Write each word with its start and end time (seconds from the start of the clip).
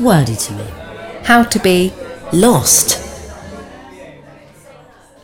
Wordy 0.00 0.36
to 0.36 0.52
me. 0.52 0.64
How 1.24 1.42
to 1.42 1.58
be. 1.58 1.92
Lost. 2.32 3.04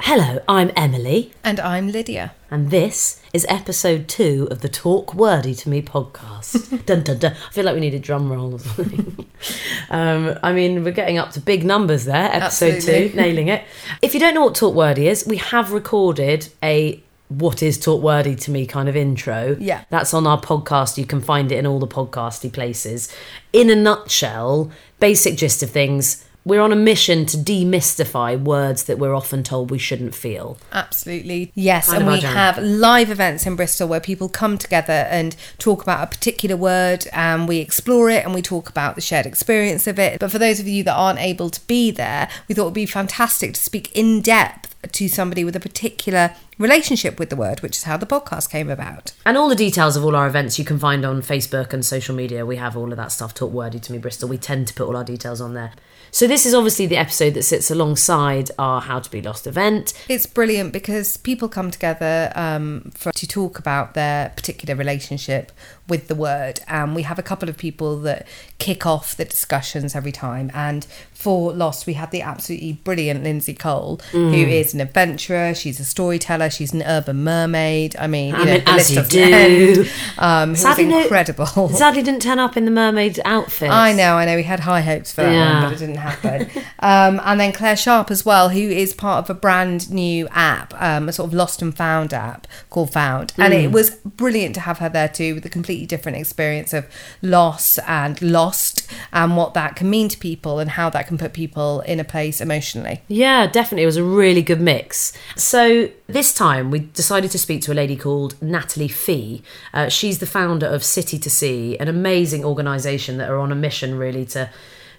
Hello, 0.01 0.41
I'm 0.49 0.71
Emily, 0.77 1.33
And 1.43 1.59
I'm 1.61 1.91
Lydia. 1.91 2.35
and 2.51 2.71
this 2.71 3.21
is 3.33 3.47
episode 3.49 4.07
two 4.07 4.47
of 4.51 4.61
the 4.61 4.69
Talk 4.69 5.15
Wordy 5.15 5.55
to 5.55 5.69
Me 5.69 5.81
podcast. 5.81 6.85
dun, 6.87 7.03
dun, 7.03 7.19
dun. 7.19 7.33
I 7.33 7.53
feel 7.53 7.65
like 7.65 7.75
we 7.75 7.81
need 7.81 7.95
a 7.95 7.99
drum 7.99 8.31
roll 8.31 8.55
or 8.55 8.59
something. 8.59 9.27
um, 9.91 10.39
I 10.43 10.53
mean, 10.53 10.85
we're 10.85 10.93
getting 10.93 11.19
up 11.19 11.31
to 11.33 11.41
big 11.41 11.65
numbers 11.65 12.05
there, 12.05 12.31
episode 12.33 12.75
Absolutely. 12.75 13.11
two, 13.11 13.17
nailing 13.17 13.49
it. 13.49 13.65
If 14.03 14.13
you 14.15 14.21
don't 14.21 14.35
know 14.35 14.45
what 14.45 14.55
Talk 14.55 14.75
Wordy 14.75 15.09
is, 15.09 15.27
we 15.27 15.37
have 15.39 15.73
recorded 15.73 16.49
a 16.63 17.03
what 17.29 17.63
is 17.63 17.79
Talk 17.79 18.03
Wordy 18.03 18.37
to 18.37 18.51
Me 18.51 18.67
kind 18.67 18.89
of 18.89 18.97
intro. 18.97 19.57
Yeah. 19.59 19.85
That's 19.91 20.15
on 20.15 20.27
our 20.27 20.41
podcast. 20.41 20.99
You 20.99 21.07
can 21.07 21.21
find 21.21 21.51
it 21.51 21.59
in 21.59 21.67
all 21.67 21.79
the 21.79 21.87
podcasty 21.87 22.53
places. 22.53 23.15
In 23.53 23.71
a 23.71 23.75
nutshell, 23.75 24.71
basic 25.01 25.37
gist 25.37 25.63
of 25.63 25.71
things. 25.71 26.25
We're 26.47 26.61
on 26.61 26.73
a 26.73 26.77
mission 26.77 27.25
to 27.27 27.39
demystify 27.39 28.39
words 28.39 28.85
that 28.85 28.99
we're 28.99 29.15
often 29.15 29.43
told 29.43 29.71
we 29.71 29.79
shouldn't 29.79 30.15
feel. 30.15 30.59
Absolutely. 30.73 31.51
Yes. 31.55 31.89
Kind 31.89 32.03
and 32.03 32.13
we 32.13 32.21
have 32.21 32.59
live 32.59 33.11
events 33.11 33.47
in 33.47 33.57
Bristol 33.57 33.89
where 33.89 34.01
people 34.01 34.29
come 34.29 34.59
together 34.59 34.93
and 34.93 35.35
talk 35.57 35.83
about 35.83 36.05
a 36.05 36.07
particular 36.07 36.55
word 36.55 37.07
and 37.15 37.49
we 37.49 37.61
explore 37.61 38.11
it 38.11 38.27
and 38.27 38.35
we 38.35 38.43
talk 38.43 38.69
about 38.69 38.95
the 38.95 39.01
shared 39.01 39.25
experience 39.25 39.87
of 39.87 39.99
it. 39.99 40.21
But 40.21 40.31
for 40.31 40.39
those 40.39 40.61
of 40.61 40.69
you 40.69 40.85
that 40.85 40.95
aren't 40.95 41.19
able 41.19 41.49
to 41.49 41.67
be 41.67 41.91
there, 41.91 42.29
we 42.47 42.55
thought 42.55 42.65
it 42.65 42.67
would 42.67 42.75
be 42.75 42.85
fantastic 42.85 43.55
to 43.55 43.61
speak 43.61 43.91
in 43.97 44.21
depth 44.21 44.74
to 44.93 45.09
somebody 45.09 45.45
with 45.45 45.57
a 45.57 45.61
particular 45.61 46.35
relationship 46.59 47.19
with 47.19 47.31
the 47.31 47.37
word, 47.37 47.61
which 47.61 47.77
is 47.77 47.85
how 47.85 47.97
the 47.97 48.07
podcast 48.07 48.51
came 48.51 48.71
about. 48.71 49.13
And 49.27 49.37
all 49.37 49.49
the 49.49 49.55
details 49.55 49.97
of 49.97 50.05
all 50.05 50.15
our 50.15 50.27
events 50.27 50.59
you 50.59 50.65
can 50.65 50.79
find 50.79 51.05
on 51.05 51.23
Facebook 51.23 51.73
and 51.73 51.85
social 51.85 52.15
media. 52.15 52.47
We 52.47 52.57
have 52.57 52.77
all 52.77 52.91
of 52.91 52.97
that 52.97 53.13
stuff. 53.13 53.35
Talk 53.35 53.53
wordy 53.53 53.79
to 53.81 53.93
me, 53.93 53.99
Bristol. 53.99 54.29
We 54.29 54.39
tend 54.39 54.69
to 54.69 54.75
put 54.75 54.87
all 54.87 54.97
our 54.97 55.05
details 55.05 55.41
on 55.41 55.55
there. 55.55 55.73
So 56.15 56.29
this 56.29 56.47
is 56.47 56.55
obviously 56.55 56.87
the 56.87 56.97
episode 56.97 57.35
that 57.35 57.43
sits 57.43 57.73
alongside 57.73 58.49
our 58.57 58.81
How 58.81 59.01
to 59.01 59.11
Be 59.11 59.21
Lost 59.21 59.49
event. 59.49 59.93
It's 60.09 60.27
brilliant 60.27 60.73
because 60.73 61.17
people 61.17 61.49
come 61.49 61.73
together 61.73 62.31
um, 62.37 62.93
for, 62.95 63.11
to 63.11 63.27
talk 63.27 63.59
about 63.59 63.95
their 63.95 64.29
particular 64.37 64.77
relationship 64.77 65.51
with 65.89 66.07
the 66.09 66.15
word, 66.15 66.61
and 66.69 66.95
we 66.95 67.03
have 67.03 67.19
a 67.19 67.23
couple 67.23 67.49
of 67.49 67.59
people 67.59 67.99
that 68.03 68.27
kick 68.59 68.87
off 68.87 69.17
the 69.17 69.25
discussions 69.25 69.95
every 69.97 70.13
time. 70.13 70.51
And 70.55 70.87
for 71.13 71.53
Lost, 71.53 71.85
we 71.87 71.93
had 71.95 72.11
the 72.13 72.23
absolutely 72.23 72.75
brilliant 72.75 73.23
Lindsay 73.25 73.53
Cole, 73.53 74.01
who 74.13 74.33
is 74.33 74.73
an 74.73 74.81
adventurer. 74.81 75.53
She's 75.53 75.81
a 75.81 75.85
storyteller. 75.85 76.49
She's 76.49 76.73
an 76.73 76.83
urban 76.85 77.25
mermaid. 77.25 77.97
I 77.99 78.07
mean, 78.07 78.35
you 78.37 78.41
I 78.41 78.45
know, 78.45 78.53
mean, 78.55 78.63
as 78.69 78.95
list 78.95 79.13
you 79.13 79.85
do. 79.85 79.85
Um, 80.17 80.55
Sadly, 80.55 80.87
no- 80.87 81.03
incredible. 81.03 81.69
Sadly, 81.71 82.03
didn't 82.03 82.23
turn 82.23 82.39
up 82.39 82.57
in 82.57 82.65
the 82.67 82.71
mermaid 82.71 83.21
outfit. 83.25 83.69
I 83.71 83.93
know, 83.93 84.15
I 84.17 84.25
know. 84.25 84.37
We 84.37 84.45
had 84.45 84.61
high 84.61 84.81
hopes 84.81 85.13
for 85.13 85.23
that 85.23 85.33
Yeah. 85.33 85.55
one, 85.55 85.65
but 85.65 85.73
it 85.77 85.79
didn't 85.85 85.97
happen. 86.05 86.51
um, 86.81 87.21
and 87.25 87.41
then 87.41 87.53
Claire 87.53 87.77
Sharp 87.77 88.11
as 88.11 88.25
well, 88.25 88.51
who 88.51 88.61
is 88.61 88.93
part 88.95 89.25
of 89.25 89.31
a 89.31 89.35
brand 89.35 89.91
new 89.91 90.29
app, 90.31 90.73
um, 90.81 91.09
a 91.09 91.13
sort 91.13 91.29
of 91.29 91.35
lost 91.35 91.63
and 91.63 91.77
found 91.77 92.13
app 92.13 92.47
called 92.71 92.93
Found. 92.93 93.33
And 93.39 93.53
Mm. 93.53 93.65
it 93.65 93.73
was 93.73 93.91
brilliant 94.05 94.55
to 94.57 94.61
have 94.61 94.79
her 94.79 94.89
there 94.89 95.09
too, 95.09 95.35
with 95.37 95.45
a 95.47 95.49
completely 95.49 95.87
different 95.87 96.19
experience 96.19 96.73
of 96.73 96.87
loss 97.23 97.79
and 97.87 98.21
lost, 98.23 98.87
and 99.13 99.37
what 99.37 99.55
that 99.55 99.77
can 99.77 99.89
mean 99.91 100.09
to 100.09 100.19
people, 100.19 100.59
and 100.59 100.71
how 100.73 100.91
that 100.91 101.07
can 101.07 101.19
put 101.19 101.33
people 101.33 101.81
in 101.83 101.99
a 102.01 102.05
place 102.05 102.41
emotionally. 102.41 103.01
Yeah, 103.09 103.47
definitely. 103.47 103.83
It 103.85 103.87
was 103.87 103.97
a 103.97 104.05
really 104.05 104.43
good 104.43 104.61
mix. 104.61 105.13
So, 105.37 105.89
this 106.07 106.35
time 106.35 106.71
we 106.71 106.81
decided 106.81 107.31
to 107.31 107.39
speak 107.39 107.63
to 107.63 107.73
a 107.73 107.75
lady 107.83 107.97
called 107.97 108.35
Natalie 108.43 108.89
Fee. 108.89 109.43
Uh, 109.73 109.89
she's 109.89 110.19
the 110.19 110.27
founder 110.27 110.67
of 110.67 110.85
City 110.85 111.19
to 111.19 111.31
Sea, 111.31 111.77
an 111.79 111.89
amazing 111.89 112.45
organisation 112.45 113.17
that 113.19 113.31
are 113.31 113.39
on 113.39 113.51
a 113.51 113.55
mission 113.55 113.97
really 113.97 114.25
to 114.27 114.51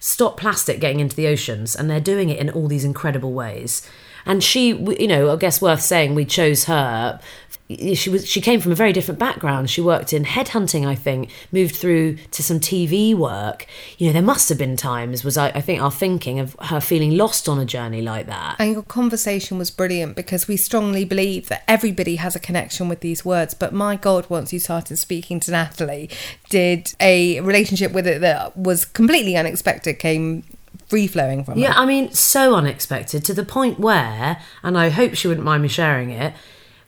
stop 0.06 0.38
plastic 0.38 0.80
getting 0.80 1.00
into 1.00 1.16
the 1.16 1.28
oceans, 1.28 1.76
and 1.76 1.90
they're 1.90 2.00
doing 2.00 2.30
it 2.30 2.38
in 2.38 2.52
all 2.52 2.68
these 2.68 2.86
incredible 2.86 3.34
ways. 3.34 3.82
And 4.26 4.44
she, 4.44 4.70
you 4.70 5.08
know, 5.08 5.32
I 5.32 5.36
guess 5.36 5.62
worth 5.62 5.82
saying, 5.82 6.16
we 6.16 6.26
chose 6.26 6.66
her. 6.66 7.20
She 7.68 8.12
was 8.12 8.28
she 8.28 8.42
came 8.42 8.60
from 8.60 8.72
a 8.72 8.76
very 8.76 8.94
different 8.94 9.20
background. 9.20 9.72
She 9.72 9.82
worked 9.82 10.14
in 10.14 10.24
headhunting, 10.24 10.86
I 10.86 10.94
think, 10.94 11.32
moved 11.52 11.76
through 11.76 12.18
to 12.18 12.44
some 12.44 12.60
TV 12.60 13.16
work. 13.16 13.66
You 13.98 14.06
know, 14.06 14.14
there 14.14 14.22
must 14.22 14.50
have 14.50 14.60
been 14.60 14.78
times 14.78 15.24
was 15.24 15.36
I, 15.36 15.48
I 15.48 15.62
think 15.62 15.82
our 15.82 15.90
thinking 15.90 16.40
of 16.40 16.56
her 16.60 16.80
feeling 16.80 17.18
lost 17.18 17.50
on 17.50 17.58
a 17.58 17.66
journey 17.66 18.04
like 18.04 18.28
that. 18.28 18.58
And 18.60 18.72
your 18.72 18.84
conversation 18.84 19.58
was 19.58 19.72
brilliant 19.72 20.16
because 20.16 20.48
we 20.48 20.58
strongly 20.58 21.06
believe 21.06 21.48
that 21.48 21.64
everybody 21.68 22.18
has 22.18 22.36
a 22.36 22.40
connection 22.40 22.88
with 22.88 23.00
these 23.00 23.26
words. 23.26 23.56
But 23.56 23.74
my 23.74 23.96
God, 23.96 24.30
once 24.30 24.54
you 24.54 24.60
started 24.60 24.98
speaking 24.98 25.40
to 25.42 25.52
Natalie, 25.52 26.12
did 26.52 26.94
a 27.00 27.40
relationship 27.42 27.94
with 27.94 28.06
it 28.06 28.22
that 28.22 28.56
was 28.56 28.86
completely 28.86 29.36
unexpected 29.36 29.98
came 29.98 30.44
free 30.88 31.08
flowing 31.08 31.44
from 31.44 31.58
Yeah, 31.58 31.74
her. 31.74 31.80
I 31.82 31.86
mean, 31.86 32.12
so 32.12 32.56
unexpected 32.56 33.24
to 33.26 33.34
the 33.34 33.46
point 33.46 33.80
where, 33.80 34.40
and 34.64 34.78
I 34.78 34.90
hope 34.90 35.16
she 35.16 35.28
wouldn't 35.28 35.46
mind 35.46 35.64
me 35.64 35.70
sharing 35.70 36.10
it. 36.12 36.34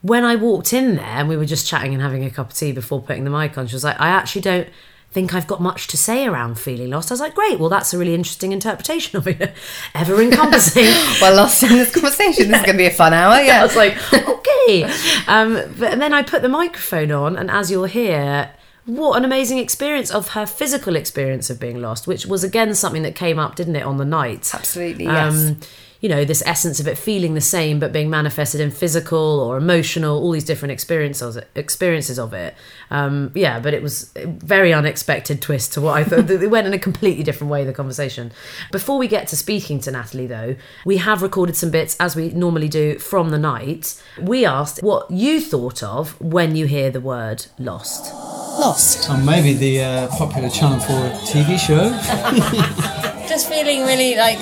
When 0.02 0.24
I 0.24 0.36
walked 0.36 0.74
in 0.74 0.96
there 0.96 1.06
and 1.06 1.28
we 1.28 1.36
were 1.38 1.46
just 1.46 1.68
chatting 1.68 1.94
and 1.94 2.02
having 2.02 2.24
a 2.24 2.30
cup 2.30 2.52
of 2.52 2.56
tea 2.56 2.72
before 2.72 3.02
putting 3.02 3.24
the 3.24 3.30
mic 3.32 3.58
on, 3.58 3.68
she 3.68 3.76
was 3.76 3.84
like, 3.84 4.00
I 4.00 4.10
actually 4.10 4.42
don't 4.42 4.68
think 5.12 5.34
I've 5.34 5.48
got 5.48 5.62
much 5.62 5.88
to 5.88 5.98
say 5.98 6.28
around 6.28 6.60
feeling 6.60 6.92
lost. 6.92 7.10
I 7.12 7.14
was 7.14 7.20
like, 7.22 7.34
great, 7.34 7.60
well, 7.60 7.70
that's 7.70 7.94
a 7.94 7.98
really 7.98 8.14
interesting 8.14 8.52
interpretation 8.52 9.18
of 9.18 9.28
it. 9.28 9.54
Ever 9.96 10.22
encompassing. 10.22 10.86
Well, 11.22 11.36
lost 11.36 11.64
in 11.64 11.70
this 11.70 11.92
conversation. 11.92 12.50
This 12.50 12.60
is 12.60 12.66
going 12.66 12.78
to 12.78 12.84
be 12.84 12.86
a 12.86 12.92
fun 12.92 13.14
hour. 13.14 13.42
Yeah. 13.42 13.62
I 13.62 13.64
was 13.64 13.76
like, 13.76 13.98
okay. 14.14 14.84
Um, 15.28 15.54
but 15.80 15.92
and 15.94 16.02
then 16.02 16.14
I 16.14 16.22
put 16.22 16.42
the 16.44 16.50
microphone 16.50 17.12
on, 17.12 17.36
and 17.36 17.50
as 17.50 17.72
you'll 17.72 17.86
hear, 17.86 18.52
what 18.88 19.18
an 19.18 19.26
amazing 19.26 19.58
experience 19.60 20.10
of 20.10 20.30
her 20.30 20.46
physical 20.46 20.96
experience 20.96 21.50
of 21.50 21.60
being 21.60 21.82
lost, 21.82 22.08
which 22.08 22.26
was 22.26 22.44
again 22.44 22.74
something 22.74 23.04
that 23.04 23.16
came 23.16 23.38
up, 23.38 23.56
didn't 23.56 23.76
it, 23.76 23.84
on 23.84 23.98
the 23.98 24.06
night? 24.06 24.50
Absolutely, 24.54 25.06
yes. 25.06 25.50
Um, 25.50 25.60
you 26.00 26.10
know, 26.10 26.24
this 26.26 26.44
essence 26.46 26.80
of 26.80 26.88
it 26.88 26.98
feeling 26.98 27.34
the 27.34 27.42
same 27.42 27.80
but 27.80 27.92
being 27.92 28.10
manifested 28.10 28.62
in 28.62 28.72
physical 28.72 29.40
or 29.40 29.58
emotional, 29.58 30.22
all 30.22 30.32
these 30.32 30.44
different 30.44 30.72
experiences 30.72 31.38
experiences 31.56 32.20
of 32.20 32.34
it. 32.34 32.56
Um, 32.92 33.32
yeah, 33.34 33.60
but 33.60 33.74
it 33.74 33.82
was 33.82 34.12
a 34.16 34.26
very 34.28 34.74
unexpected 34.74 35.42
twist 35.42 35.74
to 35.74 35.82
what 35.82 35.98
I 35.98 36.04
thought. 36.04 36.30
it 36.30 36.50
went 36.50 36.68
in 36.68 36.74
a 36.74 36.80
completely 36.80 37.24
different 37.24 37.52
way, 37.52 37.64
the 37.66 37.74
conversation. 37.74 38.32
Before 38.72 38.98
we 38.98 39.08
get 39.08 39.28
to 39.28 39.36
speaking 39.36 39.80
to 39.82 39.92
Natalie, 39.92 40.28
though, 40.28 40.56
we 40.86 40.98
have 40.98 41.22
recorded 41.22 41.56
some 41.56 41.72
bits, 41.72 41.98
as 42.00 42.16
we 42.16 42.30
normally 42.30 42.70
do, 42.70 43.00
from 43.00 43.30
the 43.30 43.40
night. 43.40 44.02
We 44.22 44.46
asked 44.46 44.84
what 44.84 45.10
you 45.12 45.42
thought 45.42 45.84
of 45.84 46.20
when 46.22 46.56
you 46.56 46.66
hear 46.66 46.92
the 46.92 47.02
word 47.02 47.46
lost. 47.58 48.14
Lost. 48.14 49.10
And 49.10 49.26
maybe 49.26 49.54
the 49.54 49.82
uh, 49.82 50.08
popular 50.10 50.50
Channel 50.50 50.80
4 50.80 50.96
TV 51.28 51.60
show. 51.60 51.90
Just 53.28 53.50
feeling 53.50 53.82
really 53.82 54.16
like 54.16 54.38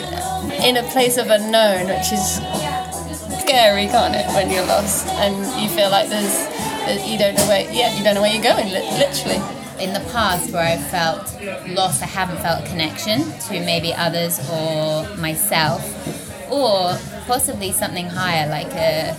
in 0.63 0.77
a 0.77 0.83
place 0.91 1.17
of 1.17 1.29
unknown, 1.29 1.87
which 1.87 2.11
is 2.11 2.35
scary, 3.41 3.87
can't 3.87 4.15
it? 4.15 4.25
When 4.33 4.49
you're 4.49 4.65
lost 4.65 5.07
and 5.07 5.35
you 5.61 5.69
feel 5.69 5.89
like 5.89 6.09
there's, 6.09 6.47
you 7.07 7.17
don't 7.17 7.35
know 7.35 7.47
where, 7.47 7.69
yeah, 7.71 7.95
you 7.97 8.03
don't 8.03 8.15
know 8.15 8.21
where 8.21 8.33
you're 8.33 8.43
going, 8.43 8.69
literally. 8.69 9.41
in 9.79 9.93
the 9.93 9.99
past 10.11 10.51
where 10.51 10.63
I 10.63 10.77
felt 10.77 11.23
lost, 11.67 12.01
I 12.01 12.05
haven't 12.05 12.37
felt 12.37 12.65
connection 12.65 13.23
to 13.47 13.59
maybe 13.59 13.93
others 13.93 14.39
or 14.49 15.07
myself, 15.17 15.81
or 16.51 16.97
possibly 17.27 17.71
something 17.71 18.05
higher 18.05 18.47
like 18.49 18.71
a 18.73 19.15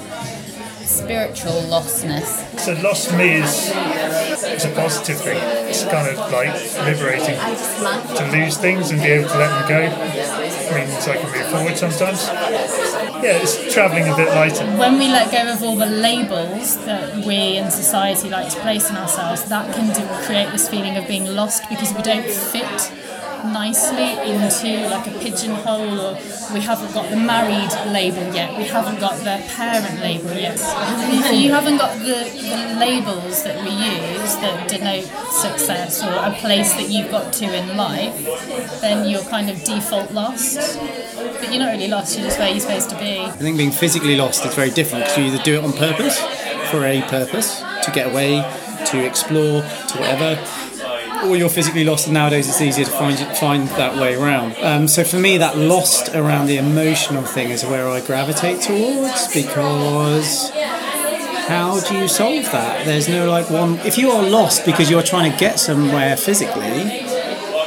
spiritual 0.86 1.60
lostness. 1.68 2.58
So 2.58 2.72
lost 2.82 3.10
for 3.10 3.16
me 3.16 3.34
is 3.34 3.72
it's 3.74 4.64
a 4.64 4.70
positive 4.70 5.20
thing. 5.20 5.38
It's 5.68 5.84
kind 5.84 6.08
of 6.08 6.16
like 6.32 6.54
liberating 6.84 7.36
to 8.16 8.30
lose 8.32 8.56
things 8.56 8.90
and 8.90 9.00
be 9.00 9.08
able 9.08 9.28
to 9.28 9.38
let 9.38 9.50
them 9.50 9.68
go. 9.68 9.80
Means 10.74 11.08
I 11.08 11.16
can 11.16 11.30
move 11.30 11.46
forward 11.50 11.76
sometimes. 11.76 12.26
Yeah, 13.22 13.42
it's 13.42 13.72
travelling 13.72 14.08
a 14.08 14.16
bit 14.16 14.28
lighter. 14.28 14.64
when 14.78 14.98
we 14.98 15.08
let 15.08 15.30
go 15.30 15.52
of 15.52 15.62
all 15.62 15.76
the 15.76 15.86
labels 15.86 16.76
that 16.86 17.24
we 17.26 17.56
in 17.56 17.70
society 17.70 18.30
like 18.30 18.48
to 18.52 18.60
place 18.60 18.90
on 18.90 18.96
ourselves, 18.96 19.44
that 19.44 19.74
can 19.74 19.92
do, 19.94 20.06
create 20.24 20.50
this 20.52 20.68
feeling 20.68 20.96
of 20.96 21.06
being 21.08 21.26
lost 21.26 21.68
because 21.68 21.92
we 21.94 22.02
don't 22.02 22.26
fit 22.26 22.92
nicely 23.52 24.12
into 24.30 24.88
like 24.88 25.06
a 25.06 25.18
pigeonhole 25.18 26.00
or 26.00 26.14
we 26.52 26.60
haven't 26.60 26.92
got 26.94 27.10
the 27.10 27.16
married 27.16 27.72
label 27.92 28.22
yet. 28.34 28.56
We 28.56 28.64
haven't 28.64 29.00
got 29.00 29.16
the 29.18 29.42
parent 29.54 30.00
label 30.00 30.32
yet. 30.32 30.58
If 30.60 31.40
you 31.40 31.50
haven't 31.52 31.78
got 31.78 31.98
the, 31.98 32.04
the 32.04 32.76
labels 32.78 33.42
that 33.44 33.62
we 33.64 33.70
use 33.70 34.36
that 34.36 34.68
denote 34.68 35.04
success 35.32 36.02
or 36.02 36.12
a 36.12 36.32
place 36.40 36.72
that 36.74 36.88
you've 36.88 37.10
got 37.10 37.32
to 37.34 37.44
in 37.44 37.76
life 37.76 38.14
then 38.80 39.08
you're 39.08 39.22
kind 39.22 39.50
of 39.50 39.62
default 39.64 40.10
lost. 40.12 40.78
But 41.16 41.50
you're 41.50 41.58
not 41.58 41.72
really 41.72 41.88
lost 41.88 42.16
you're 42.16 42.26
just 42.26 42.38
where 42.38 42.50
you're 42.50 42.60
supposed 42.60 42.90
to 42.90 42.98
be. 42.98 43.20
I 43.20 43.30
think 43.30 43.58
being 43.58 43.70
physically 43.70 44.16
lost 44.16 44.44
is 44.44 44.54
very 44.54 44.70
different 44.70 45.04
because 45.04 45.18
you 45.18 45.24
either 45.24 45.42
do 45.42 45.58
it 45.58 45.64
on 45.64 45.72
purpose, 45.72 46.18
for 46.70 46.84
a 46.84 47.02
purpose, 47.02 47.60
to 47.84 47.90
get 47.92 48.10
away, 48.10 48.40
to 48.86 49.04
explore, 49.04 49.62
to 49.62 49.98
whatever, 49.98 50.36
or 51.24 51.36
you're 51.36 51.48
physically 51.48 51.84
lost 51.84 52.06
and 52.06 52.14
nowadays 52.14 52.48
it's 52.48 52.60
easier 52.60 52.84
to 52.84 52.90
find 52.90 53.18
find 53.38 53.68
that 53.70 53.96
way 53.96 54.14
around. 54.14 54.56
Um, 54.62 54.88
so 54.88 55.04
for 55.04 55.18
me, 55.18 55.38
that 55.38 55.56
lost 55.56 56.14
around 56.14 56.46
the 56.46 56.58
emotional 56.58 57.22
thing 57.22 57.50
is 57.50 57.64
where 57.64 57.88
I 57.88 58.00
gravitate 58.00 58.60
towards 58.62 59.32
because 59.34 60.50
how 61.48 61.80
do 61.80 61.96
you 61.96 62.08
solve 62.08 62.44
that? 62.52 62.84
There's 62.84 63.08
no 63.08 63.28
like 63.30 63.50
one. 63.50 63.78
If 63.80 63.98
you 63.98 64.10
are 64.10 64.22
lost 64.22 64.66
because 64.66 64.90
you're 64.90 65.02
trying 65.02 65.30
to 65.30 65.38
get 65.38 65.58
somewhere 65.58 66.16
physically, 66.16 67.04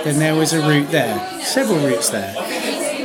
then 0.04 0.20
there 0.20 0.36
was 0.36 0.54
a 0.54 0.60
route 0.68 0.92
there, 0.92 1.42
several 1.42 1.80
routes 1.80 2.10
there. 2.10 2.34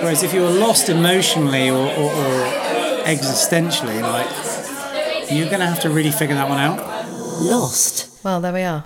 Whereas 0.00 0.23
if 0.23 0.35
you're 0.35 0.50
lost 0.50 0.88
emotionally 0.88 1.70
or, 1.70 1.87
or, 1.87 2.11
or 2.11 3.05
existentially, 3.05 4.00
like 4.02 5.31
you're 5.31 5.49
going 5.49 5.61
to 5.61 5.67
have 5.67 5.81
to 5.81 5.91
really 5.91 6.11
figure 6.11 6.35
that 6.35 6.49
one 6.49 6.58
out. 6.58 6.79
Lost. 7.41 8.11
Well, 8.25 8.41
there 8.41 8.52
we 8.52 8.62
are. 8.62 8.85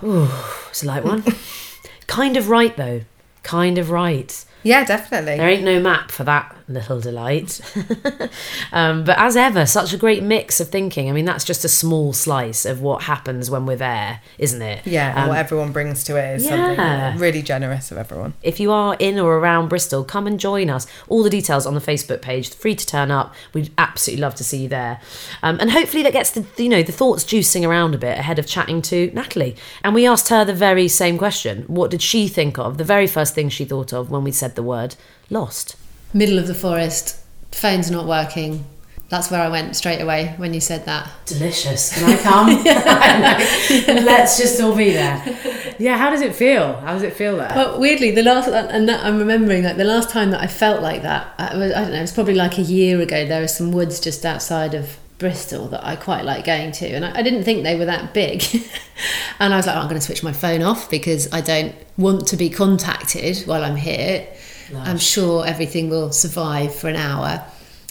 It's 0.69 0.83
a 0.83 0.87
light 0.87 1.03
one. 1.03 1.23
kind 2.07 2.37
of 2.37 2.49
right 2.49 2.75
though. 2.75 3.01
Kind 3.43 3.77
of 3.77 3.89
right. 3.89 4.45
Yeah, 4.63 4.85
definitely. 4.85 5.37
There 5.37 5.49
ain't 5.49 5.63
no 5.63 5.79
map 5.79 6.11
for 6.11 6.23
that 6.25 6.55
little 6.69 6.99
delight. 7.01 7.59
um, 8.71 9.03
but 9.03 9.17
as 9.17 9.35
ever, 9.35 9.65
such 9.65 9.93
a 9.93 9.97
great 9.97 10.23
mix 10.23 10.59
of 10.59 10.69
thinking. 10.69 11.09
I 11.09 11.13
mean, 11.13 11.25
that's 11.25 11.43
just 11.43 11.65
a 11.65 11.69
small 11.69 12.13
slice 12.13 12.65
of 12.65 12.81
what 12.81 13.03
happens 13.03 13.49
when 13.49 13.65
we're 13.65 13.75
there, 13.75 14.21
isn't 14.37 14.61
it? 14.61 14.85
Yeah, 14.85 15.23
Um, 15.23 15.29
what 15.29 15.37
everyone 15.37 15.71
brings 15.71 16.03
to 16.05 16.15
it 16.15 16.35
is 16.35 16.45
yeah. 16.45 17.09
something 17.11 17.21
really 17.21 17.41
generous 17.41 17.91
of 17.91 17.97
everyone. 17.97 18.33
if 18.43 18.59
you 18.59 18.71
are 18.71 18.95
in 18.99 19.19
or 19.19 19.37
around 19.37 19.67
Bristol, 19.67 20.03
come 20.03 20.27
and 20.27 20.39
join 20.39 20.69
us. 20.69 20.87
All 21.07 21.23
the 21.23 21.29
details 21.29 21.65
on 21.65 21.73
the 21.73 21.81
Facebook 21.81 22.21
page. 22.21 22.53
Free 22.53 22.75
to 22.75 22.85
turn 22.85 23.11
up. 23.11 23.33
We'd 23.53 23.71
absolutely 23.77 24.21
love 24.21 24.35
to 24.35 24.43
see 24.43 24.57
you 24.63 24.69
there. 24.69 24.99
Um, 25.43 25.57
and 25.59 25.71
hopefully 25.71 26.03
that 26.03 26.13
gets 26.13 26.31
the 26.31 26.45
you 26.57 26.69
know 26.69 26.83
the 26.83 26.91
thoughts 26.91 27.23
juicing 27.23 27.67
around 27.67 27.95
a 27.95 27.97
bit 27.97 28.17
ahead 28.17 28.39
of 28.39 28.45
chatting 28.47 28.81
to 28.83 29.11
Natalie. 29.13 29.55
And 29.83 29.95
we 29.95 30.05
asked 30.05 30.29
her 30.29 30.45
the 30.45 30.53
very 30.53 30.87
same 30.87 31.17
question. 31.17 31.63
What 31.63 31.91
did 31.91 32.01
she 32.01 32.27
think 32.27 32.57
of 32.59 32.77
the 32.77 32.83
very 32.83 33.07
first 33.07 33.33
thing 33.35 33.49
she 33.49 33.65
thought 33.65 33.93
of 33.93 34.09
when 34.11 34.23
we 34.23 34.31
said 34.31 34.55
the 34.55 34.63
word 34.63 34.95
lost? 35.29 35.75
Middle 36.13 36.39
of 36.39 36.47
the 36.47 36.55
forest, 36.55 37.19
phone's 37.51 37.91
not 37.91 38.05
working. 38.07 38.65
That's 39.09 39.31
where 39.31 39.41
I 39.41 39.49
went 39.49 39.75
straight 39.75 40.01
away 40.01 40.35
when 40.37 40.53
you 40.53 40.61
said 40.61 40.85
that. 40.85 41.09
Delicious. 41.25 41.97
Can 41.97 42.09
I 42.11 42.21
come? 42.21 42.47
Let's 44.05 44.37
just 44.37 44.61
all 44.61 44.75
be 44.75 44.91
there. 44.91 45.75
Yeah. 45.79 45.97
How 45.97 46.11
does 46.11 46.21
it 46.21 46.35
feel? 46.35 46.73
How 46.73 46.93
does 46.93 47.01
it 47.01 47.13
feel 47.13 47.37
there? 47.37 47.51
But 47.53 47.79
weirdly, 47.79 48.11
the 48.11 48.21
last 48.21 48.47
and 48.47 48.87
that 48.87 49.03
I'm 49.03 49.17
remembering 49.17 49.63
like 49.63 49.77
the 49.77 49.83
last 49.83 50.11
time 50.11 50.29
that 50.29 50.41
I 50.41 50.47
felt 50.47 50.83
like 50.83 51.01
that, 51.01 51.33
I, 51.39 51.57
was, 51.57 51.73
I 51.73 51.81
don't 51.81 51.93
know, 51.93 52.01
it's 52.03 52.11
probably 52.11 52.35
like 52.35 52.59
a 52.59 52.61
year 52.61 53.01
ago. 53.01 53.25
There 53.25 53.43
are 53.43 53.47
some 53.47 53.71
woods 53.71 53.99
just 53.99 54.25
outside 54.25 54.75
of 54.75 54.97
Bristol 55.17 55.67
that 55.69 55.83
I 55.83 55.95
quite 55.95 56.23
like 56.23 56.45
going 56.45 56.71
to, 56.73 56.87
and 56.87 57.03
I, 57.03 57.17
I 57.17 57.21
didn't 57.23 57.43
think 57.43 57.63
they 57.63 57.77
were 57.77 57.85
that 57.85 58.13
big. 58.13 58.43
and 59.39 59.53
I 59.53 59.57
was 59.57 59.65
like, 59.65 59.75
oh, 59.75 59.79
I'm 59.79 59.87
going 59.87 59.99
to 59.99 60.05
switch 60.05 60.21
my 60.21 60.33
phone 60.33 60.61
off 60.61 60.89
because 60.89 61.31
I 61.33 61.41
don't 61.41 61.73
want 61.97 62.27
to 62.27 62.37
be 62.37 62.49
contacted 62.49 63.39
while 63.47 63.63
I'm 63.63 63.75
here. 63.75 64.27
I'm 64.75 64.97
sure 64.97 65.45
everything 65.45 65.89
will 65.89 66.11
survive 66.11 66.73
for 66.75 66.89
an 66.89 66.95
hour. 66.95 67.43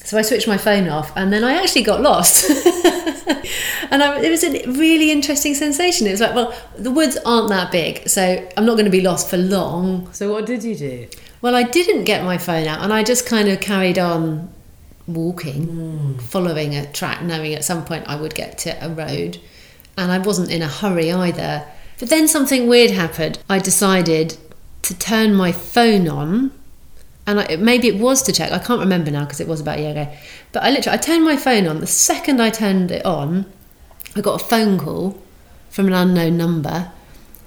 So 0.04 0.16
I 0.16 0.22
switched 0.22 0.48
my 0.48 0.56
phone 0.56 0.88
off, 0.88 1.12
and 1.16 1.32
then 1.32 1.44
I 1.44 1.54
actually 1.54 1.82
got 1.82 2.00
lost. 2.00 2.48
and 3.90 4.02
I, 4.02 4.20
it 4.20 4.30
was 4.30 4.42
a 4.42 4.66
really 4.66 5.10
interesting 5.10 5.54
sensation. 5.54 6.06
It 6.06 6.12
was 6.12 6.20
like, 6.20 6.34
well, 6.34 6.54
the 6.78 6.90
woods 6.90 7.18
aren't 7.26 7.50
that 7.50 7.70
big, 7.70 8.08
so 8.08 8.48
I'm 8.56 8.64
not 8.64 8.74
going 8.74 8.86
to 8.86 8.90
be 8.90 9.02
lost 9.02 9.28
for 9.28 9.36
long. 9.36 10.10
so 10.12 10.32
what 10.32 10.46
did 10.46 10.64
you 10.64 10.74
do? 10.74 11.08
Well, 11.42 11.54
I 11.54 11.62
didn't 11.62 12.04
get 12.04 12.24
my 12.24 12.38
phone 12.38 12.66
out, 12.66 12.82
and 12.82 12.92
I 12.92 13.02
just 13.02 13.26
kind 13.26 13.48
of 13.48 13.60
carried 13.60 13.98
on 13.98 14.52
walking, 15.06 15.64
hmm. 15.64 16.18
following 16.18 16.74
a 16.74 16.90
track, 16.92 17.22
knowing 17.22 17.54
at 17.54 17.64
some 17.64 17.84
point 17.84 18.06
I 18.06 18.16
would 18.16 18.34
get 18.34 18.58
to 18.58 18.84
a 18.84 18.88
road. 18.88 19.38
And 19.96 20.12
I 20.12 20.18
wasn't 20.18 20.50
in 20.50 20.62
a 20.62 20.68
hurry 20.68 21.10
either. 21.10 21.66
But 21.98 22.10
then 22.10 22.28
something 22.28 22.68
weird 22.68 22.92
happened. 22.92 23.40
I 23.48 23.58
decided 23.58 24.36
to 24.82 24.96
turn 24.96 25.34
my 25.34 25.50
phone 25.50 26.08
on, 26.08 26.52
and 27.28 27.40
I, 27.40 27.56
maybe 27.56 27.88
it 27.88 27.98
was 27.98 28.22
to 28.22 28.32
check. 28.32 28.52
I 28.52 28.58
can't 28.58 28.80
remember 28.80 29.10
now 29.10 29.24
because 29.24 29.38
it 29.38 29.46
was 29.46 29.60
about 29.60 29.78
a 29.78 29.82
year 29.82 29.90
ago. 29.90 30.08
But 30.52 30.62
I 30.62 30.70
literally 30.70 30.94
I 30.94 31.00
turned 31.00 31.24
my 31.24 31.36
phone 31.36 31.66
on. 31.66 31.80
The 31.80 31.86
second 31.86 32.40
I 32.40 32.48
turned 32.48 32.90
it 32.90 33.04
on, 33.04 33.44
I 34.16 34.22
got 34.22 34.40
a 34.40 34.44
phone 34.44 34.78
call 34.78 35.20
from 35.68 35.88
an 35.88 35.92
unknown 35.92 36.38
number, 36.38 36.90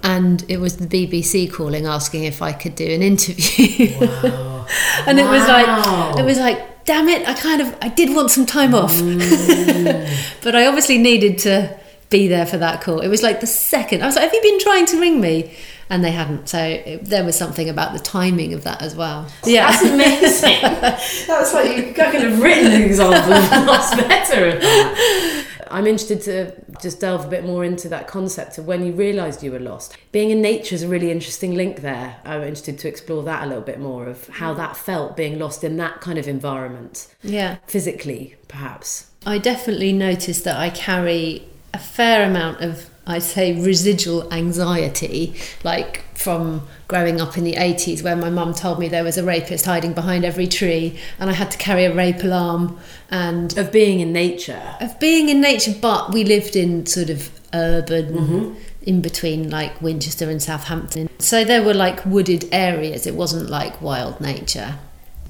and 0.03 0.45
it 0.47 0.57
was 0.57 0.77
the 0.77 0.85
BBC 0.85 1.51
calling 1.51 1.87
asking 1.87 2.25
if 2.25 2.43
I 2.43 2.53
could 2.53 2.75
do 2.75 2.85
an 2.85 3.01
interview. 3.11 3.97
Wow. 3.99 4.67
and 5.07 5.19
it 5.19 5.25
was 5.25 5.47
like 5.47 6.19
it 6.19 6.23
was 6.23 6.37
like 6.37 6.85
damn 6.85 7.07
it 7.09 7.27
i 7.27 7.33
kind 7.33 7.61
of 7.61 7.75
i 7.81 7.89
did 7.89 8.15
want 8.15 8.31
some 8.31 8.45
time 8.45 8.73
off 8.73 8.93
mm. 8.93 10.39
but 10.43 10.55
i 10.55 10.65
obviously 10.65 10.97
needed 10.97 11.37
to 11.37 11.77
be 12.11 12.27
there 12.27 12.45
for 12.45 12.57
that 12.57 12.81
call 12.81 12.99
it 12.99 13.07
was 13.07 13.23
like 13.23 13.39
the 13.39 13.47
second 13.47 14.03
i 14.03 14.05
was 14.05 14.15
like 14.15 14.25
have 14.25 14.33
you 14.33 14.41
been 14.41 14.59
trying 14.59 14.85
to 14.85 14.99
ring 14.99 15.19
me 15.19 15.51
and 15.89 16.03
they 16.03 16.11
hadn't 16.11 16.47
so 16.47 16.59
it, 16.63 17.03
there 17.05 17.25
was 17.25 17.35
something 17.35 17.67
about 17.69 17.93
the 17.93 17.99
timing 17.99 18.53
of 18.53 18.63
that 18.63 18.81
as 18.81 18.95
well 18.95 19.27
yeah 19.45 19.71
That's 19.71 19.83
amazing. 19.83 20.61
That's 21.27 21.53
like 21.53 21.77
you 21.77 21.93
could 21.93 22.21
have 22.21 22.41
written 22.41 22.71
an 22.71 22.81
example 22.81 23.33
of 23.33 23.65
lots 23.67 23.95
better 23.95 24.49
of 24.49 24.61
that. 24.61 25.47
I'm 25.69 25.87
interested 25.87 26.21
to 26.23 26.81
just 26.81 26.99
delve 26.99 27.25
a 27.25 27.27
bit 27.29 27.45
more 27.45 27.63
into 27.63 27.87
that 27.89 28.07
concept 28.07 28.57
of 28.57 28.67
when 28.67 28.85
you 28.85 28.91
realised 28.91 29.41
you 29.41 29.51
were 29.51 29.59
lost. 29.59 29.97
Being 30.11 30.29
in 30.29 30.41
nature 30.41 30.75
is 30.75 30.83
a 30.83 30.87
really 30.87 31.11
interesting 31.11 31.55
link 31.55 31.81
there. 31.81 32.17
I'm 32.25 32.41
interested 32.41 32.77
to 32.79 32.87
explore 32.87 33.23
that 33.23 33.43
a 33.43 33.45
little 33.47 33.63
bit 33.63 33.79
more 33.79 34.07
of 34.07 34.27
how 34.27 34.53
that 34.55 34.75
felt 34.75 35.15
being 35.15 35.39
lost 35.39 35.63
in 35.63 35.77
that 35.77 36.01
kind 36.01 36.17
of 36.17 36.27
environment, 36.27 37.07
yeah 37.23 37.57
physically, 37.67 38.35
perhaps. 38.47 39.07
I 39.25 39.37
definitely 39.37 39.93
noticed 39.93 40.43
that 40.45 40.57
I 40.57 40.71
carry 40.71 41.47
a 41.73 41.79
fair 41.79 42.27
amount 42.29 42.61
of, 42.61 42.89
I'd 43.07 43.23
say, 43.23 43.59
residual 43.61 44.31
anxiety, 44.33 45.35
like 45.63 46.03
from 46.17 46.67
growing 46.87 47.19
up 47.19 47.37
in 47.37 47.43
the 47.43 47.53
80s, 47.53 48.03
where 48.03 48.15
my 48.15 48.29
mum 48.29 48.53
told 48.53 48.77
me 48.79 48.87
there 48.87 49.03
was 49.03 49.17
a 49.17 49.23
rapist 49.23 49.65
hiding 49.65 49.93
behind 49.93 50.23
every 50.25 50.47
tree, 50.47 50.99
and 51.19 51.29
I 51.29 51.33
had 51.33 51.49
to 51.51 51.57
carry 51.57 51.85
a 51.85 51.93
rape 51.93 52.23
alarm, 52.23 52.77
and 53.09 53.57
Of 53.57 53.71
being 53.71 53.99
in 54.01 54.11
nature. 54.13 54.75
of 54.79 54.99
being 54.99 55.29
in 55.29 55.41
nature, 55.41 55.73
but 55.81 56.11
we 56.13 56.23
lived 56.23 56.55
in 56.55 56.85
sort 56.85 57.09
of 57.09 57.29
urban. 57.53 58.05
Mm-hmm. 58.13 58.53
In 58.83 58.99
between 59.01 59.47
like 59.51 59.79
Winchester 59.79 60.27
and 60.27 60.41
Southampton. 60.41 61.07
So 61.19 61.43
there 61.43 61.61
were 61.61 61.75
like 61.75 62.03
wooded 62.03 62.49
areas, 62.51 63.05
it 63.05 63.13
wasn't 63.13 63.47
like 63.47 63.79
wild 63.79 64.19
nature. 64.19 64.79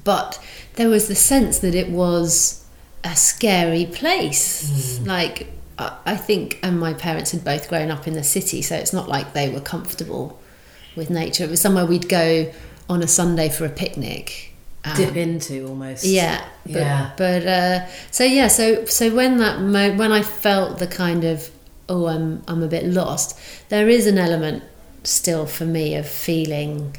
But 0.04 0.42
there 0.76 0.88
was 0.88 1.06
the 1.06 1.14
sense 1.14 1.58
that 1.58 1.74
it 1.74 1.90
was 1.90 2.64
a 3.04 3.14
scary 3.14 3.84
place. 3.84 4.98
Mm. 5.00 5.06
Like, 5.06 5.52
I 5.78 6.16
think, 6.16 6.58
and 6.62 6.78
my 6.78 6.92
parents 6.94 7.32
had 7.32 7.44
both 7.44 7.68
grown 7.68 7.90
up 7.90 8.06
in 8.06 8.14
the 8.14 8.22
city, 8.22 8.62
so 8.62 8.76
it's 8.76 8.92
not 8.92 9.08
like 9.08 9.32
they 9.32 9.48
were 9.48 9.60
comfortable 9.60 10.38
with 10.96 11.10
nature. 11.10 11.44
It 11.44 11.50
was 11.50 11.60
somewhere 11.60 11.86
we'd 11.86 12.08
go 12.08 12.52
on 12.88 13.02
a 13.02 13.08
Sunday 13.08 13.48
for 13.48 13.64
a 13.64 13.70
picnic. 13.70 14.52
Um, 14.84 14.96
Dip 14.96 15.16
into 15.16 15.66
almost. 15.68 16.04
yeah, 16.04 16.44
but, 16.64 16.74
Yeah. 16.74 17.10
But 17.16 17.46
uh, 17.46 17.86
so 18.10 18.24
yeah, 18.24 18.48
so 18.48 18.84
so 18.84 19.14
when 19.14 19.38
that 19.38 19.60
mo- 19.60 19.94
when 19.94 20.12
I 20.12 20.22
felt 20.22 20.78
the 20.78 20.88
kind 20.88 21.24
of 21.24 21.50
oh 21.88 22.06
I'm 22.06 22.42
I'm 22.48 22.62
a 22.62 22.68
bit 22.68 22.84
lost, 22.84 23.38
there 23.68 23.88
is 23.88 24.06
an 24.06 24.18
element 24.18 24.64
still 25.04 25.46
for 25.46 25.64
me 25.64 25.94
of 25.94 26.06
feeling 26.08 26.96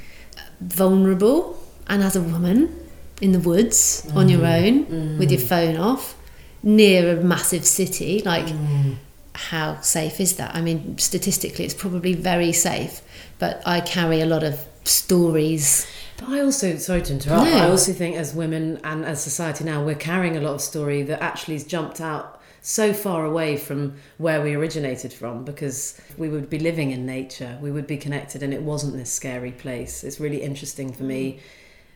vulnerable, 0.62 1.62
and 1.88 2.02
as 2.04 2.16
a 2.16 2.22
woman 2.22 2.80
in 3.22 3.32
the 3.32 3.40
woods 3.40 4.10
on 4.16 4.28
your 4.30 4.46
own 4.46 5.18
with 5.18 5.32
your 5.32 5.40
phone 5.40 5.78
off 5.78 6.16
near 6.64 7.20
a 7.20 7.22
massive 7.22 7.66
city, 7.66 8.22
like 8.26 8.46
mm. 8.46 8.96
how 9.34 9.80
safe 9.82 10.20
is 10.20 10.38
that? 10.38 10.56
I 10.56 10.62
mean, 10.62 10.98
statistically, 10.98 11.66
it's 11.66 11.74
probably 11.74 12.14
very 12.14 12.54
safe, 12.54 13.02
but 13.38 13.62
I 13.66 13.82
carry 13.82 14.22
a 14.22 14.26
lot 14.26 14.44
of 14.44 14.60
stories. 14.86 15.86
But 16.18 16.30
I 16.30 16.40
also, 16.40 16.78
sorry 16.78 17.02
to 17.04 17.14
interrupt, 17.14 17.50
No. 17.50 17.58
I 17.58 17.70
also 17.70 17.92
think 17.92 18.16
as 18.16 18.34
women 18.34 18.80
and 18.84 19.04
as 19.04 19.22
society 19.22 19.64
now, 19.66 19.84
we're 19.84 19.96
carrying 19.96 20.38
a 20.38 20.42
lot 20.42 20.54
of 20.54 20.62
story 20.62 21.04
that 21.04 21.22
actually 21.22 21.56
has 21.56 21.66
jumped 21.66 22.00
out 22.00 22.40
so 22.62 22.94
far 22.94 23.26
away 23.26 23.58
from 23.58 23.94
where 24.18 24.42
we 24.42 24.56
originated 24.56 25.12
from 25.12 25.44
because 25.44 26.00
we 26.18 26.30
would 26.30 26.50
be 26.50 26.58
living 26.58 26.92
in 26.92 27.06
nature, 27.06 27.58
we 27.62 27.70
would 27.70 27.86
be 27.86 27.98
connected, 27.98 28.42
and 28.42 28.54
it 28.54 28.62
wasn't 28.62 28.94
this 28.96 29.12
scary 29.12 29.52
place. 29.52 30.04
It's 30.04 30.20
really 30.20 30.42
interesting 30.42 30.94
for 30.94 31.04
me. 31.04 31.34
Mm. 31.34 31.40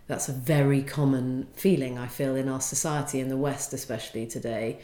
That's 0.08 0.30
a 0.30 0.34
very 0.34 0.82
common 0.84 1.48
feeling 1.54 1.98
I 1.98 2.08
feel 2.08 2.36
in 2.36 2.48
our 2.48 2.62
society, 2.62 3.20
in 3.20 3.30
the 3.30 3.38
West 3.38 3.74
especially 3.74 4.26
today. 4.26 4.80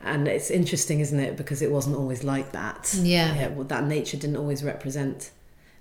And 0.00 0.28
it's 0.28 0.50
interesting, 0.50 1.00
isn't 1.00 1.18
it? 1.18 1.36
Because 1.36 1.62
it 1.62 1.70
wasn't 1.70 1.96
always 1.96 2.22
like 2.22 2.52
that. 2.52 2.94
Yeah. 3.00 3.34
yeah 3.34 3.48
well, 3.48 3.64
that 3.64 3.84
nature 3.84 4.18
didn't 4.18 4.36
always 4.36 4.62
represent 4.62 5.30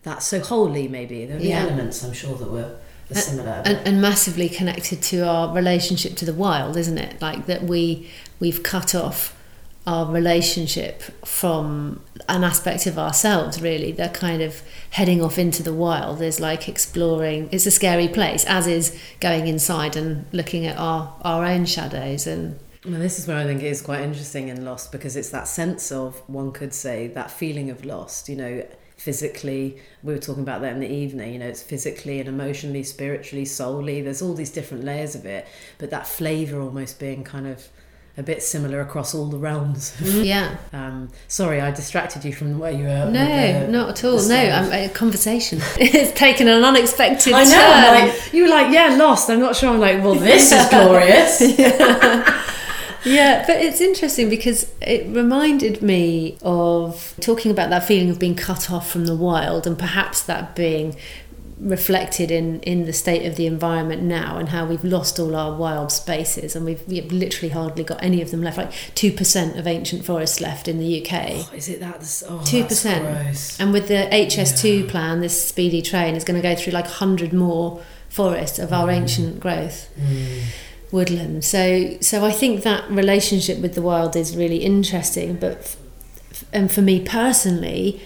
that 0.04 0.24
so 0.24 0.40
wholly, 0.40 0.88
maybe. 0.88 1.26
There 1.26 1.38
were 1.38 1.44
Yeah. 1.44 1.64
elements, 1.64 2.04
I'm 2.04 2.14
sure, 2.14 2.36
that 2.38 2.50
were, 2.50 2.78
were 3.10 3.16
similar. 3.16 3.62
and, 3.66 3.78
and 3.86 4.02
massively 4.02 4.48
connected 4.48 5.02
to 5.04 5.28
our 5.28 5.54
relationship 5.54 6.16
to 6.18 6.26
the 6.26 6.34
wild, 6.34 6.78
isn't 6.78 6.98
it? 6.98 7.22
Like 7.22 7.48
that 7.48 7.64
we 7.64 8.10
we've 8.40 8.64
cut 8.64 8.96
off 8.96 9.35
our 9.88 10.12
relationship 10.12 11.02
from 11.26 12.02
an 12.28 12.44
aspect 12.44 12.88
of 12.88 12.98
ourselves. 12.98 13.62
Really, 13.62 13.92
they're 13.92 14.10
kind 14.10 14.42
of 14.42 14.62
heading 14.92 15.22
off 15.22 15.38
into 15.38 15.64
the 15.64 15.74
wild. 15.74 16.22
Is 16.22 16.40
like 16.40 16.68
exploring. 16.68 17.50
It's 17.52 17.66
a 17.66 17.72
scary 17.72 18.08
place, 18.08 18.46
as 18.46 18.68
is 18.68 18.98
going 19.20 19.48
inside 19.48 19.96
and 19.96 20.26
looking 20.32 20.66
at 20.66 20.78
our 20.78 21.14
our 21.22 21.46
own 21.46 21.66
shadows 21.66 22.28
and. 22.28 22.60
Well, 22.86 23.00
this 23.00 23.18
is 23.18 23.28
where 23.28 23.38
I 23.38 23.46
think 23.46 23.64
it 23.64 23.68
is 23.68 23.82
quite 23.82 24.02
interesting 24.02 24.48
in 24.50 24.64
Lost 24.64 24.92
because 24.92 25.16
it's 25.16 25.30
that 25.30 25.48
sense 25.48 25.92
of, 25.92 26.22
one 26.30 26.52
could 26.52 26.72
say, 26.72 27.08
that 27.08 27.32
feeling 27.32 27.72
of 27.72 27.84
lost, 27.84 28.30
you 28.30 28.36
know, 28.36 28.64
physically. 28.96 29.82
We 30.04 30.14
were 30.14 30.20
talking 30.20 30.44
about 30.44 30.62
that 30.62 30.74
in 30.74 30.80
the 30.80 30.92
evening, 30.92 31.34
you 31.34 31.40
know, 31.40 31.48
it's 31.48 31.64
physically 31.64 32.20
and 32.20 32.30
emotionally, 32.30 32.84
spiritually, 32.84 33.46
soully. 33.46 34.02
There's 34.02 34.22
all 34.22 34.36
these 34.36 34.52
different 34.52 34.84
layers 34.84 35.16
of 35.16 35.26
it, 35.26 35.48
but 35.78 35.90
that 35.90 36.06
flavour 36.06 36.62
almost 36.62 37.00
being 37.00 37.24
kind 37.24 37.48
of 37.48 37.70
a 38.18 38.24
bit 38.24 38.42
similar 38.42 38.80
across 38.80 39.14
all 39.14 39.26
the 39.28 39.38
realms. 39.38 39.94
Mm. 40.06 40.26
Yeah. 40.26 40.56
Um, 40.72 41.10
sorry, 41.28 41.60
I 41.60 41.72
distracted 41.72 42.24
you 42.24 42.32
from 42.34 42.58
where 42.60 42.72
you 42.72 42.86
were. 42.86 43.10
No, 43.12 43.26
the- 43.66 43.68
not 43.68 43.90
at 43.90 44.04
all. 44.06 44.22
No. 44.28 44.36
I'm, 44.36 44.72
a 44.72 44.90
conversation. 44.90 45.60
it's 45.78 46.18
taken 46.18 46.48
an 46.48 46.64
unexpected 46.64 47.34
I 47.34 47.44
know. 47.44 47.50
turn. 47.52 48.08
Like, 48.10 48.34
you 48.34 48.44
were 48.44 48.50
like, 48.50 48.72
yeah, 48.74 48.96
lost. 48.98 49.30
I'm 49.30 49.40
not 49.40 49.56
sure. 49.56 49.70
I'm 49.74 49.80
like, 49.80 50.02
well, 50.04 50.16
this 50.16 50.52
is 50.52 50.66
glorious. 50.70 51.42
yeah, 53.06 53.44
but 53.46 53.58
it's 53.62 53.82
interesting 53.82 54.30
because 54.30 54.72
it 54.82 55.06
reminded 55.16 55.82
me 55.82 56.38
of 56.42 57.14
talking 57.20 57.52
about 57.52 57.70
that 57.70 57.86
feeling 57.86 58.10
of 58.10 58.18
being 58.20 58.36
cut 58.36 58.72
off 58.72 58.90
from 58.90 59.06
the 59.06 59.16
wild 59.16 59.68
and 59.68 59.78
perhaps 59.78 60.22
that 60.24 60.56
being 60.56 60.96
reflected 61.58 62.32
in 62.32 62.60
in 62.62 62.86
the 62.86 62.92
state 62.92 63.26
of 63.26 63.38
the 63.38 63.46
environment 63.48 64.02
now 64.04 64.38
and 64.38 64.50
how 64.50 64.66
we've 64.66 64.84
lost 64.84 65.18
all 65.20 65.34
our 65.38 65.56
wild 65.56 65.90
spaces 65.90 66.54
and 66.54 66.66
we've, 66.66 66.86
we've 66.86 67.10
literally 67.14 67.48
hardly 67.50 67.82
got 67.84 68.04
any 68.04 68.22
of 68.22 68.30
them 68.32 68.42
left 68.44 68.58
like 68.58 68.72
2% 68.72 69.58
of 69.58 69.66
ancient 69.66 70.04
forests 70.04 70.42
left 70.42 70.68
in 70.68 70.80
the 70.80 71.02
UK 71.02 71.54
is 71.56 71.70
it 71.70 71.80
that? 71.80 72.24
Oh, 72.28 72.44
Two 72.44 72.60
that's 72.64 72.74
percent, 72.84 73.04
gross. 73.06 73.58
and 73.60 73.72
with 73.72 73.88
the 73.88 74.08
HS2 74.12 74.90
plan, 74.90 75.22
this 75.22 75.48
speedy 75.48 75.82
train 75.82 76.16
is 76.16 76.26
going 76.26 76.42
to 76.42 76.46
go 76.48 76.56
through 76.56 76.74
like 76.74 76.88
hundred 76.88 77.32
more 77.32 77.82
forests 78.10 78.60
of 78.60 78.70
Mm. 78.72 78.78
our 78.78 78.90
ancient 78.92 79.40
growth 79.40 79.88
woodland. 80.92 81.44
So, 81.44 81.98
so 82.02 82.26
I 82.26 82.32
think 82.32 82.64
that 82.64 82.90
relationship 82.90 83.60
with 83.60 83.76
the 83.76 83.82
wild 83.82 84.16
is 84.16 84.36
really 84.36 84.58
interesting. 84.58 85.36
But, 85.36 85.58
f- 85.60 86.46
and 86.54 86.72
for 86.72 86.82
me 86.82 87.00
personally, 87.04 88.02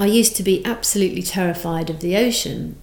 I 0.00 0.06
used 0.06 0.34
to 0.36 0.42
be 0.42 0.64
absolutely 0.64 1.22
terrified 1.22 1.90
of 1.90 2.00
the 2.00 2.16
ocean, 2.16 2.76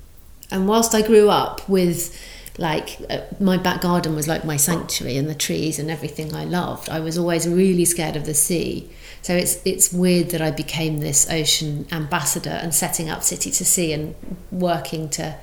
and 0.52 0.68
whilst 0.68 0.96
I 0.96 1.02
grew 1.02 1.30
up 1.30 1.68
with 1.68 2.18
like 2.58 2.98
uh, 3.10 3.22
my 3.40 3.58
back 3.58 3.82
garden 3.82 4.16
was 4.16 4.28
like 4.28 4.44
my 4.44 4.58
sanctuary 4.58 5.18
and 5.18 5.30
the 5.30 5.36
trees 5.36 5.78
and 5.78 5.92
everything 5.92 6.34
I 6.34 6.44
loved. 6.44 6.90
I 6.90 7.00
was 7.00 7.18
always 7.18 7.48
really 7.48 7.86
scared 7.86 8.16
of 8.16 8.26
the 8.26 8.34
sea. 8.34 8.90
So 9.22 9.36
it's 9.36 9.60
it's 9.66 9.94
weird 9.94 10.30
that 10.30 10.42
I 10.42 10.52
became 10.52 11.00
this 11.00 11.30
ocean 11.30 11.88
ambassador 11.92 12.50
and 12.50 12.74
setting 12.74 13.10
up 13.10 13.24
City 13.24 13.52
to 13.52 13.66
Sea 13.66 13.94
and 13.94 14.16
working 14.52 15.10
to 15.10 15.38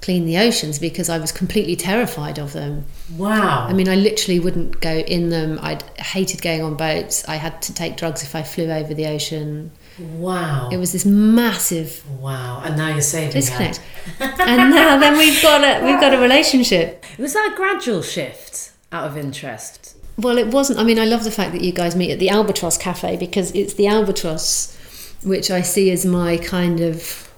clean 0.00 0.26
the 0.26 0.36
oceans 0.36 0.78
because 0.78 1.08
I 1.08 1.18
was 1.18 1.30
completely 1.30 1.76
terrified 1.76 2.38
of 2.38 2.52
them. 2.52 2.84
Wow. 3.16 3.66
I 3.68 3.72
mean, 3.72 3.88
I 3.88 3.94
literally 3.94 4.40
wouldn't 4.40 4.80
go 4.80 4.98
in 4.98 5.28
them. 5.30 5.60
I 5.62 5.78
hated 5.98 6.42
going 6.42 6.62
on 6.62 6.74
boats. 6.74 7.26
I 7.28 7.36
had 7.36 7.62
to 7.62 7.74
take 7.74 7.96
drugs 7.96 8.22
if 8.22 8.34
I 8.34 8.42
flew 8.42 8.70
over 8.70 8.94
the 8.94 9.06
ocean. 9.06 9.70
Wow. 9.98 10.68
It 10.72 10.78
was 10.78 10.92
this 10.92 11.04
massive 11.04 12.02
Wow. 12.20 12.62
And 12.64 12.76
now 12.76 12.88
you're 12.88 13.00
saving 13.02 13.32
disconnect. 13.32 13.80
that. 14.18 14.40
and 14.40 14.70
now 14.70 14.98
then 14.98 15.18
we've 15.18 15.40
got 15.42 15.62
a 15.62 15.84
we've 15.84 16.00
got 16.00 16.14
a 16.14 16.18
relationship. 16.18 17.04
Was 17.18 17.34
that 17.34 17.50
a 17.52 17.56
gradual 17.56 18.02
shift 18.02 18.72
out 18.90 19.06
of 19.06 19.16
interest? 19.16 19.96
Well, 20.18 20.36
it 20.38 20.48
wasn't. 20.48 20.78
I 20.78 20.84
mean, 20.84 20.98
I 20.98 21.04
love 21.06 21.24
the 21.24 21.30
fact 21.30 21.52
that 21.52 21.62
you 21.62 21.72
guys 21.72 21.96
meet 21.96 22.10
at 22.10 22.18
the 22.18 22.28
Albatross 22.28 22.76
Cafe 22.78 23.16
because 23.16 23.50
it's 23.52 23.74
the 23.74 23.86
Albatross 23.86 24.76
which 25.24 25.50
I 25.50 25.60
see 25.62 25.90
as 25.90 26.04
my 26.04 26.36
kind 26.36 26.80
of. 26.80 27.28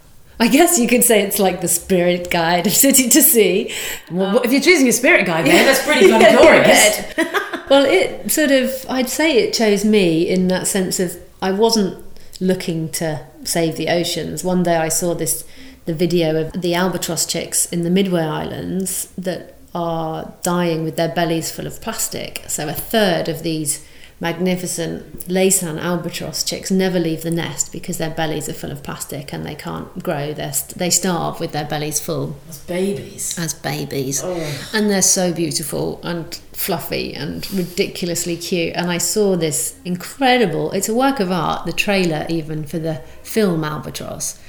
I 0.41 0.49
guess 0.49 0.79
you 0.81 0.89
could 0.89 1.05
say 1.05 1.23
it's 1.23 1.39
like 1.39 1.61
the 1.61 1.69
spirit 1.69 2.29
guide 2.31 2.67
of 2.67 2.73
City 2.73 3.09
to 3.11 3.23
Sea. 3.23 3.73
Well, 4.11 4.41
if 4.43 4.51
you're 4.53 4.61
choosing 4.61 4.89
a 4.89 4.93
spirit 4.93 5.27
guide, 5.27 5.47
then 5.47 5.65
that's 5.65 5.85
pretty 5.87 6.07
bloody 6.09 6.25
Yeah, 6.25 6.37
glorious. 6.37 7.69
well, 7.71 7.85
it 7.85 8.33
sort 8.33 8.51
of, 8.51 8.85
I'd 8.89 9.09
say 9.09 9.37
it 9.39 9.55
chose 9.55 9.85
me 9.85 10.29
in 10.29 10.49
that 10.49 10.67
sense 10.67 10.99
of 10.99 11.17
I 11.41 11.53
wasn't 11.53 12.04
looking 12.41 12.91
to 12.93 13.27
save 13.45 13.77
the 13.77 13.89
oceans. 13.89 14.45
One 14.45 14.63
day 14.63 14.77
I 14.77 14.89
saw 14.89 15.15
this, 15.15 15.45
the 15.85 15.95
video 15.95 16.41
of 16.41 16.61
the 16.61 16.75
albatross 16.75 17.27
chicks 17.27 17.67
in 17.67 17.83
the 17.83 17.91
Midway 17.91 18.23
Islands 18.23 19.13
that 19.17 19.55
are 19.75 20.33
dying 20.43 20.85
with 20.85 20.97
their 20.97 21.09
bellies 21.09 21.51
full 21.51 21.67
of 21.67 21.81
plastic. 21.81 22.45
So 22.49 22.69
a 22.69 22.73
third 22.73 23.29
of 23.29 23.43
these 23.43 23.85
magnificent 24.25 25.19
Laysan 25.29 25.79
albatross 25.79 26.43
chicks 26.43 26.71
never 26.71 26.99
leave 26.99 27.21
the 27.21 27.31
nest 27.31 27.71
because 27.71 27.99
their 27.99 28.09
bellies 28.09 28.49
are 28.49 28.55
full 28.55 28.71
of 28.71 28.83
plastic 28.83 29.35
and 29.35 29.45
they 29.45 29.55
can't 29.55 30.03
grow. 30.03 30.33
They're, 30.33 30.55
st- 30.55 30.79
they 30.79 30.89
starve 30.89 31.41
with 31.41 31.53
their 31.53 31.67
bellies 31.67 32.01
full 32.01 32.35
As 32.49 32.57
babies. 32.61 33.39
as 33.39 33.53
babies. 33.53 34.23
Oh. 34.25 34.71
And 34.73 34.89
they're 34.89 35.03
so 35.03 35.31
beautiful 35.31 36.01
and 36.03 36.35
fluffy 36.53 37.13
and 37.13 37.47
ridiculously 37.53 38.39
cute. 38.39 38.73
And 38.75 38.91
I 38.91 38.97
saw 38.97 39.37
this 39.37 39.79
incredible, 39.85 40.73
it's 40.73 40.89
a 40.89 40.95
work 40.95 41.21
of 41.21 41.31
art, 41.31 41.67
the 41.67 41.75
trailer 41.75 42.25
even 42.31 42.65
for 42.65 42.79
the 42.79 43.03
film 43.23 43.63
Albatross. 43.63 44.41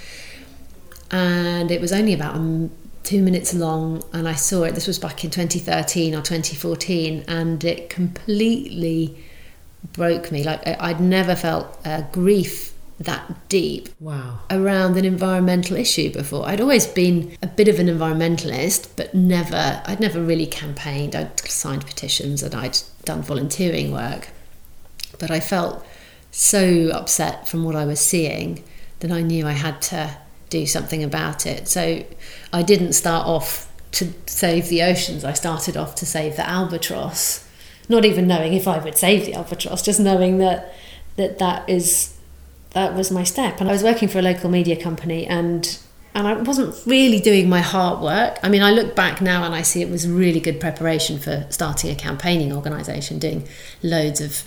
And 1.12 1.70
it 1.70 1.82
was 1.82 1.92
only 1.92 2.14
about 2.14 2.36
two 3.04 3.22
minutes 3.22 3.54
long. 3.54 4.06
And 4.14 4.26
I 4.26 4.36
saw 4.36 4.64
it, 4.64 4.74
this 4.74 4.88
was 4.88 5.00
back 5.00 5.26
in 5.26 5.32
2013 5.32 6.16
or 6.16 6.22
2014, 6.22 7.26
and 7.28 7.62
it 7.66 7.90
completely 7.90 9.22
broke 9.94 10.32
me. 10.32 10.44
Like 10.44 10.66
I- 10.68 10.78
I'd 10.80 11.00
never 11.02 11.36
felt 11.36 11.78
uh, 11.86 12.02
grief 12.12 12.74
that 13.00 13.50
deep 13.50 13.90
Wow. 14.00 14.40
around 14.50 14.96
an 14.98 15.04
environmental 15.04 15.76
issue 15.76 16.12
before. 16.14 16.48
I'd 16.48 16.62
always 16.62 16.88
been 16.88 17.38
a 17.42 17.48
bit 17.48 17.68
of 17.68 17.78
an 17.80 17.88
environmentalist, 17.88 18.88
but 18.96 19.14
never, 19.14 19.82
I'd 19.86 20.00
never 20.00 20.22
really 20.22 20.46
campaigned. 20.46 21.14
I'd 21.14 21.38
signed 21.42 21.86
petitions 21.86 22.42
and 22.42 22.56
I'd 22.56 22.78
done 23.04 23.22
volunteering 23.22 23.92
work. 23.92 24.30
But 25.20 25.30
I 25.30 25.42
felt 25.42 25.86
so 26.32 26.90
upset 26.94 27.48
from 27.50 27.64
what 27.66 27.76
I 27.76 27.86
was 27.86 28.00
seeing 28.00 28.64
that 29.02 29.12
I 29.12 29.22
knew 29.22 29.46
I 29.46 29.52
had 29.54 29.82
to 29.84 30.18
do 30.50 30.66
something 30.66 31.04
about 31.04 31.46
it. 31.46 31.68
So 31.68 32.04
I 32.54 32.62
didn't 32.64 32.94
start 32.94 33.28
off 33.28 33.70
to 33.92 34.14
save 34.26 34.68
the 34.70 34.84
oceans, 34.84 35.24
I 35.24 35.32
started 35.34 35.78
off 35.78 35.96
to 35.96 36.06
save 36.06 36.36
the 36.36 36.48
albatross. 36.48 37.45
Not 37.88 38.06
even 38.06 38.28
knowing 38.28 38.54
if 38.54 38.68
I 38.68 38.80
would 38.80 38.98
save 38.98 39.26
the 39.26 39.34
albatross, 39.34 39.82
just 39.82 40.00
knowing 40.00 40.40
that 40.40 40.74
that, 41.18 41.40
that 41.40 41.70
is 41.70 42.16
that 42.72 42.94
was 42.94 43.10
my 43.10 43.24
step. 43.24 43.60
And 43.60 43.70
I 43.70 43.72
was 43.72 43.84
working 43.84 44.08
for 44.08 44.20
a 44.20 44.22
local 44.22 44.50
media 44.50 44.76
company 44.82 45.26
and 45.26 45.78
and 46.14 46.28
I 46.28 46.34
wasn't 46.34 46.76
really 46.86 47.20
doing 47.20 47.50
my 47.50 47.60
heart 47.60 48.02
work. 48.02 48.40
I 48.42 48.48
mean, 48.48 48.62
I 48.62 48.72
look 48.72 48.96
back 48.96 49.20
now 49.20 49.44
and 49.44 49.54
I 49.54 49.64
see 49.64 49.82
it 49.82 49.90
was 49.90 50.08
really 50.08 50.40
good 50.40 50.62
preparation 50.62 51.20
for 51.20 51.46
starting 51.50 51.92
a 51.92 51.96
campaigning 51.96 52.54
organisation, 52.54 53.20
doing 53.20 53.46
loads 53.84 54.22
of 54.22 54.44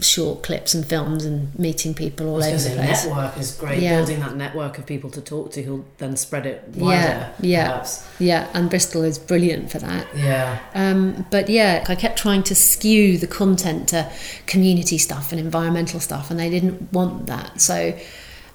short 0.00 0.42
clips 0.42 0.74
and 0.74 0.84
films 0.86 1.24
and 1.24 1.56
meeting 1.58 1.94
people 1.94 2.28
all 2.28 2.42
over 2.42 2.56
the 2.56 2.74
place. 2.74 3.04
network 3.04 3.36
is 3.38 3.56
great. 3.56 3.82
Yeah. 3.82 3.96
Building 3.96 4.20
that 4.20 4.36
network 4.36 4.78
of 4.78 4.86
people 4.86 5.10
to 5.10 5.20
talk 5.20 5.52
to 5.52 5.62
who'll 5.62 5.84
then 5.98 6.16
spread 6.16 6.46
it 6.46 6.62
wider. 6.76 7.00
Yeah, 7.00 7.32
yeah, 7.40 7.68
perhaps. 7.68 8.06
yeah. 8.18 8.48
And 8.54 8.70
Bristol 8.70 9.02
is 9.04 9.18
brilliant 9.18 9.70
for 9.70 9.78
that. 9.78 10.06
Yeah. 10.14 10.58
Um, 10.74 11.26
but 11.30 11.48
yeah, 11.48 11.84
I 11.88 11.94
kept 11.94 12.18
trying 12.18 12.42
to 12.44 12.54
skew 12.54 13.18
the 13.18 13.26
content 13.26 13.88
to 13.88 14.10
community 14.46 14.98
stuff 14.98 15.32
and 15.32 15.40
environmental 15.40 16.00
stuff, 16.00 16.30
and 16.30 16.38
they 16.38 16.50
didn't 16.50 16.92
want 16.92 17.26
that. 17.26 17.60
So 17.60 17.98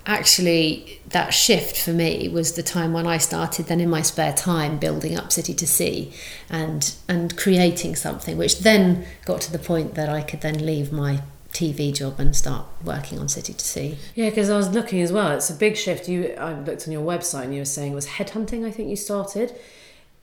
actually, 0.06 1.02
that 1.10 1.34
shift 1.34 1.80
for 1.80 1.92
me 1.92 2.28
was 2.28 2.54
the 2.54 2.64
time 2.64 2.94
when 2.94 3.08
I 3.08 3.18
started 3.18 3.68
then 3.68 3.80
in 3.80 3.90
my 3.90 4.02
spare 4.02 4.34
time 4.34 4.78
building 4.78 5.18
up 5.18 5.32
City 5.32 5.54
to 5.54 5.68
Sea 5.68 6.12
and 6.50 6.94
and 7.08 7.38
creating 7.38 7.96
something, 7.96 8.38
which 8.38 8.60
then 8.60 9.06
got 9.26 9.42
to 9.42 9.52
the 9.52 9.60
point 9.60 9.96
that 9.96 10.10
I 10.10 10.22
could 10.22 10.42
then 10.42 10.66
leave 10.66 10.92
my 10.92 11.22
TV 11.54 11.94
job 11.94 12.20
and 12.20 12.36
start 12.36 12.66
working 12.84 13.20
on 13.20 13.30
City 13.30 13.54
to 13.54 13.66
Sea. 13.66 13.98
Yeah, 14.16 14.30
because 14.30 14.50
I 14.50 14.58
was 14.58 14.70
looking 14.70 15.02
as 15.02 15.12
well. 15.12 15.32
It's 15.32 15.50
a 15.50 15.56
big 15.56 15.78
shift. 15.78 16.10
You, 16.10 16.34
I 16.38 16.54
looked 16.54 16.88
on 16.88 16.92
your 16.92 17.06
website 17.06 17.44
and 17.44 17.54
you 17.54 17.62
were 17.62 17.66
saying 17.66 17.92
it 17.92 17.96
was 17.96 18.08
headhunting. 18.08 18.66
I 18.66 18.72
think 18.72 18.90
you 18.90 18.96
started 18.96 19.54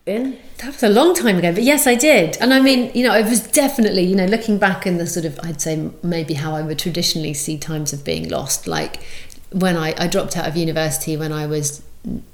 in. 0.06 0.38
That 0.58 0.72
was 0.72 0.82
a 0.82 0.88
long 0.88 1.14
time 1.14 1.38
ago, 1.38 1.52
but 1.52 1.62
yes, 1.62 1.87
I 1.87 1.94
did. 1.94 2.37
And 2.40 2.52
I 2.52 2.60
mean, 2.60 2.90
you 2.94 3.06
know, 3.06 3.14
it 3.14 3.26
was 3.26 3.46
definitely, 3.46 4.02
you 4.02 4.16
know, 4.16 4.26
looking 4.26 4.58
back 4.58 4.87
in 4.87 4.99
the 4.99 5.06
sort 5.06 5.25
of, 5.25 5.38
I'd 5.42 5.60
say 5.60 5.90
maybe 6.02 6.34
how 6.34 6.54
I 6.54 6.62
would 6.62 6.78
traditionally 6.78 7.34
see 7.34 7.56
times 7.58 7.92
of 7.92 8.04
being 8.04 8.28
lost. 8.28 8.66
Like 8.66 9.00
when 9.52 9.76
I, 9.76 9.95
I 9.99 10.07
dropped 10.07 10.37
out 10.37 10.47
of 10.47 10.57
university 10.57 11.16
when 11.16 11.33
I 11.33 11.47
was 11.47 11.83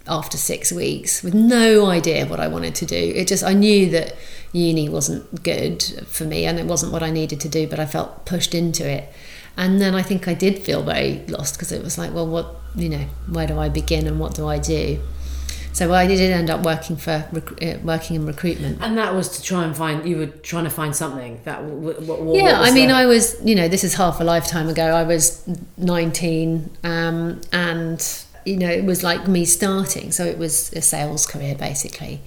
after 0.07 0.37
six 0.37 0.71
weeks 0.71 1.23
with 1.23 1.35
no 1.35 1.87
idea 1.87 2.27
what 2.27 2.39
I 2.39 2.47
wanted 2.49 2.75
to 2.77 2.87
do. 2.87 3.13
It 3.15 3.27
just, 3.27 3.43
I 3.43 3.53
knew 3.53 3.91
that 3.91 4.15
uni 4.53 4.89
wasn't 4.89 5.43
good 5.43 5.83
for 6.07 6.25
me 6.25 6.45
and 6.45 6.59
it 6.59 6.67
wasn't 6.67 6.93
what 6.93 7.03
I 7.03 7.11
needed 7.11 7.41
to 7.41 7.49
do, 7.49 7.67
but 7.67 7.81
I 7.81 7.87
felt 7.87 8.25
pushed 8.27 8.55
into 8.55 8.89
it. 8.89 9.13
And 9.57 9.81
then 9.81 9.95
I 9.95 10.03
think 10.03 10.29
I 10.29 10.35
did 10.35 10.59
feel 10.59 10.83
very 10.83 11.25
lost 11.29 11.55
because 11.55 11.73
it 11.73 11.83
was 11.83 11.99
like, 11.99 12.13
well, 12.13 12.27
what, 12.27 12.55
you 12.75 12.89
know, 12.89 13.07
where 13.29 13.47
do 13.47 13.59
I 13.59 13.69
begin 13.69 14.07
and 14.07 14.21
what 14.21 14.35
do 14.35 14.47
I 14.47 14.59
do? 14.59 15.01
So 15.77 15.93
I 15.93 16.07
did 16.07 16.19
end 16.31 16.49
up 16.49 16.65
working 16.65 16.97
for 16.97 17.29
rec- 17.33 17.63
uh, 17.63 17.79
working 17.85 18.17
in 18.17 18.25
recruitment. 18.25 18.79
And 18.81 18.97
that 18.97 19.15
was 19.15 19.29
to 19.37 19.43
try 19.43 19.63
and 19.63 19.77
find, 19.77 20.09
you 20.09 20.17
were 20.17 20.27
trying 20.27 20.65
to 20.65 20.71
find 20.71 20.97
something 20.97 21.39
that, 21.45 21.63
what, 21.65 22.01
what, 22.01 22.23
what 22.23 22.35
yeah, 22.35 22.61
was 22.61 22.71
I 22.71 22.73
mean, 22.73 22.89
the- 22.89 22.95
I 22.95 23.05
was, 23.05 23.37
you 23.45 23.55
know, 23.55 23.69
this 23.69 23.85
is 23.85 23.93
half 23.93 24.19
a 24.19 24.25
lifetime 24.25 24.71
ago. 24.71 24.87
I 24.87 25.03
was 25.03 25.47
19, 25.77 26.71
um, 26.83 27.43
and 27.53 28.25
you 28.47 28.57
know, 28.57 28.71
it 28.71 28.87
was 28.87 29.03
like 29.03 29.29
me 29.29 29.45
starting. 29.45 30.13
So 30.13 30.25
it 30.25 30.39
was 30.39 30.73
a 30.73 30.81
sales 30.81 31.27
career 31.27 31.55
basically. 31.55 32.23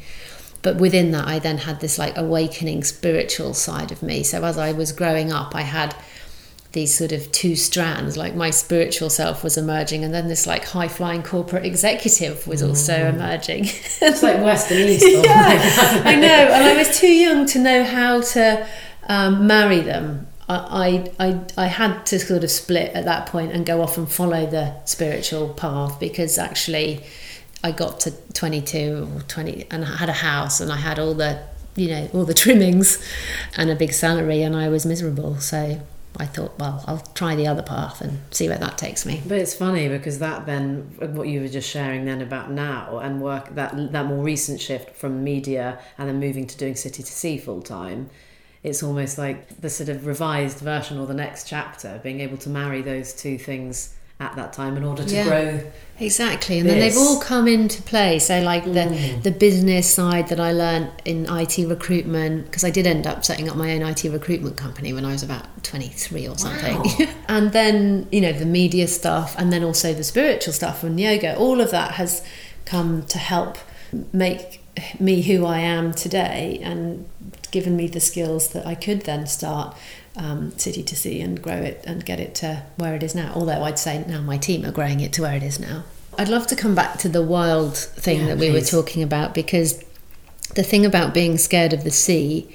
But 0.61 0.75
within 0.75 1.09
that, 1.13 1.27
I 1.27 1.39
then 1.39 1.57
had 1.57 1.79
this 1.79 1.97
like 1.97 2.15
awakening 2.17 2.83
spiritual 2.83 3.55
side 3.55 3.91
of 3.91 4.03
me. 4.03 4.21
So 4.21 4.43
as 4.43 4.59
I 4.59 4.73
was 4.73 4.91
growing 4.91 5.31
up, 5.31 5.55
I 5.55 5.61
had 5.61 5.95
these 6.71 6.95
sort 6.95 7.11
of 7.11 7.31
two 7.31 7.55
strands 7.55 8.15
like 8.15 8.35
my 8.35 8.51
spiritual 8.51 9.09
self 9.09 9.43
was 9.43 9.57
emerging 9.57 10.03
and 10.03 10.13
then 10.13 10.27
this 10.27 10.45
like 10.45 10.63
high 10.65 10.87
flying 10.87 11.23
corporate 11.23 11.65
executive 11.65 12.45
was 12.45 12.61
also 12.61 13.07
emerging 13.09 13.63
It's 13.65 14.21
like 14.21 14.37
West 14.43 14.69
and 14.71 14.79
East. 14.89 15.05
yeah, 15.07 16.01
I 16.05 16.15
know, 16.15 16.27
and 16.27 16.63
I 16.63 16.77
was 16.77 16.99
too 16.99 17.11
young 17.11 17.45
to 17.47 17.59
know 17.59 17.83
how 17.83 18.21
to 18.21 18.67
um, 19.07 19.47
marry 19.47 19.79
them. 19.81 20.27
I, 20.47 21.09
I, 21.19 21.27
I, 21.27 21.39
I 21.57 21.67
had 21.67 22.05
to 22.07 22.19
sort 22.19 22.43
of 22.43 22.51
split 22.51 22.93
at 22.93 23.05
that 23.05 23.25
point 23.27 23.51
and 23.51 23.65
go 23.65 23.81
off 23.81 23.97
and 23.97 24.09
follow 24.09 24.45
the 24.45 24.75
spiritual 24.85 25.49
path 25.49 25.99
because 25.99 26.37
actually 26.37 27.03
I 27.63 27.71
got 27.71 27.99
to 28.01 28.11
22 28.33 29.09
or 29.15 29.21
20 29.23 29.65
and 29.71 29.83
I 29.85 29.97
had 29.97 30.09
a 30.09 30.13
house 30.13 30.61
and 30.61 30.71
I 30.71 30.77
had 30.77 30.99
all 30.99 31.13
the 31.15 31.41
you 31.75 31.87
know 31.89 32.09
all 32.13 32.25
the 32.25 32.33
trimmings 32.33 33.03
and 33.57 33.69
a 33.69 33.75
big 33.75 33.91
salary 33.93 34.41
and 34.41 34.55
I 34.55 34.69
was 34.69 34.85
miserable 34.85 35.39
so 35.39 35.79
I 36.17 36.25
thought 36.25 36.57
well 36.59 36.83
I'll 36.87 37.05
try 37.13 37.35
the 37.35 37.47
other 37.47 37.61
path 37.61 38.01
and 38.01 38.21
see 38.31 38.47
where 38.49 38.57
that 38.57 38.77
takes 38.77 39.05
me 39.05 39.21
But 39.27 39.37
it's 39.37 39.53
funny 39.53 39.87
because 39.87 40.19
that 40.19 40.45
then 40.45 40.95
what 40.99 41.27
you 41.27 41.41
were 41.41 41.47
just 41.47 41.69
sharing 41.69 42.05
then 42.05 42.21
about 42.21 42.51
now 42.51 42.99
and 42.99 43.21
work 43.21 43.55
that 43.55 43.91
that 43.91 44.05
more 44.05 44.23
recent 44.23 44.59
shift 44.59 44.95
from 44.95 45.23
media 45.23 45.79
and 45.97 46.09
then 46.09 46.19
moving 46.19 46.47
to 46.47 46.57
doing 46.57 46.75
city 46.75 47.03
to 47.03 47.11
sea 47.11 47.37
full 47.37 47.61
time. 47.61 48.09
It's 48.61 48.83
almost 48.83 49.17
like 49.17 49.61
the 49.61 49.69
sort 49.69 49.87
of 49.87 50.05
revised 50.05 50.59
version 50.59 50.97
or 50.99 51.07
the 51.07 51.13
next 51.13 51.47
chapter, 51.47 52.01
being 52.03 52.19
able 52.19 52.37
to 52.37 52.49
marry 52.49 52.81
those 52.81 53.13
two 53.13 53.37
things 53.37 53.95
at 54.21 54.35
that 54.35 54.51
time 54.51 54.75
in 54.75 54.83
order 54.83 55.03
to 55.03 55.15
Yeah. 55.15 55.23
grow. 55.23 55.59
Exactly, 56.01 56.59
and 56.59 56.69
then 56.69 56.79
they've 56.79 56.97
all 56.97 57.19
come 57.19 57.45
into 57.47 57.81
play. 57.81 58.19
So, 58.19 58.39
like 58.41 58.63
the 58.63 58.85
Mm. 58.87 59.23
the 59.23 59.31
business 59.31 59.93
side 59.93 60.29
that 60.29 60.39
I 60.39 60.51
learned 60.53 60.89
in 61.03 61.25
IT 61.29 61.65
recruitment, 61.65 62.45
because 62.45 62.63
I 62.63 62.69
did 62.69 62.87
end 62.87 63.05
up 63.05 63.25
setting 63.25 63.49
up 63.49 63.55
my 63.57 63.73
own 63.73 63.81
IT 63.81 64.07
recruitment 64.09 64.55
company 64.55 64.93
when 64.93 65.03
I 65.05 65.11
was 65.11 65.23
about 65.23 65.45
twenty 65.63 65.89
three 65.89 66.25
or 66.27 66.37
something. 66.37 67.07
and 67.27 67.51
then 67.51 68.07
you 68.11 68.21
know 68.21 68.31
the 68.33 68.45
media 68.45 68.87
stuff, 68.87 69.35
and 69.37 69.51
then 69.51 69.63
also 69.63 69.93
the 69.93 70.03
spiritual 70.05 70.53
stuff 70.53 70.83
and 70.83 70.99
yoga. 70.99 71.35
All 71.35 71.59
of 71.59 71.71
that 71.71 71.91
has 71.93 72.21
come 72.65 73.03
to 73.07 73.17
help 73.17 73.57
make 74.13 74.61
me 74.99 75.21
who 75.23 75.45
I 75.45 75.59
am 75.59 75.93
today, 75.93 76.59
and 76.63 77.07
given 77.51 77.75
me 77.75 77.87
the 77.87 77.99
skills 77.99 78.49
that 78.49 78.65
I 78.65 78.75
could 78.75 79.01
then 79.01 79.27
start 79.27 79.75
um, 80.15 80.51
City 80.57 80.83
to 80.83 80.95
Sea 80.95 81.21
and 81.21 81.41
grow 81.41 81.55
it 81.55 81.83
and 81.85 82.05
get 82.05 82.19
it 82.19 82.35
to 82.35 82.63
where 82.77 82.95
it 82.95 83.03
is 83.03 83.15
now. 83.15 83.31
Although 83.35 83.63
I'd 83.63 83.79
say 83.79 84.03
now 84.07 84.21
my 84.21 84.37
team 84.37 84.65
are 84.65 84.71
growing 84.71 84.99
it 84.99 85.13
to 85.13 85.21
where 85.23 85.35
it 85.35 85.43
is 85.43 85.59
now. 85.59 85.83
I'd 86.17 86.29
love 86.29 86.47
to 86.47 86.55
come 86.55 86.75
back 86.75 86.97
to 86.99 87.09
the 87.09 87.21
wild 87.23 87.77
thing 87.77 88.21
Yeah, 88.21 88.25
that 88.27 88.37
we 88.37 88.51
were 88.51 88.61
talking 88.61 89.03
about 89.03 89.33
because 89.33 89.83
the 90.55 90.63
thing 90.63 90.85
about 90.85 91.13
being 91.13 91.37
scared 91.37 91.73
of 91.73 91.83
the 91.83 91.91
sea, 91.91 92.53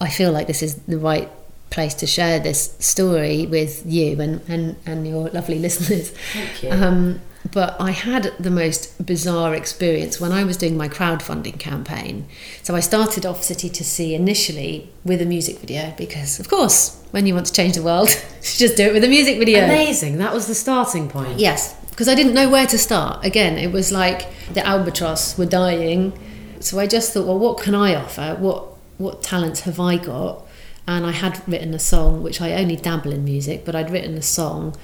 I 0.00 0.08
feel 0.08 0.32
like 0.32 0.46
this 0.46 0.62
is 0.62 0.76
the 0.82 0.98
right 0.98 1.30
place 1.70 1.94
to 1.94 2.06
share 2.06 2.40
this 2.40 2.74
story 2.78 3.46
with 3.46 3.84
you 3.84 4.20
and, 4.20 4.40
and, 4.48 4.76
and 4.86 5.06
your 5.06 5.28
lovely 5.28 5.58
listeners. 5.66 6.10
Thank 6.32 6.62
you. 6.62 6.70
Um, 6.70 7.20
but 7.52 7.76
I 7.80 7.92
had 7.92 8.32
the 8.38 8.50
most 8.50 9.04
bizarre 9.04 9.54
experience 9.54 10.20
when 10.20 10.32
I 10.32 10.44
was 10.44 10.56
doing 10.56 10.76
my 10.76 10.88
crowdfunding 10.88 11.58
campaign. 11.58 12.26
So 12.62 12.74
I 12.74 12.80
started 12.80 13.24
off 13.24 13.42
City 13.42 13.68
to 13.68 13.84
Sea 13.84 14.14
initially 14.14 14.90
with 15.04 15.22
a 15.22 15.26
music 15.26 15.58
video 15.58 15.94
because, 15.96 16.40
of 16.40 16.48
course, 16.48 17.02
when 17.10 17.26
you 17.26 17.34
want 17.34 17.46
to 17.46 17.52
change 17.52 17.76
the 17.76 17.82
world, 17.82 18.08
just 18.42 18.76
do 18.76 18.84
it 18.84 18.92
with 18.92 19.04
a 19.04 19.08
music 19.08 19.38
video. 19.38 19.64
Amazing. 19.64 20.18
That 20.18 20.34
was 20.34 20.46
the 20.46 20.54
starting 20.54 21.08
point. 21.08 21.38
Yes, 21.38 21.74
because 21.90 22.08
I 22.08 22.14
didn't 22.14 22.34
know 22.34 22.48
where 22.48 22.66
to 22.66 22.78
start. 22.78 23.24
Again, 23.24 23.56
it 23.58 23.72
was 23.72 23.92
like 23.92 24.28
the 24.52 24.66
albatross 24.66 25.38
were 25.38 25.46
dying. 25.46 26.12
So 26.60 26.78
I 26.78 26.86
just 26.86 27.12
thought, 27.12 27.26
well, 27.26 27.38
what 27.38 27.60
can 27.60 27.74
I 27.74 27.94
offer? 27.94 28.36
What 28.38 28.64
what 28.98 29.22
talents 29.22 29.60
have 29.60 29.78
I 29.78 29.96
got? 29.96 30.44
And 30.86 31.04
I 31.06 31.12
had 31.12 31.46
written 31.46 31.74
a 31.74 31.78
song, 31.78 32.22
which 32.22 32.40
I 32.40 32.54
only 32.54 32.74
dabble 32.74 33.12
in 33.12 33.22
music, 33.24 33.64
but 33.64 33.76
I'd 33.76 33.90
written 33.90 34.14
a 34.14 34.22
song, 34.22 34.74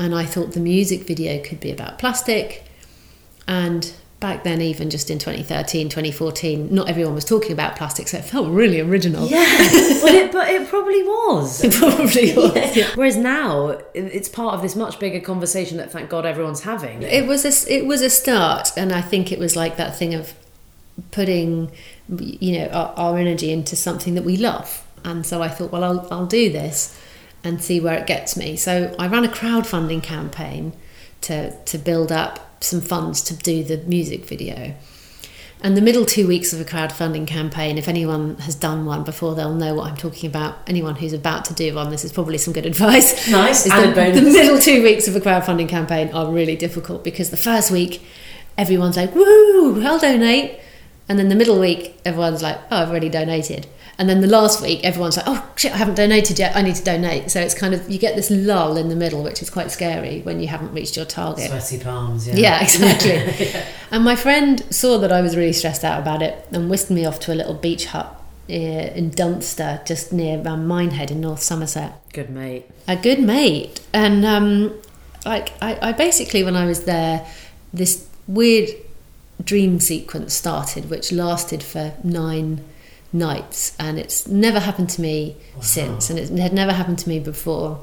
and 0.00 0.14
I 0.14 0.24
thought 0.24 0.52
the 0.52 0.60
music 0.60 1.06
video 1.06 1.42
could 1.42 1.60
be 1.60 1.70
about 1.70 1.98
plastic. 1.98 2.64
And 3.46 3.92
back 4.18 4.44
then, 4.44 4.62
even 4.62 4.88
just 4.88 5.10
in 5.10 5.18
2013, 5.18 5.90
2014, 5.90 6.74
not 6.74 6.88
everyone 6.88 7.14
was 7.14 7.24
talking 7.26 7.52
about 7.52 7.76
plastic, 7.76 8.08
so 8.08 8.16
it 8.16 8.24
felt 8.24 8.48
really 8.48 8.80
original. 8.80 9.26
Yeah, 9.26 9.40
well, 10.02 10.14
it, 10.14 10.32
but 10.32 10.48
it 10.48 10.66
probably 10.68 11.02
was. 11.02 11.62
It 11.62 11.74
probably 11.74 12.34
was. 12.34 12.74
Yeah. 12.74 12.88
Whereas 12.94 13.18
now, 13.18 13.78
it's 13.92 14.30
part 14.30 14.54
of 14.54 14.62
this 14.62 14.74
much 14.74 14.98
bigger 14.98 15.20
conversation 15.20 15.76
that, 15.76 15.92
thank 15.92 16.08
God, 16.08 16.24
everyone's 16.24 16.62
having. 16.62 17.02
It 17.02 17.26
was 17.26 17.44
a 17.44 17.72
it 17.72 17.84
was 17.84 18.00
a 18.00 18.08
start, 18.08 18.72
and 18.78 18.92
I 18.92 19.02
think 19.02 19.30
it 19.30 19.38
was 19.38 19.54
like 19.54 19.76
that 19.76 19.98
thing 19.98 20.14
of 20.14 20.32
putting, 21.10 21.70
you 22.08 22.58
know, 22.58 22.68
our, 22.68 22.94
our 22.96 23.18
energy 23.18 23.52
into 23.52 23.76
something 23.76 24.14
that 24.14 24.24
we 24.24 24.38
love. 24.38 24.82
And 25.04 25.26
so 25.26 25.42
I 25.42 25.48
thought, 25.48 25.72
well, 25.72 25.84
I'll 25.84 26.08
I'll 26.10 26.26
do 26.26 26.50
this 26.50 26.98
and 27.42 27.62
see 27.62 27.80
where 27.80 27.98
it 27.98 28.06
gets 28.06 28.36
me. 28.36 28.56
So 28.56 28.94
I 28.98 29.06
ran 29.06 29.24
a 29.24 29.28
crowdfunding 29.28 30.02
campaign 30.02 30.72
to 31.22 31.52
to 31.64 31.78
build 31.78 32.10
up 32.12 32.62
some 32.62 32.80
funds 32.80 33.22
to 33.22 33.34
do 33.36 33.64
the 33.64 33.78
music 33.78 34.26
video. 34.26 34.74
And 35.62 35.76
the 35.76 35.82
middle 35.82 36.06
two 36.06 36.26
weeks 36.26 36.54
of 36.54 36.60
a 36.60 36.64
crowdfunding 36.64 37.26
campaign, 37.26 37.76
if 37.76 37.86
anyone 37.86 38.36
has 38.38 38.54
done 38.54 38.86
one 38.86 39.04
before, 39.04 39.34
they'll 39.34 39.52
know 39.54 39.74
what 39.74 39.90
I'm 39.90 39.96
talking 39.96 40.28
about. 40.28 40.56
Anyone 40.66 40.96
who's 40.96 41.12
about 41.12 41.44
to 41.46 41.54
do 41.54 41.74
one, 41.74 41.90
this 41.90 42.02
is 42.02 42.12
probably 42.12 42.38
some 42.38 42.54
good 42.54 42.64
advice. 42.72 43.28
Nice, 43.30 43.66
Is 43.66 43.72
added 43.72 43.90
the, 43.90 43.94
bonus. 43.94 44.24
the 44.24 44.30
middle 44.30 44.58
two 44.58 44.82
weeks 44.82 45.06
of 45.06 45.14
a 45.16 45.20
crowdfunding 45.20 45.68
campaign 45.68 46.10
are 46.14 46.32
really 46.32 46.56
difficult 46.56 47.04
because 47.04 47.28
the 47.28 47.36
first 47.36 47.70
week, 47.70 48.02
everyone's 48.56 48.96
like, 48.96 49.14
woo, 49.14 49.84
I'll 49.84 49.98
donate. 49.98 50.58
And 51.10 51.18
then 51.18 51.28
the 51.28 51.34
middle 51.34 51.58
week, 51.58 52.00
everyone's 52.04 52.40
like, 52.40 52.56
oh, 52.70 52.82
I've 52.82 52.88
already 52.88 53.08
donated. 53.08 53.66
And 53.98 54.08
then 54.08 54.20
the 54.20 54.28
last 54.28 54.62
week, 54.62 54.84
everyone's 54.84 55.16
like, 55.16 55.26
oh 55.26 55.50
shit, 55.56 55.72
I 55.72 55.76
haven't 55.76 55.96
donated 55.96 56.38
yet. 56.38 56.54
I 56.54 56.62
need 56.62 56.76
to 56.76 56.84
donate. 56.84 57.32
So 57.32 57.40
it's 57.40 57.52
kind 57.52 57.74
of, 57.74 57.90
you 57.90 57.98
get 57.98 58.14
this 58.14 58.30
lull 58.30 58.76
in 58.76 58.88
the 58.88 58.94
middle, 58.94 59.24
which 59.24 59.42
is 59.42 59.50
quite 59.50 59.72
scary 59.72 60.20
when 60.20 60.38
you 60.38 60.46
haven't 60.46 60.72
reached 60.72 60.96
your 60.96 61.04
target. 61.04 61.48
Sweaty 61.48 61.82
palms, 61.82 62.28
yeah. 62.28 62.36
Yeah, 62.36 62.62
exactly. 62.62 63.60
And 63.90 64.04
my 64.04 64.14
friend 64.14 64.62
saw 64.72 64.98
that 64.98 65.10
I 65.10 65.20
was 65.20 65.36
really 65.36 65.52
stressed 65.52 65.82
out 65.82 66.00
about 66.00 66.22
it 66.22 66.46
and 66.52 66.70
whisked 66.70 66.92
me 66.92 67.04
off 67.04 67.18
to 67.20 67.32
a 67.32 67.34
little 67.34 67.54
beach 67.54 67.86
hut 67.86 68.06
uh, 68.48 68.52
in 68.52 69.10
Dunster, 69.10 69.82
just 69.84 70.12
near 70.12 70.40
um, 70.46 70.68
Minehead 70.68 71.10
in 71.10 71.20
North 71.20 71.42
Somerset. 71.42 72.00
Good 72.12 72.30
mate. 72.30 72.70
A 72.86 72.94
good 72.94 73.18
mate. 73.18 73.80
And 73.92 74.24
um, 74.24 74.80
like, 75.26 75.54
I, 75.60 75.76
I 75.88 75.92
basically, 75.92 76.44
when 76.44 76.54
I 76.54 76.66
was 76.66 76.84
there, 76.84 77.26
this 77.72 78.06
weird 78.28 78.70
dream 79.42 79.80
sequence 79.80 80.34
started, 80.34 80.90
which 80.90 81.12
lasted 81.12 81.62
for 81.62 81.94
nine 82.02 82.64
nights. 83.12 83.76
And 83.78 83.98
it's 83.98 84.26
never 84.26 84.60
happened 84.60 84.90
to 84.90 85.00
me 85.00 85.36
since, 85.60 86.10
and 86.10 86.18
it 86.18 86.30
had 86.30 86.52
never 86.52 86.72
happened 86.72 86.98
to 87.00 87.08
me 87.08 87.18
before. 87.18 87.82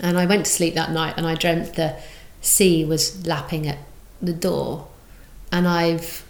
And 0.00 0.18
I 0.18 0.26
went 0.26 0.46
to 0.46 0.52
sleep 0.52 0.74
that 0.74 0.90
night 0.90 1.14
and 1.16 1.26
I 1.26 1.34
dreamt 1.34 1.74
the 1.74 1.96
sea 2.40 2.84
was 2.84 3.26
lapping 3.26 3.66
at 3.68 3.78
the 4.20 4.32
door. 4.32 4.88
And 5.52 5.68
I've 5.68 6.24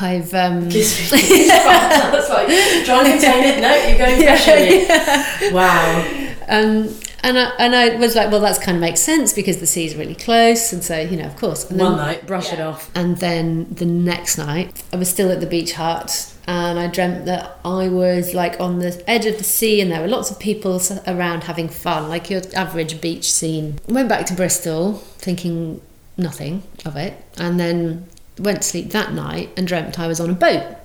I've 0.00 0.32
um 0.34 0.64
That's 0.70 2.30
like 2.30 2.46
trying 2.84 3.04
to 3.04 3.10
contain 3.10 3.44
it. 3.44 3.60
No, 3.60 3.74
you're 3.74 3.98
going 3.98 4.22
fresh. 4.22 5.52
Wow. 5.52 6.04
um 6.48 6.94
and 7.24 7.38
I, 7.38 7.52
and 7.58 7.74
I 7.74 7.96
was 7.96 8.14
like, 8.14 8.30
well, 8.30 8.40
that's 8.40 8.58
kind 8.58 8.76
of 8.76 8.82
makes 8.82 9.00
sense 9.00 9.32
because 9.32 9.56
the 9.56 9.66
sea's 9.66 9.96
really 9.96 10.14
close, 10.14 10.72
and 10.72 10.84
so 10.84 11.00
you 11.00 11.16
know, 11.16 11.24
of 11.24 11.36
course. 11.36 11.68
And 11.70 11.80
One 11.80 11.96
then, 11.96 12.06
night, 12.06 12.26
brush 12.26 12.52
it 12.52 12.60
off. 12.60 12.90
and 12.94 13.16
then 13.16 13.66
the 13.70 13.86
next 13.86 14.36
night, 14.36 14.82
I 14.92 14.96
was 14.96 15.08
still 15.08 15.32
at 15.32 15.40
the 15.40 15.46
beach 15.46 15.72
hut, 15.72 16.34
and 16.46 16.78
I 16.78 16.86
dreamt 16.86 17.24
that 17.24 17.58
I 17.64 17.88
was 17.88 18.34
like 18.34 18.60
on 18.60 18.78
the 18.78 19.02
edge 19.08 19.24
of 19.24 19.38
the 19.38 19.44
sea, 19.44 19.80
and 19.80 19.90
there 19.90 20.02
were 20.02 20.08
lots 20.08 20.30
of 20.30 20.38
people 20.38 20.80
around 21.06 21.44
having 21.44 21.68
fun, 21.68 22.10
like 22.10 22.28
your 22.28 22.42
average 22.54 23.00
beach 23.00 23.32
scene. 23.32 23.80
Went 23.88 24.08
back 24.08 24.26
to 24.26 24.34
Bristol, 24.34 24.94
thinking 25.16 25.80
nothing 26.18 26.62
of 26.84 26.94
it, 26.96 27.14
and 27.38 27.58
then 27.58 28.06
went 28.38 28.58
to 28.58 28.68
sleep 28.68 28.90
that 28.90 29.12
night 29.12 29.48
and 29.56 29.66
dreamt 29.66 29.98
I 29.98 30.08
was 30.08 30.20
on 30.20 30.28
a 30.28 30.34
boat 30.34 30.76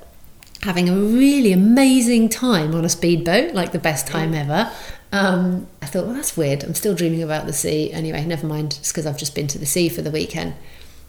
having 0.64 0.90
a 0.90 0.94
really 0.94 1.54
amazing 1.54 2.28
time 2.28 2.76
on 2.76 2.84
a 2.84 2.90
speedboat, 2.90 3.54
like 3.54 3.72
the 3.72 3.80
best 3.80 4.06
time 4.06 4.34
mm. 4.34 4.42
ever. 4.42 4.72
Um, 5.12 5.68
I 5.82 5.88
thought, 5.88 6.06
well, 6.06 6.14
that's 6.14 6.38
weird. 6.38 6.64
I'm 6.64 6.76
still 6.76 6.94
dreaming 6.94 7.24
about 7.24 7.46
the 7.46 7.54
sea. 7.54 7.92
Anyway, 7.92 8.24
never 8.26 8.46
mind. 8.46 8.76
It's 8.80 8.92
because 8.92 9.06
I've 9.06 9.18
just 9.18 9.34
been 9.36 9.48
to 9.48 9.58
the 9.58 9.66
sea 9.66 9.90
for 9.90 10.02
the 10.02 10.12
weekend. 10.12 10.54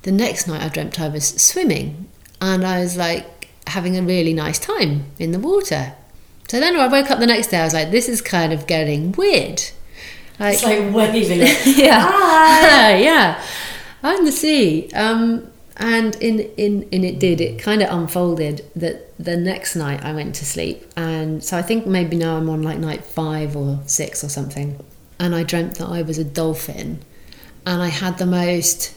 The 0.02 0.12
next 0.12 0.46
night, 0.48 0.62
I 0.62 0.68
dreamt 0.68 0.98
I 0.98 1.08
was 1.08 1.28
swimming, 1.28 2.08
and 2.40 2.64
I 2.64 2.80
was 2.80 2.96
like 2.96 3.48
having 3.66 3.98
a 3.98 4.02
really 4.02 4.32
nice 4.32 4.58
time 4.58 5.04
in 5.18 5.32
the 5.32 5.38
water. 5.38 5.92
So 6.48 6.58
then, 6.58 6.76
I 6.76 6.88
woke 6.88 7.10
up 7.10 7.18
the 7.18 7.26
next 7.26 7.48
day, 7.48 7.58
I 7.58 7.64
was 7.64 7.74
like, 7.74 7.90
this 7.90 8.08
is 8.08 8.22
kind 8.22 8.52
of 8.52 8.66
getting 8.66 9.12
weird. 9.12 9.62
Like, 10.38 10.54
It's 10.54 10.64
like 10.64 10.92
waving. 10.94 11.40
yeah. 11.76 12.96
yeah. 12.96 13.44
I'm 14.02 14.24
the 14.24 14.32
sea. 14.32 14.90
Um, 14.94 15.52
and 15.76 16.14
in, 16.16 16.40
in, 16.56 16.83
in 16.90 17.04
it 17.04 17.18
did, 17.18 17.40
it 17.40 17.59
kind 17.59 17.83
of 17.83 17.90
unfolded 17.90 18.64
that 18.76 19.16
the 19.18 19.37
next 19.37 19.76
night 19.76 20.04
I 20.04 20.12
went 20.12 20.35
to 20.37 20.44
sleep. 20.44 20.85
And 20.96 21.42
so 21.42 21.56
I 21.56 21.62
think 21.62 21.87
maybe 21.87 22.16
now 22.16 22.37
I'm 22.37 22.48
on 22.50 22.62
like 22.62 22.78
night 22.78 23.04
five 23.04 23.56
or 23.56 23.80
six 23.87 24.22
or 24.22 24.28
something. 24.28 24.83
And 25.18 25.35
I 25.35 25.42
dreamt 25.42 25.76
that 25.76 25.88
I 25.88 26.02
was 26.02 26.18
a 26.18 26.24
dolphin. 26.24 27.00
And 27.66 27.83
I 27.83 27.88
had 27.88 28.18
the 28.18 28.26
most 28.26 28.94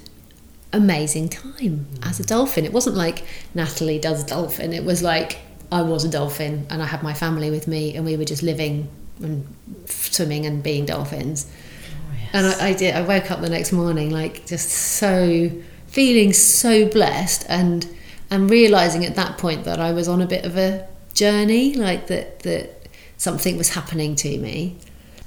amazing 0.71 1.29
time 1.29 1.87
as 2.01 2.19
a 2.19 2.25
dolphin. 2.25 2.65
It 2.65 2.73
wasn't 2.73 2.97
like 2.97 3.23
Natalie 3.53 3.99
does 3.99 4.23
dolphin. 4.23 4.73
It 4.73 4.83
was 4.83 5.03
like 5.03 5.39
I 5.71 5.81
was 5.83 6.03
a 6.03 6.09
dolphin 6.09 6.67
and 6.69 6.81
I 6.81 6.85
had 6.85 7.03
my 7.03 7.13
family 7.13 7.51
with 7.51 7.67
me 7.67 7.95
and 7.95 8.05
we 8.05 8.17
were 8.17 8.25
just 8.25 8.43
living 8.43 8.89
and 9.21 9.45
swimming 9.85 10.45
and 10.45 10.63
being 10.63 10.85
dolphins. 10.85 11.49
Oh, 11.49 12.29
and 12.33 12.47
I, 12.47 12.69
I 12.69 12.73
did. 12.73 12.95
I 12.95 13.01
woke 13.01 13.31
up 13.31 13.41
the 13.41 13.49
next 13.49 13.71
morning 13.71 14.09
like 14.09 14.45
just 14.45 14.69
so 14.69 15.51
feeling 15.93 16.33
so 16.33 16.87
blessed 16.87 17.45
and 17.47 17.87
and 18.31 18.49
realizing 18.49 19.05
at 19.05 19.13
that 19.15 19.37
point 19.37 19.63
that 19.65 19.79
I 19.79 19.91
was 19.91 20.07
on 20.07 20.21
a 20.21 20.25
bit 20.25 20.43
of 20.43 20.57
a 20.57 20.87
journey, 21.13 21.75
like 21.75 22.07
that 22.07 22.39
that 22.39 22.87
something 23.17 23.57
was 23.57 23.69
happening 23.69 24.15
to 24.15 24.37
me. 24.39 24.77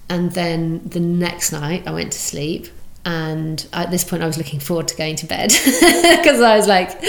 And 0.08 0.32
then 0.32 0.82
the 0.84 1.00
next 1.00 1.52
night, 1.52 1.86
I 1.86 1.92
went 1.92 2.12
to 2.12 2.18
sleep. 2.18 2.66
And 3.04 3.64
at 3.72 3.92
this 3.92 4.02
point, 4.02 4.24
I 4.24 4.26
was 4.26 4.36
looking 4.36 4.58
forward 4.58 4.88
to 4.88 4.96
going 4.96 5.14
to 5.16 5.26
bed 5.26 5.50
because 5.50 6.40
I 6.40 6.56
was 6.56 6.66
like, 6.66 7.00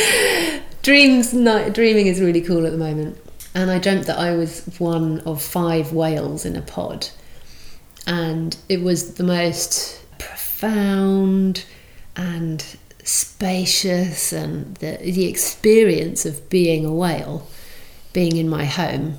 dreams, 0.83 1.33
night, 1.33 1.73
dreaming 1.73 2.05
is 2.05 2.21
really 2.21 2.41
cool 2.41 2.65
at 2.67 2.71
the 2.71 2.77
moment. 2.77 3.17
And 3.55 3.71
I 3.71 3.79
dreamt 3.79 4.05
that 4.05 4.19
I 4.19 4.35
was 4.35 4.65
one 4.77 5.21
of 5.21 5.41
five 5.41 5.93
whales 5.93 6.45
in 6.45 6.55
a 6.55 6.61
pod. 6.61 7.07
And 8.05 8.55
it 8.69 8.83
was 8.83 9.15
the 9.15 9.23
most 9.23 9.99
profound 10.19 11.65
and 12.15 12.63
spacious 13.07 14.33
and 14.33 14.75
the, 14.75 14.97
the 14.97 15.25
experience 15.27 16.25
of 16.25 16.49
being 16.49 16.85
a 16.85 16.91
whale, 16.93 17.47
being 18.13 18.35
in 18.37 18.49
my 18.49 18.65
home, 18.65 19.17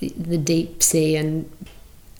the, 0.00 0.08
the 0.16 0.38
deep 0.38 0.82
sea 0.82 1.16
and 1.16 1.50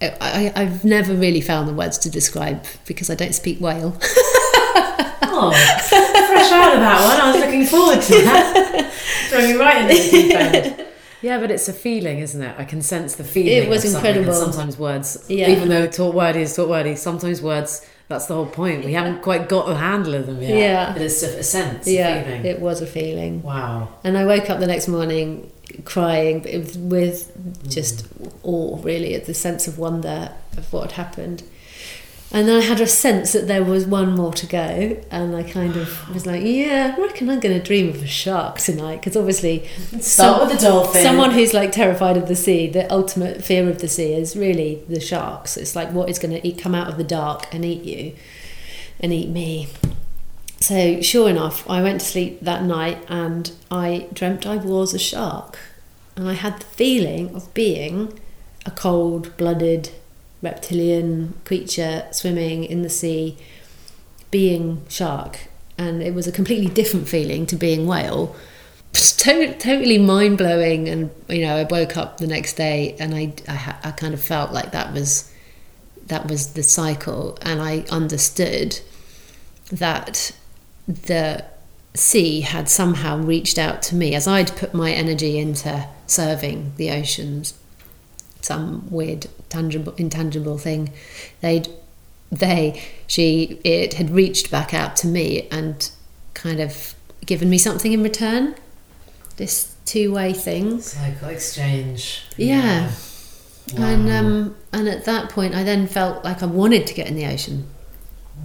I, 0.03 0.53
I've 0.55 0.85
never 0.85 1.15
really 1.15 1.41
found 1.41 1.67
the 1.69 1.73
words 1.73 1.97
to 1.99 2.11
describe 2.11 2.65
because 2.87 3.09
I 3.09 3.15
don't 3.15 3.35
speak 3.35 3.59
whale. 3.61 3.99
Oh, 5.37 5.51
fresh 5.51 6.53
out 6.53 6.75
of 6.75 6.81
that 6.81 7.01
one. 7.03 7.21
I 7.21 7.33
was 7.33 7.41
looking 7.45 7.65
forward 7.67 8.01
to 8.03 8.13
that. 8.23 8.93
Throwing 9.31 9.49
you 9.51 9.59
right 9.61 9.91
into 9.91 9.95
the 10.03 10.11
deep 10.11 10.31
end. 10.37 10.87
Yeah, 11.23 11.41
but 11.41 11.51
it's 11.51 11.67
a 11.69 11.73
feeling, 11.73 12.21
isn't 12.21 12.41
it? 12.41 12.55
I 12.57 12.65
can 12.65 12.81
sense 12.83 13.17
the 13.17 13.25
feeling. 13.25 13.65
It 13.65 13.69
was 13.69 13.85
of 13.85 13.91
something, 13.93 14.11
and 14.11 14.19
incredible. 14.19 14.53
Sometimes 14.53 14.79
words, 14.79 15.25
Yeah. 15.29 15.51
even 15.51 15.71
though 15.71 15.89
Talk 15.89 16.15
Wordy 16.15 16.43
is 16.43 16.55
Talk 16.55 16.69
Wordy, 16.69 16.95
sometimes 16.95 17.43
words. 17.43 17.85
That's 18.09 18.27
the 18.27 18.35
whole 18.35 18.47
point. 18.47 18.85
We 18.85 18.93
haven't 18.93 19.23
quite 19.23 19.49
got 19.49 19.69
a 19.69 19.75
handle 19.75 20.15
of 20.15 20.27
them 20.27 20.43
yet. 20.43 20.57
Yeah. 20.57 20.93
but 20.93 21.03
it's 21.03 21.23
a, 21.23 21.39
a 21.39 21.43
sense. 21.43 21.89
yeah, 21.89 22.17
a 22.17 22.25
feeling. 22.25 22.45
it 22.45 22.61
was 22.61 22.83
a 22.83 22.87
feeling. 22.87 23.43
wow. 23.43 23.89
And 24.05 24.19
I 24.19 24.27
woke 24.27 24.51
up 24.51 24.61
the 24.61 24.67
next 24.67 24.89
morning 24.89 25.51
crying, 25.85 26.41
but 26.41 26.53
with 26.77 27.33
mm. 27.37 27.73
just 27.73 28.07
awe, 28.43 28.79
really, 28.83 29.15
at 29.15 29.25
the 29.25 29.35
sense 29.35 29.67
of 29.67 29.79
wonder 29.79 30.33
of 30.57 30.73
what 30.73 30.93
had 30.93 31.07
happened. 31.07 31.43
And 32.35 32.49
then 32.49 32.61
I 32.61 32.65
had 32.65 32.81
a 32.81 32.87
sense 32.89 33.31
that 33.33 33.47
there 33.47 33.63
was 33.63 33.87
one 33.87 34.17
more 34.17 34.33
to 34.33 34.47
go, 34.47 35.01
and 35.09 35.37
I 35.37 35.45
kind 35.45 35.77
of 35.77 36.13
was 36.13 36.27
like, 36.27 36.43
"Yeah, 36.43 36.97
I 36.99 37.01
reckon 37.01 37.31
I'm 37.31 37.39
going 37.39 37.57
to 37.57 37.65
dream 37.65 37.91
of 37.91 38.03
a 38.03 38.09
shark 38.09 38.59
tonight." 38.59 38.97
Because 38.97 39.17
obviously, 39.17 39.69
Start 40.01 40.43
with 40.43 40.59
the 40.59 40.67
dolphin. 40.67 41.01
Someone 41.01 41.31
who's 41.31 41.55
like 41.55 41.71
terrified 41.71 42.17
of 42.17 42.27
the 42.27 42.35
sea, 42.35 42.67
the 42.67 42.93
ultimate 42.93 43.45
fear 43.45 43.69
of 43.69 43.79
the 43.79 43.87
sea 43.87 44.15
is 44.15 44.35
really 44.35 44.83
the 44.89 44.99
sharks. 44.99 45.57
It's 45.57 45.77
like 45.77 45.93
what 45.93 46.11
is 46.11 46.19
going 46.19 46.35
to 46.35 46.45
eat, 46.45 46.59
come 46.59 46.75
out 46.75 46.89
of 46.89 46.97
the 46.97 47.05
dark 47.05 47.55
and 47.55 47.65
eat 47.65 47.85
you, 47.85 48.17
and 48.99 49.13
eat 49.13 49.29
me. 49.29 49.69
So 50.59 51.01
sure 51.03 51.31
enough, 51.31 51.65
I 51.71 51.83
went 51.83 52.01
to 52.01 52.07
sleep 52.07 52.41
that 52.41 52.65
night 52.65 52.99
and 53.09 53.53
I 53.71 54.09
dreamt 54.13 54.45
I 54.45 54.57
was 54.57 54.93
a 54.93 54.99
shark, 54.99 55.57
and 56.17 56.29
I 56.29 56.33
had 56.33 56.59
the 56.59 56.67
feeling 56.67 57.33
of 57.37 57.55
being 57.55 58.19
a 58.67 58.73
cold-blooded 58.73 59.91
reptilian 60.45 61.35
creature 61.45 62.07
swimming 62.13 62.65
in 62.65 62.83
the 62.83 62.91
sea, 62.91 63.37
being 64.31 64.85
shark, 64.89 65.49
and 65.77 66.03
it 66.03 66.15
was 66.15 66.27
a 66.27 66.33
completely 66.33 66.69
different 66.73 67.09
feeling 67.09 67.47
to 67.47 67.57
being 67.57 67.87
whale. 67.87 68.37
To- 68.93 69.55
totally 69.59 69.99
mind 69.99 70.39
blowing, 70.39 70.89
and 70.89 71.11
you 71.29 71.41
know, 71.41 71.57
I 71.57 71.65
woke 71.65 71.97
up 71.97 72.19
the 72.19 72.29
next 72.29 72.55
day 72.55 72.95
and 73.01 73.15
I, 73.15 73.33
I, 73.49 73.75
I 73.85 73.91
kind 73.91 74.15
of 74.15 74.23
felt 74.23 74.53
like 74.53 74.71
that 74.71 74.93
was 74.93 75.33
that 76.07 76.29
was 76.29 76.53
the 76.53 76.63
cycle, 76.63 77.39
and 77.43 77.61
I 77.61 77.85
understood 77.91 78.79
that 79.73 80.33
the 80.87 81.45
sea 81.95 82.43
had 82.43 82.69
somehow 82.69 83.19
reached 83.19 83.59
out 83.59 83.83
to 83.83 83.95
me 83.95 84.15
as 84.15 84.27
I'd 84.27 84.55
put 84.57 84.75
my 84.75 84.93
energy 84.93 85.39
into 85.39 85.89
serving 86.07 86.75
the 86.77 86.91
oceans. 86.91 87.55
Some 88.45 88.91
weird, 88.91 89.27
tangible, 89.49 89.95
intangible 89.97 90.59
thing. 90.59 90.93
They'd, 91.41 91.69
they, 92.31 92.83
she, 93.07 93.59
it 93.65 93.95
had 93.95 94.11
reached 94.11 94.51
back 94.51 94.75
out 94.75 94.97
to 94.97 95.07
me 95.07 95.49
and 95.51 95.91
kind 96.35 96.61
of 96.61 96.95
given 97.25 97.49
me 97.49 97.57
something 97.57 97.93
in 97.93 98.03
return. 98.03 98.55
This 99.39 99.75
two-way 99.87 100.33
thing. 100.35 100.81
Cycle 100.81 101.29
exchange. 101.29 102.23
Yeah. 102.37 102.91
And 103.79 104.07
Wow. 104.09 104.19
um, 104.19 104.57
and 104.75 104.89
at 104.89 105.07
that 105.07 105.31
point, 105.31 105.55
I 105.55 105.63
then 105.63 105.87
felt 105.87 106.23
like 106.23 106.43
I 106.43 106.47
wanted 106.47 106.87
to 106.87 106.93
get 106.93 107.07
in 107.09 107.15
the 107.17 107.25
ocean, 107.25 107.67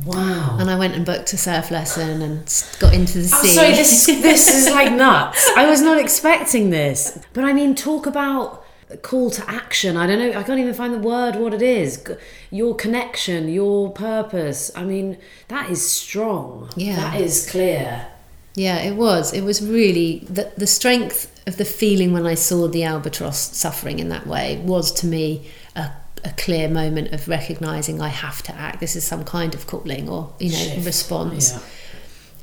Wow. 0.06 0.56
and 0.58 0.70
I 0.72 0.78
went 0.78 0.96
and 0.96 1.06
booked 1.06 1.34
a 1.34 1.38
surf 1.38 1.72
lesson 1.72 2.22
and 2.22 2.64
got 2.80 2.94
into 2.94 3.18
the 3.20 3.36
I'm 3.36 3.42
sea. 3.44 3.48
sorry, 3.50 3.72
this 3.72 4.08
is 4.08 4.22
this 4.22 4.48
is 4.56 4.72
like 4.72 4.94
nuts. 5.06 5.46
I 5.58 5.70
was 5.70 5.82
not 5.82 6.00
expecting 6.00 6.70
this. 6.70 7.20
But 7.34 7.44
I 7.44 7.52
mean, 7.52 7.76
talk 7.76 8.06
about 8.06 8.64
call 8.97 9.30
to 9.32 9.49
action. 9.49 9.95
I 9.97 10.08
don't 10.08 10.19
know. 10.19 10.39
I 10.39 10.43
can't 10.43 10.60
even 10.60 10.73
find 10.73 10.93
the 10.93 10.99
word. 10.99 11.36
What 11.36 11.54
it 11.54 11.62
is. 11.62 12.04
Your 12.52 12.75
connection, 12.75 13.47
your 13.47 13.91
purpose. 13.91 14.71
I 14.75 14.84
mean, 14.84 15.17
that 15.47 15.69
is 15.69 15.89
strong. 15.89 16.69
Yeah. 16.75 16.95
That 16.95 17.21
is 17.21 17.49
clear. 17.49 18.08
Yeah, 18.56 18.78
it 18.80 18.95
was. 18.95 19.34
It 19.34 19.41
was 19.43 19.62
really 19.65 20.19
the 20.30 20.52
the 20.58 20.67
strength 20.67 21.32
of 21.47 21.58
the 21.58 21.65
feeling 21.65 22.13
when 22.13 22.25
I 22.25 22.36
saw 22.36 22.67
the 22.67 22.84
albatross 22.84 23.56
suffering 23.56 23.99
in 23.99 24.10
that 24.10 24.28
way 24.28 24.58
was 24.65 24.91
to 24.93 25.08
me 25.08 25.47
a, 25.75 25.91
a 26.23 26.32
clear 26.38 26.67
moment 26.67 27.13
of 27.13 27.28
recognizing 27.28 28.02
I 28.02 28.10
have 28.10 28.41
to 28.43 28.56
act. 28.56 28.80
This 28.80 28.95
is 28.95 29.04
some 29.06 29.23
kind 29.23 29.54
of 29.56 29.67
calling 29.67 30.10
or 30.10 30.34
you 30.39 30.49
know 30.52 30.58
Shift. 30.58 30.86
response. 30.86 31.54
Yeah. 31.54 31.60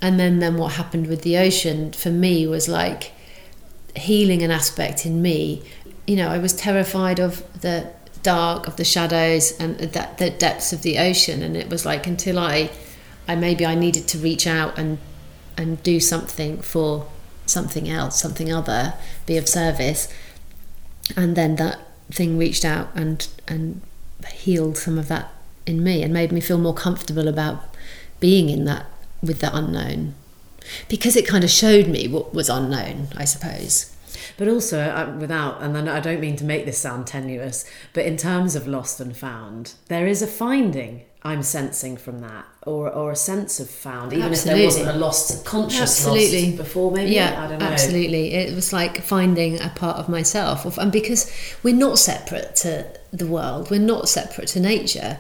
And 0.01 0.21
then 0.21 0.39
then 0.39 0.57
what 0.57 0.73
happened 0.75 1.09
with 1.09 1.23
the 1.23 1.37
ocean 1.39 1.93
for 1.93 2.11
me 2.11 2.47
was 2.47 2.69
like 2.69 3.13
healing 3.97 4.43
an 4.43 4.51
aspect 4.51 5.05
in 5.05 5.21
me. 5.21 5.63
You 6.07 6.17
know, 6.17 6.29
I 6.29 6.39
was 6.39 6.53
terrified 6.53 7.19
of 7.19 7.43
the 7.61 7.91
dark, 8.23 8.67
of 8.67 8.77
the 8.77 8.85
shadows, 8.85 9.53
and 9.59 9.79
that 9.79 10.19
the 10.19 10.31
depths 10.31 10.73
of 10.73 10.83
the 10.83 10.99
ocean. 10.99 11.43
And 11.43 11.57
it 11.57 11.69
was 11.69 11.85
like 11.85 12.07
until 12.07 12.39
I, 12.39 12.71
I 13.27 13.35
maybe 13.35 13.67
I 13.67 13.75
needed 13.75 14.07
to 14.09 14.19
reach 14.19 14.47
out 14.47 14.79
and 14.79 14.99
and 15.59 15.83
do 15.83 15.99
something 16.01 16.61
for 16.61 17.07
something 17.47 17.89
else, 17.89 18.21
something 18.21 18.53
other, 18.53 18.95
be 19.25 19.37
of 19.37 19.49
service. 19.49 20.13
And 21.17 21.35
then 21.35 21.57
that 21.57 21.79
thing 22.11 22.39
reached 22.39 22.65
out 22.65 22.89
and 22.95 23.27
and 23.49 23.81
healed 24.29 24.77
some 24.77 24.99
of 24.99 25.09
that 25.09 25.33
in 25.67 25.83
me 25.83 26.03
and 26.03 26.13
made 26.13 26.33
me 26.33 26.41
feel 26.41 26.59
more 26.59 26.75
comfortable 26.75 27.29
about 27.29 27.75
being 28.21 28.49
in 28.49 28.65
that 28.65 28.87
with 29.23 29.41
the 29.41 29.55
unknown 29.55 30.15
because 30.89 31.17
it 31.17 31.27
kind 31.27 31.45
of 31.45 31.51
showed 31.51 31.87
me 31.87 32.09
what 32.09 32.33
was 32.33 32.49
unknown 32.49 33.09
i 33.17 33.25
suppose 33.25 33.95
But 34.39 34.49
also, 34.49 34.81
uh, 34.81 35.17
without, 35.19 35.63
and 35.63 35.75
then 35.75 35.89
I 35.89 36.01
don't 36.01 36.21
mean 36.21 36.37
to 36.37 36.45
make 36.45 36.67
this 36.67 36.79
sound 36.79 37.07
tenuous, 37.07 37.65
but 37.95 38.05
in 38.05 38.17
terms 38.17 38.55
of 38.55 38.67
lost 38.67 39.01
and 39.01 39.17
found, 39.17 39.75
there 39.89 40.07
is 40.07 40.21
a 40.21 40.27
finding 40.27 41.05
I'm 41.27 41.43
sensing 41.43 41.97
from 41.97 42.21
that, 42.21 42.45
or 42.65 42.89
or 42.89 43.11
a 43.11 43.17
sense 43.17 43.59
of 43.59 43.69
found, 43.69 44.13
even 44.13 44.33
if 44.33 44.45
there 44.45 44.65
wasn't 44.65 44.89
a 44.89 44.93
lost 44.93 45.45
conscious 45.45 46.07
Absolutely. 46.07 46.47
lost 46.47 46.57
before. 46.57 46.93
Maybe 46.93 47.11
yeah 47.13 47.43
I 47.45 47.49
don't 47.49 47.59
know. 47.59 47.67
absolutely 47.67 48.33
it 48.35 48.55
was 48.55 48.73
like 48.73 49.03
finding 49.03 49.61
a 49.61 49.71
part 49.71 49.97
of 49.97 50.09
myself 50.09 50.79
and 50.79 50.93
because 50.93 51.33
we're 51.65 51.75
not 51.75 51.99
separate 51.99 52.55
to 52.57 52.87
the 53.13 53.27
world 53.27 53.71
we're 53.71 53.81
not 53.81 54.09
separate 54.09 54.47
to 54.49 54.61
nature 54.61 55.19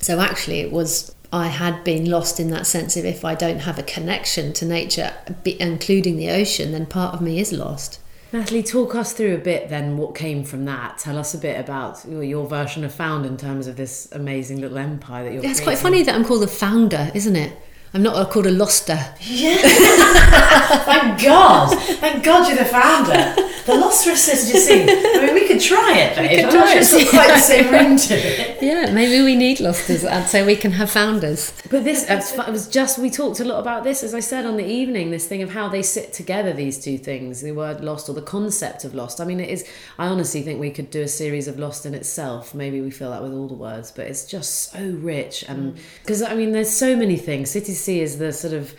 so 0.00 0.20
actually 0.20 0.60
it 0.60 0.70
was 0.70 1.14
i 1.32 1.46
had 1.46 1.82
been 1.84 2.10
lost 2.10 2.38
in 2.38 2.50
that 2.50 2.66
sense 2.66 2.96
of 2.96 3.04
if 3.04 3.24
i 3.24 3.34
don't 3.34 3.60
have 3.60 3.78
a 3.78 3.82
connection 3.82 4.52
to 4.52 4.64
nature 4.66 5.12
including 5.44 6.16
the 6.16 6.30
ocean 6.30 6.72
then 6.72 6.86
part 6.86 7.14
of 7.14 7.20
me 7.20 7.38
is 7.38 7.52
lost 7.52 8.00
Natalie, 8.34 8.64
talk 8.64 8.96
us 8.96 9.12
through 9.12 9.36
a 9.36 9.38
bit 9.38 9.68
then 9.68 9.96
what 9.96 10.16
came 10.16 10.42
from 10.42 10.64
that. 10.64 10.98
Tell 10.98 11.18
us 11.18 11.34
a 11.34 11.38
bit 11.38 11.56
about 11.60 12.04
your, 12.04 12.24
your 12.24 12.48
version 12.48 12.82
of 12.82 12.92
found 12.92 13.24
in 13.24 13.36
terms 13.36 13.68
of 13.68 13.76
this 13.76 14.08
amazing 14.10 14.60
little 14.60 14.76
empire 14.76 15.22
that 15.22 15.32
you're. 15.32 15.44
it's 15.44 15.60
quite 15.60 15.78
funny 15.78 16.02
that 16.02 16.16
i'm 16.16 16.24
called 16.24 16.42
a 16.42 16.48
founder 16.48 17.12
isn't 17.14 17.36
it 17.36 17.56
i'm 17.94 18.02
not 18.02 18.28
called 18.30 18.46
a 18.46 18.50
loster 18.50 18.98
Yeah. 19.20 19.56
Thank 19.62 21.22
God! 21.22 21.78
Thank 21.78 22.24
God 22.24 22.48
you're 22.48 22.58
the 22.58 22.64
founder. 22.64 23.34
The 23.66 23.74
Lostrous 23.76 24.28
is 24.28 24.50
just 24.50 24.66
see. 24.66 24.82
I 24.82 25.24
mean, 25.24 25.34
we 25.34 25.43
could 25.54 25.62
try 25.62 25.98
it, 25.98 26.16
babe. 26.16 26.30
could 26.30 26.44
I'm 26.46 26.50
try 26.50 26.82
sure 26.82 26.98
it. 26.98 27.02
it's 27.02 27.10
quite 27.10 27.28
the 27.28 27.38
same 27.38 27.72
ring 27.78 27.96
to 27.96 28.14
it. 28.14 28.62
yeah 28.62 28.92
maybe 28.92 29.24
we 29.24 29.36
need 29.36 29.60
losters 29.60 30.04
and 30.04 30.26
so 30.26 30.44
we 30.44 30.56
can 30.56 30.72
have 30.72 30.90
founders 30.90 31.52
But 31.70 31.84
this 31.84 32.08
uh, 32.08 32.14
it 32.14 32.16
was 32.16 32.32
it 32.48 32.52
was 32.52 32.68
just 32.68 32.98
we 32.98 33.10
talked 33.10 33.40
a 33.40 33.44
lot 33.44 33.60
about 33.60 33.84
this 33.84 34.02
as 34.02 34.14
I 34.14 34.20
said 34.20 34.46
on 34.46 34.56
the 34.56 34.66
evening. 34.66 35.10
This 35.10 35.26
thing 35.26 35.42
of 35.42 35.50
how 35.50 35.68
they 35.68 35.82
sit 35.82 36.12
together. 36.12 36.52
These 36.52 36.82
two 36.84 36.98
things, 36.98 37.40
the 37.40 37.52
word 37.52 37.82
lost 37.82 38.08
or 38.08 38.14
the 38.14 38.22
concept 38.22 38.84
of 38.84 38.94
lost. 38.94 39.20
I 39.20 39.24
mean, 39.24 39.40
it 39.40 39.48
is. 39.48 39.68
I 39.98 40.06
honestly 40.06 40.42
think 40.42 40.60
we 40.60 40.70
could 40.70 40.90
do 40.90 41.02
a 41.02 41.08
series 41.08 41.48
of 41.48 41.58
lost 41.58 41.86
in 41.86 41.94
itself. 41.94 42.54
Maybe 42.54 42.80
we 42.80 42.90
feel 42.90 43.10
that 43.10 43.22
with 43.22 43.32
all 43.32 43.48
the 43.48 43.54
words, 43.54 43.90
but 43.90 44.06
it's 44.06 44.24
just 44.24 44.72
so 44.72 44.82
rich 45.00 45.44
and 45.48 45.74
mm. 45.74 45.78
because 46.02 46.22
I 46.22 46.34
mean, 46.34 46.52
there's 46.52 46.70
so 46.70 46.96
many 46.96 47.16
things. 47.16 47.50
City 47.50 47.72
C 47.72 48.00
is 48.00 48.18
the 48.18 48.32
sort 48.32 48.54
of 48.54 48.74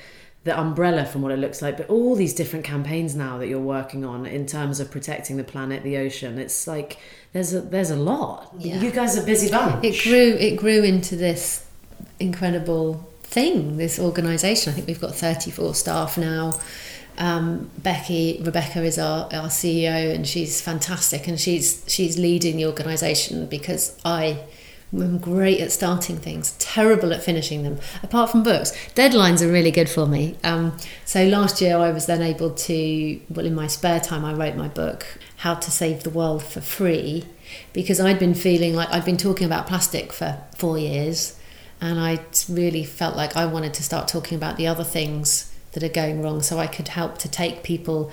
the 0.46 0.58
umbrella 0.58 1.06
from 1.06 1.22
what 1.22 1.32
it 1.32 1.38
looks 1.40 1.62
like, 1.62 1.76
but 1.76 1.90
all 1.90 2.16
these 2.16 2.34
different 2.34 2.64
campaigns 2.64 3.16
now 3.16 3.38
that 3.40 3.48
you're 3.48 3.60
working 3.60 4.06
on 4.06 4.26
in 4.26 4.46
terms 4.46 4.80
of 4.80 4.90
protecting 4.90 5.36
the 5.38 5.44
planet, 5.44 5.84
the 5.84 5.98
ocean. 5.98 6.38
It's 6.40 6.66
like 6.68 6.98
there's 7.34 7.54
a 7.54 7.62
there's 7.62 7.90
a 7.92 7.96
lot. 7.98 8.54
Yeah. 8.58 8.80
You 8.80 8.92
guys 8.92 9.18
are 9.18 9.26
busy 9.26 9.50
bunch. 9.52 9.84
it 9.84 10.02
grew 10.04 10.38
it 10.40 10.56
grew 10.56 10.84
into 10.84 11.16
this 11.18 11.66
incredible 12.20 13.06
thing 13.24 13.76
this 13.78 14.00
organization 14.00 14.72
i 14.72 14.76
think 14.76 14.88
we've 14.88 15.02
got 15.02 15.14
34 15.14 15.74
staff 15.76 16.18
now 16.18 16.54
Um, 17.18 17.70
Becky 17.78 18.42
Rebecca 18.44 18.84
is 18.84 18.98
our, 19.00 19.26
our 19.34 19.48
CEO 19.48 20.14
and 20.14 20.28
she's 20.28 20.60
fantastic 20.62 21.28
and 21.30 21.40
she's 21.40 21.84
she's 21.88 22.18
leading 22.18 22.58
the 22.58 22.66
organisation 22.66 23.46
because 23.48 23.98
I 24.04 24.40
am 25.04 25.18
great 25.18 25.60
at 25.60 25.72
starting 25.72 26.18
things, 26.18 26.56
terrible 26.60 27.14
at 27.14 27.24
finishing 27.24 27.64
them. 27.64 27.80
Apart 28.04 28.32
from 28.32 28.44
books, 28.44 28.72
deadlines 28.96 29.42
are 29.42 29.52
really 29.52 29.72
good 29.72 29.90
for 29.90 30.06
me. 30.06 30.38
Um, 30.44 30.78
so 31.06 31.26
last 31.26 31.62
year 31.62 31.78
I 31.78 31.92
was 31.92 32.06
then 32.06 32.22
able 32.22 32.52
to 32.52 33.22
well 33.30 33.46
in 33.46 33.56
my 33.56 33.68
spare 33.68 34.00
time 34.00 34.26
I 34.26 34.34
wrote 34.34 34.56
my 34.56 34.68
book 34.68 35.06
How 35.38 35.56
to 35.56 35.72
Save 35.72 36.04
the 36.04 36.10
World 36.10 36.44
for 36.44 36.62
Free 36.62 37.26
because 37.74 38.00
I'd 38.00 38.20
been 38.20 38.36
feeling 38.36 38.74
like 38.74 38.90
I'd 38.92 39.06
been 39.06 39.18
talking 39.18 39.46
about 39.46 39.68
plastic 39.68 40.12
for 40.12 40.42
four 40.58 40.78
years 40.78 41.40
and 41.82 42.00
I 42.00 42.20
really 42.50 42.84
felt 42.84 43.16
like 43.16 43.36
I 43.36 43.46
wanted 43.46 43.74
to 43.76 43.84
start 43.84 44.08
talking 44.08 44.38
about 44.38 44.58
the 44.58 44.68
other 44.68 44.84
things 44.84 45.52
that 45.74 45.84
are 45.84 45.90
going 45.90 46.22
wrong 46.22 46.42
so 46.42 46.58
I 46.58 46.68
could 46.68 46.88
help 46.88 47.18
to 47.20 47.30
take 47.30 47.62
people 47.62 48.10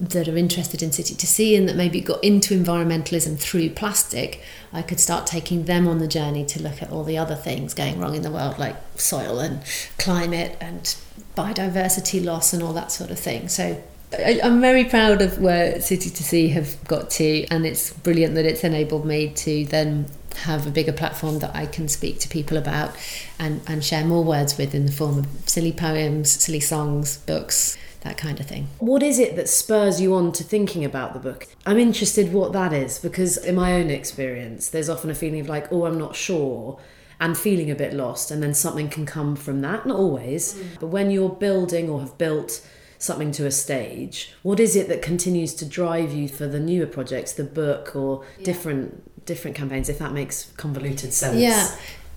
that 0.00 0.26
are 0.26 0.36
interested 0.36 0.82
in 0.82 0.90
City 0.90 1.14
to 1.14 1.26
Sea 1.26 1.54
and 1.54 1.68
that 1.68 1.76
maybe 1.76 2.00
got 2.00 2.24
into 2.24 2.58
environmentalism 2.58 3.38
through 3.38 3.70
plastic 3.70 4.42
I 4.72 4.82
could 4.82 5.00
start 5.00 5.26
taking 5.26 5.64
them 5.64 5.88
on 5.88 5.98
the 5.98 6.06
journey 6.06 6.44
to 6.46 6.62
look 6.62 6.82
at 6.82 6.90
all 6.90 7.04
the 7.04 7.18
other 7.18 7.34
things 7.34 7.74
going 7.74 7.98
wrong 7.98 8.14
in 8.14 8.22
the 8.22 8.30
world 8.30 8.58
like 8.58 8.76
soil 8.94 9.40
and 9.40 9.62
climate 9.98 10.56
and 10.60 10.96
biodiversity 11.36 12.24
loss 12.24 12.52
and 12.52 12.62
all 12.62 12.72
that 12.74 12.92
sort 12.92 13.10
of 13.10 13.18
thing. 13.18 13.48
So 13.48 13.82
I, 14.12 14.40
I'm 14.42 14.60
very 14.60 14.84
proud 14.84 15.22
of 15.22 15.40
where 15.40 15.80
City 15.80 16.10
to 16.10 16.22
Sea 16.22 16.48
have 16.48 16.82
got 16.84 17.10
to, 17.10 17.46
and 17.46 17.66
it's 17.66 17.92
brilliant 17.92 18.34
that 18.34 18.44
it's 18.44 18.64
enabled 18.64 19.04
me 19.04 19.30
to 19.30 19.64
then 19.66 20.06
have 20.36 20.66
a 20.66 20.70
bigger 20.70 20.92
platform 20.92 21.40
that 21.40 21.54
I 21.54 21.66
can 21.66 21.88
speak 21.88 22.20
to 22.20 22.28
people 22.28 22.56
about 22.56 22.94
and, 23.38 23.60
and 23.66 23.84
share 23.84 24.04
more 24.04 24.24
words 24.24 24.56
with 24.56 24.74
in 24.74 24.86
the 24.86 24.92
form 24.92 25.18
of 25.18 25.26
silly 25.46 25.72
poems, 25.72 26.30
silly 26.30 26.60
songs, 26.60 27.18
books, 27.18 27.76
that 28.00 28.16
kind 28.16 28.40
of 28.40 28.46
thing. 28.46 28.68
What 28.78 29.02
is 29.02 29.18
it 29.18 29.36
that 29.36 29.48
spurs 29.48 30.00
you 30.00 30.14
on 30.14 30.32
to 30.32 30.44
thinking 30.44 30.84
about 30.84 31.12
the 31.12 31.20
book? 31.20 31.46
I'm 31.66 31.78
interested 31.78 32.32
what 32.32 32.52
that 32.52 32.72
is 32.72 32.98
because 32.98 33.36
in 33.36 33.54
my 33.54 33.74
own 33.74 33.90
experience, 33.90 34.68
there's 34.68 34.88
often 34.88 35.10
a 35.10 35.14
feeling 35.14 35.40
of 35.40 35.48
like, 35.48 35.70
oh, 35.72 35.84
I'm 35.86 35.98
not 35.98 36.16
sure, 36.16 36.78
and 37.20 37.36
feeling 37.36 37.70
a 37.70 37.74
bit 37.74 37.92
lost, 37.92 38.30
and 38.30 38.42
then 38.42 38.54
something 38.54 38.88
can 38.88 39.04
come 39.04 39.36
from 39.36 39.60
that. 39.60 39.84
Not 39.84 39.98
always, 39.98 40.54
mm. 40.54 40.80
but 40.80 40.86
when 40.86 41.10
you're 41.10 41.28
building 41.28 41.90
or 41.90 42.00
have 42.00 42.16
built 42.16 42.66
something 42.98 43.32
to 43.32 43.46
a 43.46 43.50
stage, 43.50 44.32
what 44.42 44.58
is 44.58 44.74
it 44.74 44.88
that 44.88 45.02
continues 45.02 45.54
to 45.54 45.66
drive 45.66 46.12
you 46.12 46.28
for 46.28 46.46
the 46.46 46.58
newer 46.58 46.86
projects, 46.86 47.32
the 47.32 47.44
book, 47.44 47.94
or 47.94 48.24
different 48.42 49.26
different 49.26 49.56
campaigns? 49.56 49.90
If 49.90 49.98
that 49.98 50.12
makes 50.12 50.50
convoluted 50.56 51.12
sense. 51.12 51.36
Yeah, 51.36 51.70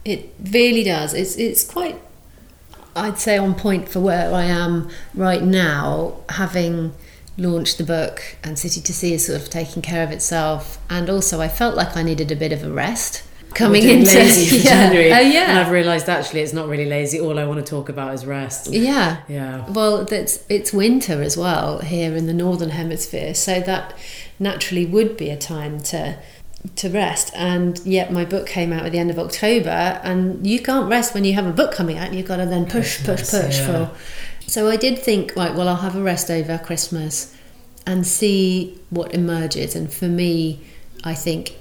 it 0.05 0.33
really 0.51 0.85
does. 0.85 1.13
It's 1.13 1.35
it's 1.35 1.65
quite, 1.65 2.01
I'd 2.95 3.19
say, 3.19 3.37
on 3.37 3.55
point 3.55 3.89
for 3.89 3.99
where 3.99 4.33
I 4.33 4.43
am 4.43 4.89
right 5.13 5.41
now, 5.43 6.17
having 6.29 6.93
launched 7.37 7.79
the 7.79 7.83
book 7.83 8.37
and 8.43 8.59
City 8.59 8.79
to 8.81 8.93
Sea 8.93 9.13
is 9.15 9.25
sort 9.25 9.41
of 9.41 9.49
taking 9.49 9.81
care 9.81 10.03
of 10.03 10.11
itself, 10.11 10.79
and 10.89 11.09
also 11.09 11.41
I 11.41 11.47
felt 11.47 11.75
like 11.75 11.97
I 11.97 12.03
needed 12.03 12.31
a 12.31 12.35
bit 12.35 12.51
of 12.51 12.63
a 12.63 12.69
rest. 12.71 13.23
Coming 13.55 13.83
into 13.87 14.15
lazy 14.15 14.57
for 14.57 14.63
yeah. 14.67 14.87
January, 14.87 15.11
Oh, 15.11 15.15
and 15.15 15.59
I've 15.59 15.69
realised 15.69 16.09
actually 16.09 16.41
it's 16.41 16.53
not 16.53 16.67
really 16.67 16.85
lazy. 16.85 17.19
All 17.19 17.37
I 17.37 17.45
want 17.45 17.63
to 17.63 17.69
talk 17.69 17.87
about 17.87 18.13
is 18.15 18.25
rest. 18.25 18.71
yeah, 18.71 19.17
Yeah. 19.27 19.65
Well, 19.69 20.05
that's 20.05 20.43
it's 20.49 20.73
winter 20.73 21.21
as 21.21 21.37
well 21.37 21.79
here 21.79 22.15
in 22.15 22.25
the 22.25 22.33
northern 22.33 22.69
hemisphere, 22.71 23.35
so 23.35 23.59
that 23.61 23.93
naturally 24.39 24.87
would 24.87 25.17
be 25.17 25.29
a 25.29 25.37
time 25.37 25.79
to 25.81 26.17
to 26.75 26.89
rest. 26.89 27.31
And 27.35 27.79
yet, 27.79 28.11
my 28.11 28.25
book 28.25 28.47
came 28.47 28.73
out 28.73 28.85
at 28.85 28.91
the 28.91 28.99
end 28.99 29.11
of 29.11 29.19
October, 29.19 29.69
and 30.03 30.45
you 30.45 30.59
can't 30.59 30.89
rest 30.89 31.13
when 31.13 31.25
you 31.25 31.33
have 31.33 31.45
a 31.45 31.51
book 31.51 31.73
coming 31.73 31.97
out. 31.97 32.13
You've 32.13 32.27
got 32.27 32.37
to 32.37 32.45
then 32.45 32.65
push, 32.65 33.03
push, 33.03 33.29
push 33.29 33.59
yeah. 33.59 33.87
for. 33.87 33.91
So 34.47 34.69
I 34.69 34.75
did 34.75 34.99
think, 34.99 35.35
right, 35.35 35.53
well, 35.53 35.67
I'll 35.67 35.77
have 35.77 35.95
a 35.95 36.01
rest 36.01 36.29
over 36.29 36.57
Christmas 36.57 37.35
and 37.85 38.05
see 38.05 38.79
what 38.89 39.13
emerges. 39.13 39.75
And 39.75 39.91
for 39.93 40.07
me, 40.07 40.61
I 41.03 41.13
think 41.13 41.55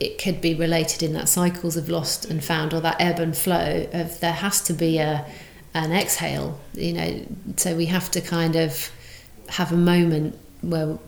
it 0.00 0.18
could 0.18 0.40
be 0.40 0.54
related 0.54 1.02
in 1.02 1.12
that 1.14 1.28
cycles 1.28 1.76
of 1.76 1.88
lost 1.88 2.24
and 2.26 2.44
found 2.44 2.74
or 2.74 2.80
that 2.80 2.96
ebb 3.00 3.18
and 3.18 3.36
flow 3.36 3.88
of 3.92 4.20
there 4.20 4.32
has 4.32 4.60
to 4.60 4.72
be 4.72 4.98
a 4.98 5.24
an 5.74 5.92
exhale 5.92 6.58
you 6.74 6.92
know 6.92 7.26
so 7.56 7.74
we 7.74 7.86
have 7.86 8.10
to 8.10 8.20
kind 8.20 8.56
of 8.56 8.90
have 9.48 9.72
a 9.72 9.76
moment 9.76 10.38
where 10.60 10.98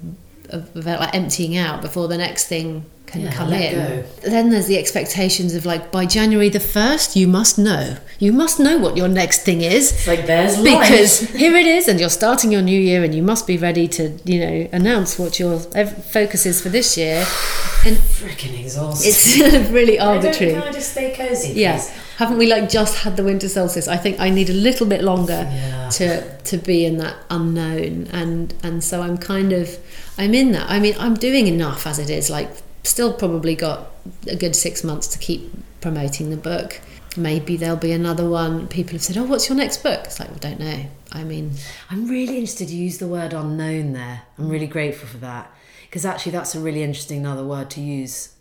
of, 0.50 0.74
of 0.74 0.86
like 0.86 1.14
emptying 1.14 1.56
out 1.56 1.82
before 1.82 2.08
the 2.08 2.16
next 2.16 2.46
thing 2.46 2.84
can 3.10 3.22
Yeah, 3.22 3.32
come 3.32 3.52
in 3.52 3.72
go. 3.74 4.04
then 4.34 4.50
there's 4.50 4.66
the 4.66 4.78
expectations 4.78 5.54
of 5.54 5.64
like 5.72 5.90
by 5.90 6.04
January 6.06 6.48
the 6.50 6.58
1st 6.76 7.16
you 7.16 7.26
must 7.38 7.58
know 7.58 7.96
you 8.18 8.32
must 8.32 8.56
know 8.60 8.76
what 8.84 8.96
your 8.96 9.08
next 9.08 9.38
thing 9.48 9.60
is 9.62 9.84
It's 9.92 10.06
like 10.06 10.26
there's 10.26 10.56
because 10.62 11.22
life. 11.22 11.34
here 11.42 11.56
it 11.56 11.66
is 11.66 11.88
and 11.88 11.98
you're 12.00 12.16
starting 12.22 12.52
your 12.52 12.62
new 12.62 12.80
year 12.90 13.02
and 13.04 13.14
you 13.14 13.22
must 13.22 13.46
be 13.46 13.56
ready 13.68 13.86
to 13.96 14.02
you 14.24 14.38
know 14.44 14.68
announce 14.72 15.18
what 15.18 15.38
your 15.42 15.54
ev- 15.74 16.04
focus 16.04 16.46
is 16.46 16.60
for 16.62 16.68
this 16.68 16.96
year 16.96 17.18
and 17.86 17.96
freaking 17.96 18.54
exhausting. 18.60 19.08
it's 19.10 19.70
really 19.78 19.98
arbitrary 19.98 20.52
Can 20.54 20.62
I 20.62 20.72
just 20.72 20.90
stay 20.92 21.14
cozy? 21.16 21.52
yeah 21.54 21.80
haven't 22.18 22.38
we 22.38 22.46
like 22.48 22.68
just 22.68 22.94
had 23.04 23.16
the 23.16 23.22
winter 23.24 23.48
solstice 23.48 23.86
i 23.88 23.96
think 23.96 24.18
i 24.20 24.28
need 24.28 24.50
a 24.50 24.58
little 24.68 24.86
bit 24.86 25.02
longer 25.02 25.42
Yeah. 25.50 25.88
to 25.98 26.38
to 26.50 26.56
be 26.58 26.84
in 26.84 26.98
that 26.98 27.16
unknown 27.30 28.08
and 28.12 28.52
and 28.62 28.82
so 28.82 29.02
i'm 29.02 29.16
kind 29.18 29.52
of 29.52 29.78
i'm 30.18 30.34
in 30.34 30.52
that 30.52 30.68
i 30.68 30.80
mean 30.80 30.94
i'm 30.98 31.14
doing 31.14 31.46
enough 31.46 31.86
as 31.86 31.98
it 32.00 32.10
is 32.10 32.28
like 32.28 32.50
still 32.82 33.12
probably 33.12 33.54
got 33.54 33.90
a 34.26 34.36
good 34.36 34.56
six 34.56 34.82
months 34.84 35.06
to 35.08 35.18
keep 35.18 35.50
promoting 35.80 36.30
the 36.30 36.36
book 36.36 36.80
maybe 37.16 37.56
there'll 37.56 37.76
be 37.76 37.92
another 37.92 38.28
one 38.28 38.68
people 38.68 38.92
have 38.92 39.02
said 39.02 39.16
oh 39.16 39.24
what's 39.24 39.48
your 39.48 39.56
next 39.56 39.82
book 39.82 40.00
it's 40.04 40.20
like 40.20 40.28
well 40.28 40.38
don't 40.38 40.60
know 40.60 40.86
i 41.12 41.24
mean 41.24 41.52
I'm 41.90 42.06
really 42.06 42.34
interested 42.34 42.70
you 42.70 42.84
use 42.84 42.98
the 42.98 43.08
word 43.08 43.32
unknown 43.32 43.92
there. 43.92 44.22
I'm 44.36 44.48
really 44.48 44.66
grateful 44.66 45.08
for 45.08 45.16
that 45.18 45.50
because 45.86 46.04
actually 46.04 46.32
that's 46.32 46.54
a 46.54 46.60
really 46.60 46.82
interesting 46.82 47.20
another 47.20 47.44
word 47.44 47.70
to 47.70 47.80
use. 47.80 48.34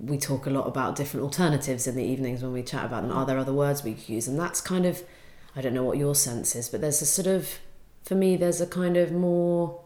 We 0.00 0.16
talk 0.18 0.46
a 0.46 0.50
lot 0.50 0.66
about 0.66 0.96
different 0.96 1.24
alternatives 1.24 1.86
in 1.86 1.96
the 1.96 2.04
evenings 2.04 2.42
when 2.42 2.52
we 2.52 2.62
chat 2.62 2.84
about 2.84 3.02
them. 3.02 3.12
Are 3.12 3.26
there 3.26 3.38
other 3.38 3.52
words 3.52 3.84
we 3.84 3.94
could 3.94 4.08
use? 4.08 4.26
And 4.26 4.38
that's 4.38 4.60
kind 4.60 4.86
of, 4.86 5.02
I 5.54 5.60
don't 5.60 5.74
know 5.74 5.84
what 5.84 5.98
your 5.98 6.14
sense 6.14 6.56
is, 6.56 6.68
but 6.68 6.80
there's 6.80 7.02
a 7.02 7.06
sort 7.06 7.26
of, 7.26 7.58
for 8.02 8.14
me, 8.14 8.36
there's 8.36 8.60
a 8.60 8.66
kind 8.66 8.96
of 8.96 9.12
more. 9.12 9.80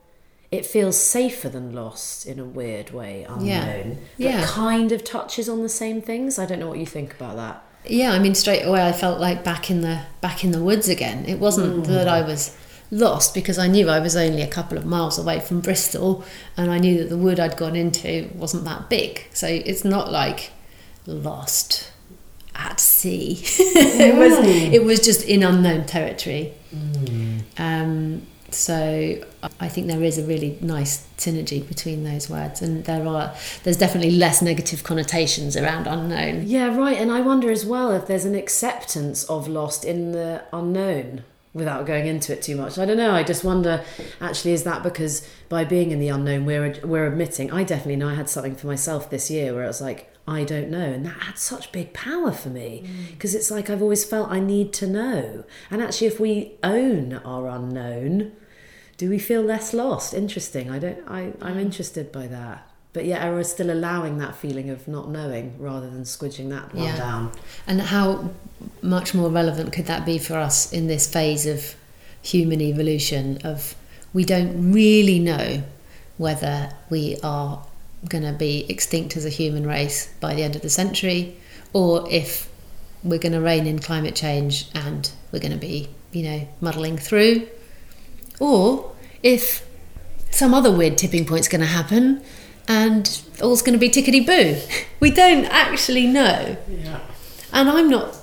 It 0.51 0.65
feels 0.65 0.97
safer 0.99 1.49
than 1.51 1.75
lost 1.75 2.25
in 2.27 2.39
a 2.39 2.45
weird 2.45 2.91
way, 2.91 3.27
unknown. 3.29 3.45
Yeah. 3.47 3.83
But 3.85 3.99
Yeah. 4.41 4.47
kind 4.47 4.93
of 4.93 5.05
touches 5.05 5.49
on 5.49 5.63
the 5.63 5.69
same 5.69 6.01
things. 6.01 6.39
I 6.39 6.47
don't 6.47 6.59
know 6.59 6.69
what 6.69 6.79
you 6.79 6.87
think 6.87 7.15
about 7.15 7.37
that. 7.37 7.63
yeah 7.87 8.11
i 8.13 8.19
mean 8.19 8.35
straight 8.35 8.63
away 8.65 8.83
i 8.87 8.93
felt 8.93 9.19
like 9.21 9.43
back 9.45 9.71
in 9.71 9.81
the 9.83 10.01
back 10.21 10.43
in 10.45 10.51
the 10.51 10.61
woods 10.63 10.89
again 10.89 11.25
it 11.27 11.39
wasn't 11.39 11.87
that 11.87 12.09
i 12.09 12.21
was 12.21 12.55
lost 12.91 13.33
because 13.33 13.57
i 13.57 13.67
knew 13.69 13.89
i 13.89 14.01
was 14.01 14.15
only 14.17 14.43
a 14.43 14.49
couple 14.49 14.77
of 14.77 14.85
miles 14.85 15.17
away 15.19 15.39
from 15.41 15.61
bristol 15.61 16.25
and 16.57 16.71
i 16.73 16.79
knew 16.79 16.99
that 16.99 17.09
the 17.09 17.17
wood 17.17 17.39
i'd 17.41 17.57
gone 17.57 17.77
into 17.77 18.29
wasn't 18.35 18.65
that 18.65 18.91
big 18.91 19.25
so 19.33 19.47
it's 19.47 19.85
not 19.85 20.11
like 20.11 20.51
lost 21.07 21.91
at 22.57 22.79
sea 22.81 23.39
it 24.09 24.15
was 24.17 24.35
it 24.77 24.83
was 24.85 24.99
just 25.01 25.23
in 25.25 25.43
unknown 25.43 25.87
territory 25.87 26.53
um, 27.59 28.27
so 28.51 29.23
uh, 29.43 29.49
I 29.61 29.69
think 29.69 29.87
there 29.87 30.03
is 30.03 30.19
a 30.19 30.25
really 30.25 30.59
nice 30.61 31.07
synergy 31.17 31.67
between 31.67 32.05
those 32.05 32.31
words, 32.31 32.63
and 32.63 32.85
there 32.85 33.07
are 33.07 33.35
there's 33.65 33.77
definitely 33.77 34.13
less 34.13 34.41
negative 34.41 34.83
connotations 34.85 35.57
around 35.57 35.87
unknown. 35.87 36.47
Yeah, 36.47 36.75
right. 36.77 36.97
And 36.97 37.13
I 37.13 37.21
wonder 37.21 37.51
as 37.51 37.67
well 37.67 37.93
if 37.93 38.07
there's 38.07 38.25
an 38.25 38.35
acceptance 38.35 39.25
of 39.25 39.49
lost 39.49 39.85
in 39.85 40.13
the 40.13 40.45
unknown 40.53 41.25
without 41.55 41.87
going 41.87 42.07
into 42.07 42.33
it 42.33 42.43
too 42.43 42.57
much. 42.57 42.79
I 42.79 42.87
don't 42.87 42.97
know. 42.97 43.13
I 43.13 43.23
just 43.23 43.45
wonder 43.45 43.85
actually 44.21 44.53
is 44.53 44.65
that 44.65 44.83
because 44.83 45.29
by 45.49 45.65
being 45.65 45.91
in 45.91 45.99
the 45.99 46.09
unknown 46.09 46.45
we're 46.45 46.79
we're 46.85 47.07
admitting 47.07 47.51
I 47.51 47.65
definitely 47.65 47.97
know 47.97 48.09
I 48.09 48.15
had 48.15 48.29
something 48.29 48.55
for 48.55 48.67
myself 48.67 49.11
this 49.11 49.31
year 49.31 49.55
where 49.55 49.65
it 49.65 49.69
was 49.69 49.81
like 49.81 50.13
I 50.29 50.45
don't 50.45 50.69
know 50.69 50.79
and 50.79 51.07
that 51.07 51.23
had 51.23 51.39
such 51.39 51.73
big 51.73 51.93
power 51.95 52.33
for 52.33 52.51
me 52.51 52.85
mm. 52.85 53.11
because 53.13 53.35
it's 53.35 53.51
like 53.51 53.71
I've 53.71 53.81
always 53.83 54.05
felt 54.05 54.31
I 54.31 54.41
need 54.41 54.73
to 54.75 54.87
know. 54.87 55.45
And 55.71 55.83
actually 55.83 56.09
if 56.09 56.21
we 56.21 56.53
own 56.63 57.15
our 57.25 57.49
unknown 57.49 58.33
do 58.99 59.09
we 59.09 59.19
feel 59.19 59.43
less 59.43 59.73
lost? 59.73 60.13
Interesting. 60.13 60.71
I 60.71 60.79
don't 60.79 60.99
I 61.09 61.33
I'm 61.41 61.57
mm. 61.57 61.61
interested 61.63 62.13
by 62.13 62.27
that. 62.27 62.69
But 62.93 63.05
yet 63.05 63.23
are 63.23 63.37
we 63.37 63.45
still 63.45 63.71
allowing 63.71 64.19
that 64.19 64.35
feeling 64.35 64.71
of 64.71 64.89
not 64.89 65.09
knowing 65.09 65.55
rather 65.59 65.89
than 65.89 66.03
squidging 66.03 66.51
that 66.51 66.75
one 66.75 66.85
Yeah. 66.85 66.97
down. 66.97 67.33
And 67.67 67.81
how 67.81 68.31
much 68.83 69.15
more 69.15 69.31
relevant 69.31 69.73
could 69.73 69.87
that 69.87 70.05
be 70.05 70.19
for 70.19 70.37
us 70.37 70.73
in 70.73 70.89
this 70.89 71.07
phase 71.07 71.47
of 71.47 71.75
human 72.21 72.61
evolution? 72.61 73.39
Of 73.45 73.75
we 74.13 74.25
don't 74.25 74.73
really 74.73 75.19
know 75.19 75.63
whether 76.17 76.73
we 76.91 77.17
are 77.23 77.65
going 78.09 78.25
to 78.25 78.33
be 78.33 78.67
extinct 78.69 79.17
as 79.17 79.25
a 79.25 79.31
human 79.31 79.67
race 79.67 80.13
by 80.21 80.35
the 80.35 80.43
end 80.43 80.57
of 80.57 80.63
the 80.63 80.71
century, 80.71 81.37
or 81.73 82.09
if 82.11 82.51
we're 83.03 83.19
going 83.19 83.33
to 83.33 83.41
rein 83.41 83.67
in 83.67 83.79
climate 83.79 84.15
change 84.15 84.67
and 84.75 85.11
we're 85.33 85.41
going 85.41 85.53
to 85.53 85.59
be, 85.59 85.89
you 86.13 86.23
know, 86.23 86.49
muddling 86.61 86.99
through, 86.99 87.49
or 88.41 88.93
if 89.23 89.67
some 90.31 90.55
other 90.55 90.71
weird 90.71 90.97
tipping 90.99 91.25
point's 91.25 91.49
going 91.49 91.61
to 91.61 91.67
happen 91.67 92.23
and 92.69 93.23
all's 93.43 93.63
going 93.63 93.73
to 93.73 93.79
be 93.79 93.89
tickety 93.89 94.25
boo. 94.25 94.61
We 95.01 95.13
don't 95.13 95.45
actually 95.45 96.09
know. 96.09 96.57
Yeah. 96.69 96.99
And 97.53 97.69
I'm 97.69 97.89
not 97.89 98.17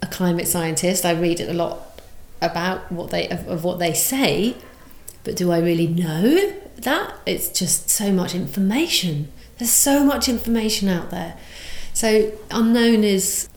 a 0.00 0.06
climate 0.06 0.46
scientist. 0.46 1.04
I 1.04 1.10
read 1.10 1.40
a 1.40 1.52
lot 1.52 2.00
about 2.40 2.90
what 2.92 3.10
they 3.10 3.28
of, 3.28 3.48
of 3.48 3.64
what 3.64 3.80
they 3.80 3.92
say, 3.92 4.54
But 5.24 5.36
do 5.36 5.52
I 5.52 5.58
really 5.58 5.86
know 5.86 6.54
that? 6.76 7.14
It's 7.26 7.48
just 7.48 7.90
so 7.90 8.12
much 8.12 8.34
information. 8.34 9.30
There's 9.58 9.70
so 9.70 10.04
much 10.04 10.28
information 10.28 10.88
out 10.88 11.10
there. 11.10 11.36
So 11.92 12.32
unknown 12.50 13.04
is 13.04 13.48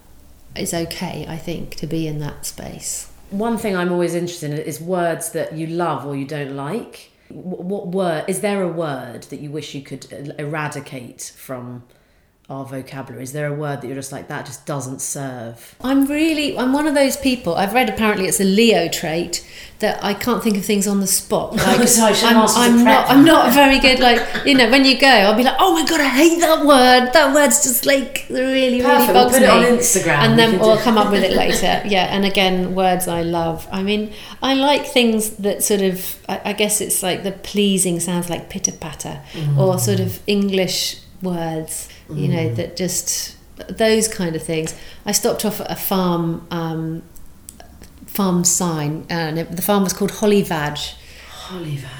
is 0.55 0.73
okay, 0.73 1.25
I 1.27 1.37
think, 1.37 1.75
to 1.75 1.87
be 1.87 2.07
in 2.07 2.19
that 2.19 2.45
space. 2.45 3.09
One 3.31 3.57
thing 3.57 3.75
I'm 3.75 3.91
always 3.91 4.13
interested 4.13 4.51
in 4.51 4.59
is 4.59 4.79
words 4.79 5.31
that 5.31 5.53
you 5.53 5.65
love 5.65 6.05
or 6.05 6.15
you 6.15 6.25
don't 6.25 6.55
like. 6.55 7.11
What 7.29 7.87
word 7.87 8.25
is 8.27 8.41
there 8.41 8.61
a 8.61 8.67
word 8.67 9.23
that 9.23 9.39
you 9.39 9.49
wish 9.49 9.73
you 9.73 9.81
could 9.81 10.05
e- 10.13 10.31
eradicate 10.37 11.33
from 11.35 11.83
our 12.49 12.65
vocabulary? 12.65 13.23
Is 13.23 13.31
there 13.31 13.47
a 13.47 13.53
word 13.53 13.81
that 13.81 13.87
you're 13.87 13.95
just 13.95 14.11
like 14.11 14.27
that 14.27 14.45
just 14.45 14.65
doesn't 14.65 14.99
serve? 15.01 15.75
I'm 15.81 16.05
really 16.05 16.57
I'm 16.57 16.73
one 16.73 16.87
of 16.87 16.93
those 16.93 17.15
people. 17.17 17.55
I've 17.55 17.73
read 17.73 17.89
apparently 17.89 18.27
it's 18.27 18.39
a 18.39 18.43
Leo 18.43 18.87
trait 18.89 19.47
that 19.79 20.01
I 20.03 20.13
can't 20.13 20.41
think 20.43 20.55
of 20.57 20.63
things 20.63 20.87
on 20.87 20.99
the 21.01 21.07
spot. 21.07 21.55
Like 21.55 21.87
So 21.87 22.03
I 22.05 22.13
should 22.13 22.29
have 22.29 22.37
I'm, 22.37 22.43
asked 22.43 22.57
you 22.57 22.63
to 22.63 22.69
I'm 22.79 22.83
not. 22.85 23.09
I'm 23.09 23.25
not 23.25 23.53
very 23.53 23.79
good 23.79 23.99
like 23.99 24.45
you 24.45 24.55
know 24.55 24.69
when 24.69 24.83
you 24.85 24.99
go 24.99 25.07
I'll 25.07 25.35
be 25.35 25.43
like 25.43 25.55
oh 25.59 25.73
my 25.73 25.85
god 25.87 26.01
I 26.01 26.07
hate 26.09 26.39
that 26.41 26.65
word 26.65 27.11
that 27.13 27.33
word's 27.33 27.63
just 27.63 27.85
like 27.85 28.25
really 28.29 28.81
Perfect, 28.81 29.07
really 29.09 29.13
we'll 29.13 29.29
put 29.29 29.39
me 29.39 29.45
it 29.45 29.49
on 29.49 29.63
Instagram. 29.77 30.17
and 30.17 30.39
then 30.39 30.59
we'll 30.59 30.77
come 30.77 30.97
up 30.97 31.11
with 31.11 31.23
it 31.23 31.31
later 31.43 31.81
yeah 31.85 32.05
and 32.15 32.23
again 32.25 32.75
words 32.75 33.07
I 33.07 33.23
love 33.23 33.67
I 33.71 33.83
mean 33.83 34.13
I 34.41 34.53
like 34.53 34.85
things 34.85 35.31
that 35.37 35.63
sort 35.63 35.81
of 35.81 36.17
I, 36.29 36.41
I 36.45 36.53
guess 36.53 36.79
it's 36.81 37.01
like 37.03 37.23
the 37.23 37.31
pleasing 37.31 37.99
sounds 37.99 38.29
like 38.29 38.49
pitter 38.49 38.71
patter 38.73 39.21
Mm. 39.33 39.57
or 39.57 39.79
sort 39.79 39.99
of 39.99 40.19
English 40.27 40.97
words 41.21 41.89
you 42.09 42.27
know 42.27 42.49
Mm. 42.49 42.55
that 42.55 42.75
just 42.75 43.35
those 43.69 44.07
kind 44.07 44.35
of 44.35 44.43
things. 44.43 44.73
I 45.05 45.11
stopped 45.13 45.45
off 45.45 45.61
at 45.61 45.71
a 45.71 45.75
farm 45.75 46.45
um, 46.51 47.01
farm 48.05 48.43
sign 48.43 49.05
and 49.09 49.39
it, 49.39 49.55
the 49.55 49.61
farm 49.61 49.83
was 49.83 49.93
called 49.93 50.11
Holly 50.11 50.41
Vag. 50.43 50.77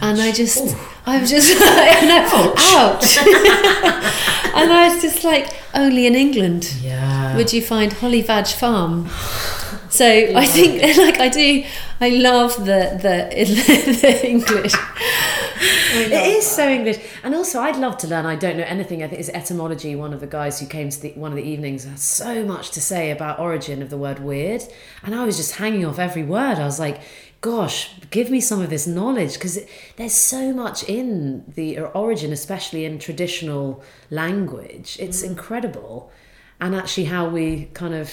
And 0.02 0.20
I 0.22 0.32
just 0.32 0.76
I 1.06 1.20
was 1.20 1.30
just 1.30 1.52
I 1.60 2.02
know, 2.08 2.54
ouch. 2.58 3.18
And 4.56 4.72
I 4.72 4.88
was 4.94 5.02
just 5.02 5.24
like 5.24 5.48
only 5.74 6.06
in 6.08 6.16
England 6.16 6.74
Yeah. 6.82 7.36
would 7.36 7.52
you 7.54 7.62
find 7.62 7.92
Holly 7.94 8.22
Vag 8.22 8.48
Farm. 8.48 9.10
So 9.90 10.08
I 10.08 10.48
think 10.48 10.82
like 10.98 11.20
I 11.20 11.30
do 11.30 11.64
I 12.02 12.10
love 12.10 12.56
the 12.66 12.98
the, 13.06 13.20
the 14.02 14.28
English 14.28 14.74
Oh 15.96 16.00
it 16.00 16.12
is 16.12 16.46
so 16.46 16.68
English, 16.68 16.98
and 17.24 17.36
also 17.36 17.62
I'd 17.62 17.78
love 17.78 17.98
to 18.00 18.08
learn. 18.08 18.26
I 18.26 18.36
don't 18.36 18.58
know 18.58 18.64
anything. 18.64 19.04
I 19.04 19.08
think 19.08 19.20
it's 19.20 19.30
etymology. 19.30 19.96
One 19.96 20.14
of 20.14 20.20
the 20.20 20.28
guys 20.28 20.60
who 20.60 20.66
came 20.66 20.90
to 20.90 21.02
the, 21.02 21.12
one 21.12 21.32
of 21.32 21.38
the 21.38 21.44
evenings 21.44 21.86
had 21.86 22.00
so 22.00 22.44
much 22.44 22.72
to 22.72 22.82
say 22.82 23.12
about 23.12 23.40
origin 23.40 23.82
of 23.82 23.90
the 23.90 23.98
word 23.98 24.20
weird, 24.20 24.64
and 25.04 25.16
I 25.16 25.26
was 25.26 25.38
just 25.38 25.56
hanging 25.56 25.86
off 25.86 26.00
every 26.00 26.24
word. 26.24 26.58
I 26.58 26.66
was 26.66 26.80
like, 26.80 27.02
"Gosh, 27.42 27.92
give 28.10 28.30
me 28.30 28.42
some 28.42 28.62
of 28.62 28.70
this 28.70 28.88
knowledge," 28.88 29.34
because 29.34 29.60
there's 29.96 30.14
so 30.14 30.54
much 30.54 30.84
in 30.84 31.44
the 31.56 31.78
uh, 31.78 31.84
origin, 31.86 32.32
especially 32.32 32.86
in 32.86 33.00
traditional 33.00 33.84
language. 34.10 34.98
It's 35.00 35.24
mm. 35.24 35.30
incredible, 35.30 36.12
and 36.60 36.76
actually 36.76 37.06
how 37.06 37.30
we 37.30 37.66
kind 37.74 37.94
of 37.94 38.12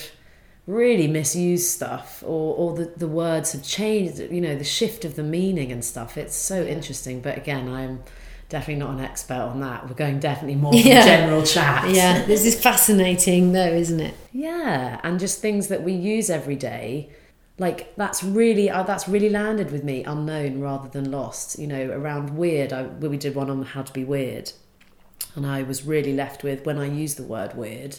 really 0.71 1.09
misuse 1.09 1.69
stuff 1.69 2.23
or, 2.27 2.55
or 2.57 2.75
the, 2.77 2.93
the 2.97 3.09
words 3.09 3.53
have 3.53 3.63
changed 3.63 4.19
you 4.19 4.41
know 4.41 4.55
the 4.57 4.65
shift 4.65 5.05
of 5.05 5.17
the 5.17 5.23
meaning 5.23 5.73
and 5.73 5.85
stuff. 5.85 6.17
It's 6.17 6.37
so 6.37 6.63
interesting 6.65 7.21
but 7.21 7.37
again 7.37 7.69
i'm 7.69 8.03
definitely 8.49 8.81
not 8.85 8.91
an 8.99 9.01
expert 9.01 9.35
on 9.53 9.61
that. 9.61 9.87
We're 9.89 9.95
going 9.95 10.19
definitely 10.19 10.57
more 10.57 10.73
for 10.79 10.79
Yeah. 10.79 11.05
general 11.05 11.43
chat. 11.45 11.91
Yeah 11.91 12.25
this 12.27 12.45
is 12.45 12.61
fascinating 12.61 13.53
though 13.53 13.73
isn't 13.85 14.01
it? 14.01 14.15
Yeah 14.33 15.01
and 15.05 15.19
just 15.21 15.41
things 15.41 15.69
that 15.69 15.83
we 15.83 15.93
use 15.93 16.31
every 16.31 16.57
day 16.57 17.11
like 17.59 17.95
that's 17.97 18.25
really 18.25 18.71
uh, 18.71 18.83
that's 18.85 19.07
really 19.07 19.29
landed 19.29 19.71
with 19.71 19.85
me 19.85 20.03
unknown 20.05 20.61
rather 20.61 20.89
than 20.89 21.11
lost. 21.11 21.59
You 21.59 21.67
know 21.67 21.91
around 21.91 22.37
weird 22.37 22.73
I, 22.73 22.85
we 22.85 23.17
did 23.17 23.35
one 23.35 23.51
on 23.51 23.63
how 23.63 23.83
to 23.83 23.93
be 23.93 24.05
weird. 24.05 24.53
And 25.37 25.47
i 25.47 25.63
was 25.63 25.85
really 25.85 26.13
left 26.23 26.43
with 26.43 26.65
when 26.67 26.79
i 26.79 26.87
use 26.87 27.15
the 27.17 27.23
word 27.35 27.55
weird 27.57 27.99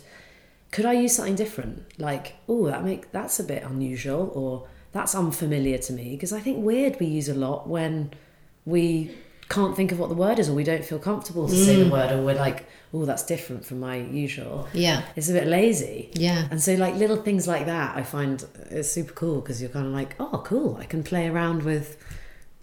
could 0.71 0.85
i 0.85 0.93
use 0.93 1.15
something 1.15 1.35
different? 1.35 1.83
Like 1.97 2.35
oh 2.47 2.67
that 2.67 2.83
make 2.83 3.11
that's 3.11 3.39
a 3.39 3.43
bit 3.43 3.63
unusual 3.63 4.31
or 4.33 4.67
that's 4.91 5.15
unfamiliar 5.15 5.77
to 5.79 5.93
me. 5.93 6.11
Because 6.11 6.33
i 6.33 6.39
think 6.39 6.63
weird 6.63 6.99
we 6.99 7.07
use 7.07 7.29
a 7.29 7.35
lot 7.35 7.67
when 7.67 8.11
we 8.65 9.11
can't 9.49 9.75
think 9.75 9.91
of 9.91 9.99
what 9.99 10.07
the 10.09 10.15
word 10.15 10.39
is 10.39 10.47
or 10.47 10.53
we 10.53 10.63
don't 10.63 10.85
feel 10.85 10.99
comfortable 10.99 11.47
to 11.47 11.55
say 11.55 11.75
the 11.75 11.83
mm. 11.83 11.91
word 11.91 12.09
or 12.11 12.21
we're 12.21 12.35
like 12.35 12.65
oh 12.93 13.05
that's 13.05 13.23
different 13.23 13.65
from 13.65 13.79
my 13.79 13.97
usual. 13.97 14.67
Yeah. 14.73 15.03
It's 15.15 15.29
a 15.29 15.33
bit 15.33 15.47
lazy. 15.47 16.09
Yeah. 16.13 16.47
And 16.51 16.61
so, 16.61 16.75
like 16.75 16.95
little 16.95 17.17
things 17.17 17.47
like 17.47 17.65
that, 17.65 17.95
I 17.95 18.03
find 18.03 18.43
is 18.69 18.91
super 18.91 19.13
cool 19.13 19.41
because 19.41 19.61
you're 19.61 19.71
kind 19.71 19.87
of 19.87 19.93
like, 19.93 20.15
oh, 20.19 20.41
cool. 20.45 20.77
I 20.77 20.85
can 20.85 21.03
play 21.03 21.27
around 21.27 21.63
with 21.63 21.97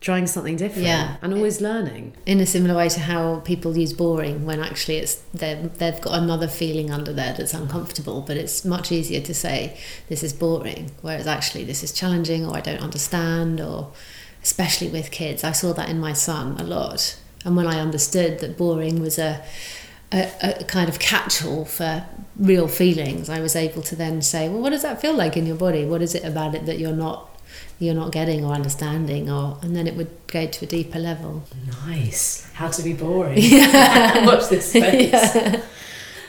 trying 0.01 0.27
something 0.29 0.55
different, 0.57 0.87
Yeah. 0.87 1.17
and 1.23 1.35
always 1.35 1.61
learning. 1.61 2.13
in 2.25 2.39
a 2.41 2.47
similar 2.47 2.75
way 2.77 2.89
to 2.89 3.01
how 3.01 3.41
people 3.41 3.77
use 3.77 3.93
boring 3.93 4.45
when 4.47 4.61
actually 4.61 4.97
it's 4.99 5.17
they've, 5.35 5.73
they've 5.79 6.01
got 6.01 6.15
another 6.23 6.47
feeling 6.47 6.91
under 6.91 7.13
there 7.13 7.35
that's 7.37 7.53
uncomfortable 7.55 8.21
but 8.23 8.37
it's 8.37 8.65
much 8.65 8.93
easier 8.93 9.21
to 9.21 9.35
say 9.35 9.77
this 10.09 10.23
is 10.23 10.33
boring 10.33 10.91
whereas 11.03 11.27
actually 11.27 11.65
this 11.65 11.83
is 11.83 11.91
challenging 11.93 12.47
or 12.47 12.57
i 12.57 12.61
don't 12.61 12.81
understand 12.81 13.61
or 13.61 13.91
especially 14.43 14.89
with 14.89 15.11
kids 15.11 15.43
i 15.43 15.51
saw 15.53 15.73
that 15.73 15.89
in 15.89 15.99
my 15.99 16.13
son 16.13 16.57
a 16.61 16.63
lot 16.63 17.19
and 17.45 17.57
when 17.57 17.67
i 17.67 17.81
understood 17.81 18.39
that 18.39 18.57
boring 18.57 19.01
was 19.01 19.19
a 19.19 19.43
a, 20.13 20.31
a 20.61 20.65
kind 20.65 20.89
of 20.89 20.99
catch-all 20.99 21.65
for 21.65 22.07
real 22.37 22.69
feelings 22.69 23.29
i 23.29 23.41
was 23.41 23.57
able 23.57 23.83
to 23.83 23.97
then 23.97 24.23
say 24.23 24.49
well 24.49 24.61
what 24.61 24.71
does 24.71 24.83
that 24.83 25.01
feel 25.01 25.13
like 25.15 25.37
in 25.37 25.45
your 25.45 25.57
body 25.57 25.85
what 25.85 26.01
is 26.03 26.15
it 26.15 26.25
about 26.25 26.55
it 26.55 26.67
that 26.67 26.79
you're 26.79 26.93
not 26.93 27.28
you're 27.79 27.95
not 27.95 28.13
getting 28.13 28.45
or 28.45 28.53
understanding 28.53 29.31
or 29.31 29.59
and 29.63 29.75
then 29.77 29.87
it 29.87 29.95
would 29.95 30.11
go 30.27 30.47
to 30.47 30.65
a 30.65 30.69
deeper 30.69 30.99
level 30.99 31.45
Nice. 31.87 32.51
How 32.53 32.69
to 32.69 32.83
be 32.83 32.93
boring. 32.93 33.39
yeah. 33.39 34.27
Watch 34.27 34.49
this 34.49 34.71
space. 34.71 35.63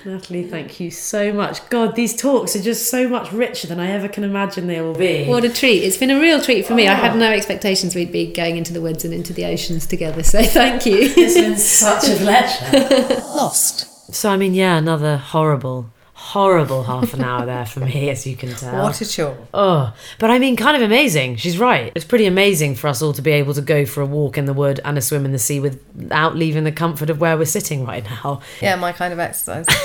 Natalie, 0.06 0.44
thank 0.44 0.80
you 0.80 0.92
so 0.92 1.34
much. 1.34 1.68
God, 1.70 1.96
these 1.96 2.16
talks 2.16 2.56
are 2.56 2.62
just 2.62 2.90
so 2.90 3.10
much 3.10 3.34
richer 3.34 3.68
than 3.68 3.80
I 3.80 3.92
ever 3.92 4.08
can 4.08 4.24
imagine 4.24 4.68
they 4.68 4.80
will 4.80 4.96
be. 4.96 5.26
What 5.26 5.44
a 5.44 5.50
treat. 5.50 5.84
It's 5.84 5.98
been 5.98 6.10
a 6.10 6.20
real 6.20 6.42
treat 6.42 6.66
for 6.66 6.74
me. 6.74 6.88
I 6.88 6.94
had 6.94 7.14
oh. 7.14 7.18
no 7.18 7.32
expectations 7.32 7.96
we'd 7.96 8.12
be 8.12 8.32
going 8.32 8.56
into 8.56 8.72
the 8.72 8.82
woods 8.82 9.04
and 9.04 9.14
into 9.14 9.34
the 9.34 9.46
oceans 9.46 9.86
together. 9.86 10.24
So 10.24 10.42
thank 10.44 10.86
you. 10.86 10.98
it's 11.00 11.34
been 11.34 11.58
such 11.58 12.08
a 12.08 12.16
pleasure. 12.16 13.22
Lost. 13.36 14.14
so, 14.14 14.30
I 14.30 14.38
mean, 14.38 14.54
yeah, 14.54 14.78
another 14.78 15.18
horrible, 15.18 15.92
horrible 16.20 16.84
half 16.84 17.14
an 17.14 17.24
hour 17.24 17.46
there 17.46 17.66
for 17.66 17.80
me, 17.80 18.10
as 18.10 18.28
you 18.28 18.36
can 18.36 18.50
tell. 18.50 18.84
What 18.84 19.00
a 19.00 19.06
chore. 19.10 19.38
Oh, 19.54 19.94
but 20.20 20.30
I 20.30 20.38
mean, 20.38 20.58
kind 20.58 20.76
of 20.76 20.84
amazing. 20.84 21.38
She's 21.38 21.58
right. 21.58 21.94
It's 21.96 22.06
pretty 22.06 22.26
amazing 22.26 22.76
for 22.76 22.88
us 22.88 23.02
all 23.02 23.14
to 23.14 23.22
be 23.22 23.32
able 23.32 23.54
to 23.54 23.62
go 23.62 23.86
for 23.86 24.02
a 24.02 24.06
walk 24.06 24.38
in 24.38 24.46
the 24.46 24.54
wood 24.54 24.82
and 24.84 24.98
a 24.98 25.02
swim 25.02 25.26
in 25.26 25.32
the 25.32 25.40
sea 25.40 25.60
without 25.60 26.36
leaving 26.36 26.66
the 26.66 26.74
comfort 26.74 27.10
of 27.10 27.22
where 27.22 27.38
we're 27.38 27.46
sitting 27.46 27.86
right 27.86 28.04
now. 28.04 28.42
Yeah, 28.62 28.76
my 28.76 28.92
kind 28.92 29.14
of 29.14 29.20
exercise. 29.20 29.66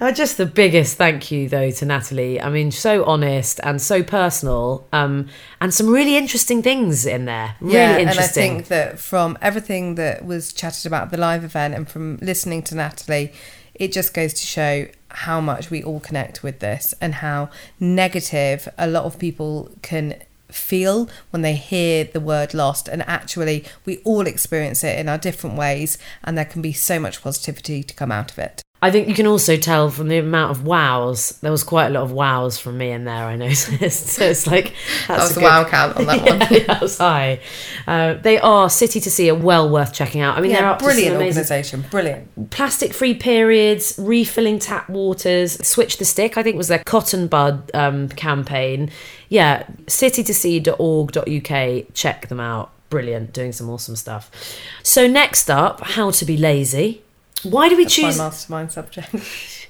Uh, 0.00 0.10
just 0.10 0.36
the 0.36 0.46
biggest 0.46 0.98
thank 0.98 1.30
you, 1.30 1.48
though, 1.48 1.70
to 1.70 1.84
Natalie. 1.84 2.40
I 2.40 2.50
mean, 2.50 2.72
so 2.72 3.04
honest 3.04 3.60
and 3.62 3.80
so 3.80 4.02
personal, 4.02 4.84
um, 4.92 5.28
and 5.60 5.72
some 5.72 5.86
really 5.86 6.16
interesting 6.16 6.60
things 6.60 7.06
in 7.06 7.24
there. 7.26 7.54
Really 7.60 7.76
yeah, 7.76 7.98
and 7.98 8.08
I 8.08 8.26
think 8.26 8.66
that 8.66 8.98
from 8.98 9.38
everything 9.40 9.94
that 9.94 10.24
was 10.24 10.52
chatted 10.52 10.86
about 10.86 11.04
at 11.04 11.10
the 11.12 11.18
live 11.18 11.44
event 11.44 11.74
and 11.74 11.88
from 11.88 12.16
listening 12.16 12.64
to 12.64 12.74
Natalie, 12.74 13.32
it 13.74 13.92
just 13.92 14.14
goes 14.14 14.32
to 14.34 14.46
show 14.46 14.86
how 15.08 15.40
much 15.40 15.70
we 15.70 15.82
all 15.82 16.00
connect 16.00 16.42
with 16.42 16.60
this 16.60 16.94
and 17.00 17.16
how 17.16 17.50
negative 17.78 18.68
a 18.78 18.86
lot 18.86 19.04
of 19.04 19.18
people 19.18 19.70
can 19.82 20.14
feel 20.50 21.08
when 21.30 21.42
they 21.42 21.54
hear 21.54 22.04
the 22.04 22.20
word 22.20 22.54
lost. 22.54 22.88
And 22.88 23.02
actually 23.02 23.64
we 23.84 23.98
all 23.98 24.26
experience 24.26 24.84
it 24.84 24.98
in 24.98 25.08
our 25.08 25.18
different 25.18 25.56
ways 25.56 25.98
and 26.24 26.36
there 26.36 26.44
can 26.44 26.62
be 26.62 26.72
so 26.72 26.98
much 26.98 27.22
positivity 27.22 27.82
to 27.82 27.94
come 27.94 28.12
out 28.12 28.30
of 28.30 28.38
it 28.38 28.62
I 28.82 28.90
think 28.90 29.06
you 29.06 29.14
can 29.14 29.28
also 29.28 29.56
tell 29.56 29.90
from 29.90 30.08
the 30.08 30.18
amount 30.18 30.50
of 30.50 30.66
wows. 30.66 31.38
There 31.40 31.52
was 31.52 31.62
quite 31.62 31.86
a 31.86 31.90
lot 31.90 32.02
of 32.02 32.10
wows 32.10 32.58
from 32.58 32.78
me 32.78 32.90
in 32.90 33.04
there. 33.04 33.24
I 33.24 33.36
noticed. 33.36 33.68
so 34.08 34.24
it's 34.24 34.46
like 34.46 34.74
that's 35.06 35.06
that 35.06 35.18
was 35.18 35.30
a 35.30 35.34
the 35.34 35.40
good- 35.40 35.46
wow 35.46 35.64
count 35.64 35.96
on 35.96 36.06
that 36.06 36.22
one 36.22 36.40
yeah, 36.50 36.64
that 36.66 36.82
was 36.82 36.98
high. 36.98 37.38
Uh, 37.86 38.14
they 38.14 38.40
are 38.40 38.68
City 38.68 38.98
to 39.00 39.10
Sea 39.10 39.30
are 39.30 39.34
well 39.36 39.70
worth 39.70 39.94
checking 39.94 40.20
out. 40.20 40.36
I 40.36 40.40
mean, 40.40 40.52
they're 40.52 40.62
yeah 40.62 40.76
some 40.76 40.86
brilliant 40.86 41.16
amazing 41.16 41.42
organisation 41.42 41.84
brilliant 41.90 42.50
plastic 42.50 42.92
free 42.92 43.14
periods, 43.14 43.94
refilling 43.98 44.58
tap 44.58 44.88
waters, 44.88 45.64
switch 45.66 45.98
the 45.98 46.04
stick, 46.04 46.36
I 46.36 46.42
think 46.42 46.56
was 46.56 46.68
their 46.68 46.82
cotton 46.82 47.28
bud 47.28 47.70
um, 47.74 48.08
campaign. 48.08 48.90
Yeah, 49.28 49.64
citytosea.org.uk, 49.86 51.94
check 51.94 52.28
them 52.28 52.40
out. 52.40 52.70
Brilliant, 52.90 53.32
doing 53.32 53.52
some 53.52 53.70
awesome 53.70 53.96
stuff. 53.96 54.30
So, 54.82 55.06
next 55.06 55.48
up, 55.48 55.80
how 55.80 56.10
to 56.10 56.24
be 56.24 56.36
lazy. 56.36 57.02
Why 57.42 57.68
do 57.68 57.76
we 57.76 57.84
That's 57.84 57.94
choose? 57.94 58.18
my 58.18 58.24
mastermind 58.24 58.72
subject 58.72 59.14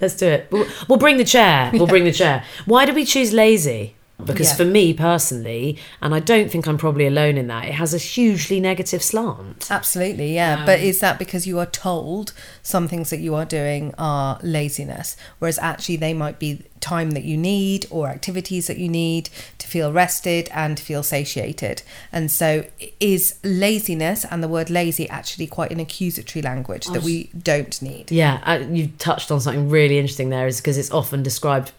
Let's 0.00 0.16
do 0.16 0.26
it. 0.26 0.48
We'll, 0.50 0.66
we'll 0.88 0.98
bring 0.98 1.18
the 1.18 1.24
chair. 1.24 1.70
We'll 1.72 1.86
bring 1.86 2.04
the 2.04 2.12
chair. 2.12 2.44
Why 2.64 2.84
do 2.86 2.92
we 2.94 3.04
choose 3.04 3.32
lazy? 3.32 3.94
Because 4.26 4.48
Yeah. 4.50 4.56
for 4.56 4.64
me 4.64 4.92
personally, 4.92 5.78
and 6.00 6.14
I 6.14 6.20
don't 6.20 6.50
think 6.50 6.66
I'm 6.66 6.78
probably 6.78 7.06
alone 7.06 7.36
in 7.36 7.46
that, 7.48 7.66
it 7.66 7.74
has 7.74 7.94
a 7.94 7.98
hugely 7.98 8.60
negative 8.60 9.02
slant. 9.02 9.68
Absolutely, 9.70 10.34
yeah. 10.34 10.64
but 10.64 10.80
is 10.80 11.00
that 11.00 11.18
because 11.18 11.46
you 11.46 11.58
are 11.58 11.66
told 11.66 12.32
some 12.62 12.88
things 12.88 13.10
that 13.10 13.20
you 13.20 13.34
are 13.34 13.44
doing 13.44 13.94
are 13.98 14.38
laziness, 14.42 15.16
whereas 15.38 15.58
actually 15.58 15.96
they 15.96 16.14
might 16.14 16.38
be 16.38 16.62
time 16.80 17.12
that 17.12 17.24
you 17.24 17.36
need 17.36 17.86
or 17.88 18.08
activities 18.08 18.66
that 18.66 18.76
you 18.76 18.88
need 18.88 19.30
to 19.56 19.66
feel 19.66 19.90
rested 19.90 20.48
and 20.52 20.78
feel 20.78 21.02
satiated? 21.02 21.82
And 22.12 22.30
so, 22.30 22.66
is 23.00 23.38
laziness 23.42 24.24
and 24.30 24.42
the 24.42 24.48
word 24.48 24.68
lazy 24.70 25.08
actually 25.08 25.46
quite 25.46 25.70
an 25.70 25.80
accusatory 25.80 26.42
language 26.42 26.86
that 26.88 27.02
we 27.02 27.30
don't 27.36 27.80
need? 27.80 28.12
Yeah, 28.12 28.40
uh, 28.44 28.64
you 28.70 28.88
touched 28.98 29.30
on 29.30 29.40
something 29.40 29.70
really 29.70 29.98
interesting 29.98 30.28
there, 30.28 30.46
is 30.46 30.60
because 30.60 30.76
it's 30.76 30.90
often 30.90 31.22
described 31.22 31.72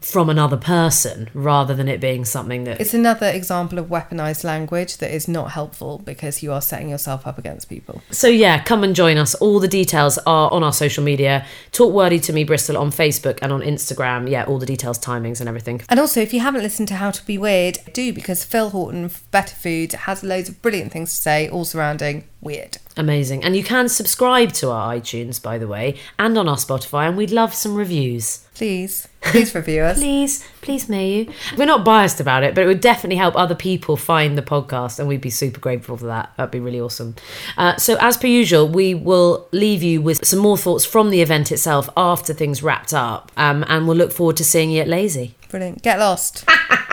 from 0.00 0.30
another 0.30 0.56
person 0.56 1.28
rather 1.34 1.74
than 1.74 1.88
it 1.88 2.00
being 2.00 2.24
something 2.24 2.64
that 2.64 2.80
It's 2.80 2.94
another 2.94 3.26
example 3.26 3.78
of 3.78 3.86
weaponized 3.86 4.44
language 4.44 4.98
that 4.98 5.14
is 5.14 5.28
not 5.28 5.52
helpful 5.52 5.98
because 5.98 6.42
you 6.42 6.52
are 6.52 6.60
setting 6.60 6.88
yourself 6.88 7.26
up 7.26 7.38
against 7.38 7.68
people. 7.68 8.02
So 8.10 8.28
yeah, 8.28 8.62
come 8.62 8.84
and 8.84 8.94
join 8.94 9.16
us. 9.16 9.34
All 9.36 9.60
the 9.60 9.68
details 9.68 10.18
are 10.26 10.52
on 10.52 10.62
our 10.62 10.72
social 10.72 11.02
media. 11.02 11.46
Talk 11.72 11.92
wordy 11.92 12.20
to 12.20 12.32
me 12.32 12.44
Bristol 12.44 12.76
on 12.76 12.90
Facebook 12.90 13.38
and 13.42 13.52
on 13.52 13.60
Instagram. 13.62 14.30
Yeah, 14.30 14.44
all 14.44 14.58
the 14.58 14.66
details, 14.66 14.98
timings, 14.98 15.40
and 15.40 15.48
everything. 15.48 15.82
And 15.88 15.98
also, 15.98 16.20
if 16.20 16.32
you 16.32 16.40
haven't 16.40 16.62
listened 16.62 16.88
to 16.88 16.94
How 16.94 17.10
to 17.10 17.24
Be 17.24 17.38
Weird, 17.38 17.78
do 17.92 18.12
because 18.12 18.44
Phil 18.44 18.70
Haughton, 18.70 19.10
Better 19.30 19.54
Food, 19.54 19.92
has 19.92 20.22
loads 20.22 20.48
of 20.48 20.62
brilliant 20.62 20.92
things 20.92 21.14
to 21.14 21.20
say, 21.20 21.48
all 21.48 21.64
surrounding 21.64 22.24
weird. 22.40 22.78
Amazing. 22.96 23.44
And 23.44 23.56
you 23.56 23.64
can 23.64 23.88
subscribe 23.88 24.52
to 24.54 24.70
our 24.70 24.94
iTunes, 24.94 25.42
by 25.42 25.58
the 25.58 25.68
way, 25.68 25.96
and 26.18 26.36
on 26.36 26.48
our 26.48 26.56
Spotify, 26.56 27.08
and 27.08 27.16
we'd 27.16 27.30
love 27.30 27.54
some 27.54 27.74
reviews. 27.74 28.44
Please, 28.58 29.06
please 29.20 29.54
review 29.54 29.82
us. 29.82 29.98
Please, 29.98 30.44
please, 30.62 30.88
may 30.88 31.08
you? 31.12 31.32
We're 31.56 31.64
not 31.64 31.84
biased 31.84 32.18
about 32.18 32.42
it, 32.42 32.56
but 32.56 32.64
it 32.64 32.66
would 32.66 32.80
definitely 32.80 33.14
help 33.14 33.36
other 33.36 33.54
people 33.54 33.96
find 33.96 34.36
the 34.36 34.42
podcast, 34.42 34.98
and 34.98 35.06
we'd 35.06 35.20
be 35.20 35.30
super 35.30 35.60
grateful 35.60 35.96
for 35.96 36.06
that. 36.06 36.32
That'd 36.36 36.50
be 36.50 36.58
really 36.58 36.80
awesome. 36.80 37.14
Uh, 37.56 37.76
so, 37.76 37.96
as 38.00 38.16
per 38.16 38.26
usual, 38.26 38.66
we 38.68 38.94
will 38.94 39.46
leave 39.52 39.84
you 39.84 40.02
with 40.02 40.26
some 40.26 40.40
more 40.40 40.58
thoughts 40.58 40.84
from 40.84 41.10
the 41.10 41.22
event 41.22 41.52
itself 41.52 41.88
after 41.96 42.34
things 42.34 42.60
wrapped 42.60 42.92
up, 42.92 43.30
um, 43.36 43.64
and 43.68 43.86
we'll 43.86 43.96
look 43.96 44.10
forward 44.10 44.36
to 44.38 44.44
seeing 44.44 44.72
you 44.72 44.80
at 44.80 44.88
Lazy. 44.88 45.36
Brilliant. 45.50 45.84
Get 45.84 46.00
lost. 46.00 46.44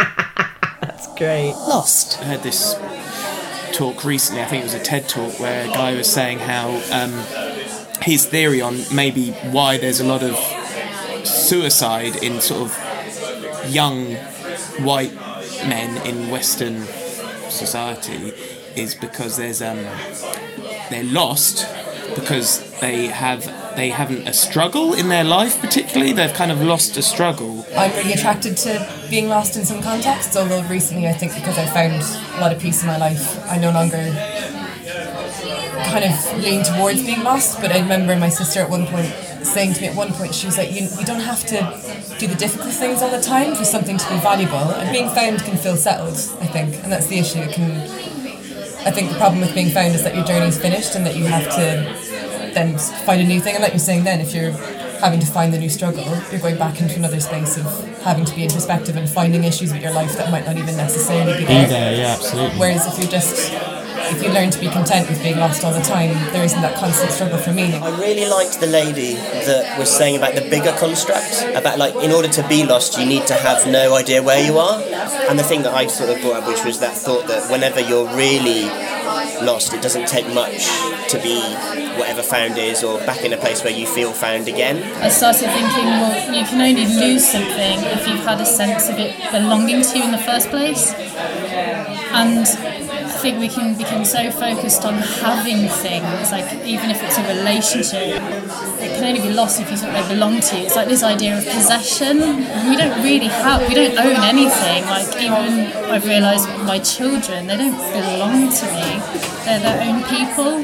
That's 0.81 1.07
great. 1.15 1.53
Lost. 1.53 2.21
I 2.21 2.25
heard 2.25 2.43
this 2.43 2.75
talk 3.75 4.05
recently, 4.05 4.43
I 4.43 4.45
think 4.45 4.61
it 4.61 4.65
was 4.65 4.75
a 4.75 4.79
TED 4.83 5.09
talk, 5.09 5.39
where 5.39 5.67
a 5.67 5.73
guy 5.73 5.95
was 5.95 6.13
saying 6.13 6.37
how 6.37 6.69
um, 6.91 7.11
his 8.03 8.27
theory 8.27 8.61
on 8.61 8.77
maybe 8.93 9.31
why 9.49 9.79
there's 9.79 9.99
a 9.99 10.05
lot 10.05 10.21
of 10.21 10.35
suicide 11.45 12.15
in 12.23 12.41
sort 12.41 12.61
of 12.61 13.71
young 13.73 14.15
white 14.83 15.13
men 15.67 16.05
in 16.05 16.29
Western 16.29 16.81
society 17.49 18.33
is 18.75 18.95
because 18.95 19.37
there's 19.37 19.61
um, 19.61 19.79
they're 20.89 21.03
lost 21.03 21.67
because 22.15 22.49
they 22.81 23.07
have 23.07 23.45
they 23.75 23.89
haven't 23.89 24.27
a 24.27 24.33
struggle 24.33 24.93
in 24.93 25.09
their 25.09 25.23
life 25.23 25.59
particularly 25.59 26.13
they've 26.13 26.33
kind 26.33 26.51
of 26.51 26.61
lost 26.61 26.95
a 26.97 27.01
struggle 27.01 27.65
I'm 27.75 27.91
really 27.91 28.13
attracted 28.13 28.57
to 28.57 28.87
being 29.09 29.27
lost 29.27 29.57
in 29.57 29.65
some 29.65 29.81
contexts, 29.81 30.35
although 30.37 30.63
recently 30.63 31.07
I 31.07 31.13
think 31.13 31.35
because 31.35 31.57
I 31.57 31.65
found 31.65 31.93
a 32.37 32.41
lot 32.41 32.51
of 32.51 32.59
peace 32.61 32.81
in 32.81 32.87
my 32.87 32.97
life, 32.97 33.37
I 33.49 33.57
no 33.57 33.71
longer 33.71 33.97
kind 35.85 36.05
of 36.05 36.43
lean 36.43 36.63
towards 36.63 37.05
being 37.05 37.23
lost. 37.23 37.61
But 37.61 37.71
I 37.71 37.79
remember 37.79 38.15
my 38.15 38.29
sister 38.29 38.61
at 38.61 38.69
one 38.69 38.87
point 38.87 39.13
saying 39.45 39.73
to 39.73 39.81
me 39.81 39.87
at 39.87 39.95
one 39.95 40.11
point, 40.13 40.33
she 40.35 40.45
was 40.45 40.57
like, 40.57 40.71
you, 40.71 40.87
you 40.99 41.05
don't 41.05 41.21
have 41.21 41.45
to 41.47 41.57
do 42.19 42.27
the 42.27 42.35
difficult 42.35 42.73
things 42.73 43.01
all 43.01 43.09
the 43.09 43.21
time 43.21 43.55
for 43.55 43.65
something 43.65 43.97
to 43.97 44.09
be 44.09 44.17
valuable. 44.19 44.57
And 44.57 44.91
being 44.91 45.09
found 45.09 45.41
can 45.43 45.57
feel 45.57 45.75
settled, 45.77 46.15
I 46.41 46.47
think, 46.47 46.75
and 46.83 46.91
that's 46.91 47.07
the 47.07 47.19
issue. 47.19 47.39
It 47.39 47.53
can, 47.53 47.71
I 48.85 48.91
think 48.91 49.11
the 49.11 49.17
problem 49.17 49.41
with 49.41 49.53
being 49.53 49.69
found 49.69 49.95
is 49.95 50.03
that 50.03 50.15
your 50.15 50.25
journey's 50.25 50.59
finished 50.59 50.95
and 50.95 51.05
that 51.05 51.15
you 51.15 51.25
have 51.25 51.43
to 51.55 52.51
then 52.53 52.77
find 52.77 53.21
a 53.21 53.25
new 53.25 53.39
thing. 53.39 53.55
And 53.55 53.63
like 53.63 53.73
you're 53.73 53.79
saying 53.79 54.03
then, 54.03 54.21
if 54.21 54.33
you're 54.33 54.51
having 54.99 55.19
to 55.19 55.25
find 55.25 55.53
the 55.53 55.59
new 55.59 55.69
struggle, 55.69 56.05
you're 56.31 56.41
going 56.41 56.57
back 56.57 56.81
into 56.81 56.95
another 56.95 57.19
space 57.19 57.57
of 57.57 57.65
having 58.01 58.25
to 58.25 58.35
be 58.35 58.43
introspective 58.43 58.95
and 58.95 59.09
finding 59.09 59.43
issues 59.43 59.73
with 59.73 59.81
your 59.81 59.91
life 59.91 60.15
that 60.17 60.31
might 60.31 60.45
not 60.45 60.57
even 60.57 60.77
necessarily 60.77 61.33
be 61.33 61.39
be 61.39 61.45
there. 61.45 61.67
there 61.67 61.97
yeah 61.97 62.13
absolutely 62.13 62.59
Whereas 62.59 62.85
if 62.87 62.99
you're 62.99 63.11
just 63.11 63.51
if 64.11 64.23
you 64.23 64.29
learn 64.31 64.51
to 64.51 64.59
be 64.59 64.67
content 64.67 65.09
with 65.09 65.21
being 65.21 65.37
lost 65.37 65.63
all 65.63 65.73
the 65.73 65.81
time, 65.81 66.13
there 66.31 66.43
isn't 66.43 66.61
that 66.61 66.75
constant 66.77 67.11
struggle 67.11 67.37
for 67.37 67.53
meaning. 67.53 67.81
I 67.81 67.97
really 67.99 68.27
liked 68.27 68.59
the 68.59 68.67
lady 68.67 69.13
that 69.15 69.77
was 69.77 69.89
saying 69.89 70.17
about 70.17 70.35
the 70.35 70.41
bigger 70.49 70.71
construct, 70.77 71.43
about 71.55 71.77
like 71.77 71.95
in 72.03 72.11
order 72.11 72.27
to 72.27 72.47
be 72.47 72.65
lost, 72.65 72.97
you 72.97 73.05
need 73.05 73.27
to 73.27 73.33
have 73.33 73.67
no 73.67 73.95
idea 73.95 74.21
where 74.21 74.45
you 74.45 74.57
are. 74.57 74.81
And 75.29 75.37
the 75.39 75.43
thing 75.43 75.63
that 75.63 75.73
I 75.73 75.87
sort 75.87 76.09
of 76.09 76.21
brought 76.21 76.43
up, 76.43 76.47
which 76.47 76.63
was 76.63 76.79
that 76.79 76.95
thought 76.95 77.27
that 77.27 77.49
whenever 77.51 77.79
you're 77.79 78.07
really 78.15 78.65
lost, 79.43 79.73
it 79.73 79.81
doesn't 79.81 80.07
take 80.07 80.27
much 80.33 80.67
to 81.09 81.19
be 81.21 81.39
whatever 81.97 82.21
found 82.21 82.57
is, 82.57 82.83
or 82.83 82.99
back 82.99 83.23
in 83.23 83.33
a 83.33 83.37
place 83.37 83.63
where 83.63 83.73
you 83.73 83.85
feel 83.87 84.11
found 84.11 84.47
again. 84.47 84.83
I 85.01 85.09
started 85.09 85.47
thinking, 85.47 85.85
well, 85.85 86.33
you 86.33 86.45
can 86.45 86.61
only 86.61 86.85
lose 86.85 87.27
something 87.27 87.79
if 87.95 88.07
you've 88.07 88.25
had 88.25 88.41
a 88.41 88.45
sense 88.45 88.89
of 88.89 88.97
it 88.99 89.15
belonging 89.31 89.81
to 89.81 89.97
you 89.97 90.03
in 90.03 90.11
the 90.11 90.17
first 90.17 90.49
place. 90.49 90.93
And 92.11 92.47
I 92.47 92.84
think 93.25 93.39
we 93.39 93.49
can 93.49 93.75
become 93.75 94.05
so 94.05 94.29
focused 94.29 94.85
on 94.85 94.93
having 94.93 95.67
things, 95.67 96.31
like 96.31 96.45
even 96.63 96.91
if 96.91 97.01
it's 97.01 97.17
a 97.17 97.25
relationship, 97.35 98.21
it 98.79 98.89
can 98.93 99.03
only 99.03 99.19
be 99.19 99.33
lost 99.33 99.59
if 99.59 99.71
you 99.71 99.77
think 99.77 99.93
they 99.93 100.07
belong 100.13 100.39
to 100.39 100.55
you. 100.55 100.65
It's 100.65 100.75
like 100.75 100.87
this 100.87 101.01
idea 101.01 101.35
of 101.35 101.43
possession. 101.43 102.19
We 102.69 102.77
don't 102.77 103.01
really 103.01 103.25
have, 103.25 103.67
we 103.67 103.73
don't 103.73 103.97
own 103.97 104.17
anything. 104.33 104.85
Like 104.85 105.09
even 105.17 105.73
I've 105.89 106.05
realised 106.05 106.47
my 106.69 106.77
children, 106.77 107.47
they 107.47 107.57
don't 107.57 107.79
belong 107.97 108.53
to 108.59 108.65
me. 108.77 108.89
They're 109.43 109.63
their 109.67 109.79
own 109.87 110.03
people. 110.03 110.61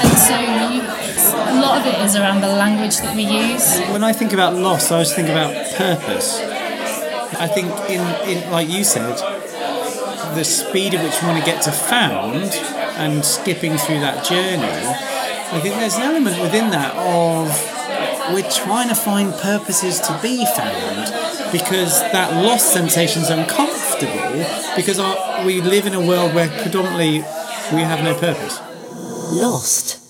And 0.00 0.12
so 0.26 0.36
you, 0.40 0.80
a 0.80 1.56
lot 1.60 1.78
of 1.78 1.84
it 1.92 1.98
is 2.06 2.16
around 2.16 2.40
the 2.40 2.54
language 2.64 2.96
that 3.04 3.14
we 3.14 3.24
use. 3.24 3.80
When 3.92 4.02
I 4.02 4.14
think 4.14 4.32
about 4.32 4.54
loss, 4.54 4.90
I 4.90 4.94
always 4.94 5.12
think 5.12 5.28
about 5.28 5.52
purpose. 5.76 6.40
I 7.38 7.48
think 7.48 7.68
in, 7.90 8.00
in 8.30 8.50
like 8.50 8.70
you 8.70 8.82
said, 8.82 9.41
the 10.34 10.44
speed 10.44 10.94
at 10.94 11.04
which 11.04 11.20
we 11.20 11.28
want 11.28 11.38
to 11.38 11.44
get 11.44 11.62
to 11.62 11.72
found 11.72 12.52
and 12.96 13.24
skipping 13.24 13.76
through 13.76 14.00
that 14.00 14.24
journey, 14.24 14.62
I 14.62 15.60
think 15.60 15.74
there's 15.76 15.96
an 15.96 16.02
element 16.02 16.40
within 16.40 16.70
that 16.70 16.94
of 16.96 17.48
we're 18.32 18.48
trying 18.50 18.88
to 18.88 18.94
find 18.94 19.32
purposes 19.34 20.00
to 20.00 20.18
be 20.22 20.44
found 20.46 21.12
because 21.52 22.00
that 22.12 22.42
lost 22.42 22.72
sensation 22.72 23.22
is 23.22 23.30
uncomfortable 23.30 24.44
because 24.76 24.98
our, 24.98 25.44
we 25.44 25.60
live 25.60 25.86
in 25.86 25.94
a 25.94 26.00
world 26.00 26.34
where 26.34 26.48
predominantly 26.62 27.18
we 27.74 27.82
have 27.82 28.02
no 28.02 28.18
purpose. 28.18 28.60
Lost. 29.32 30.01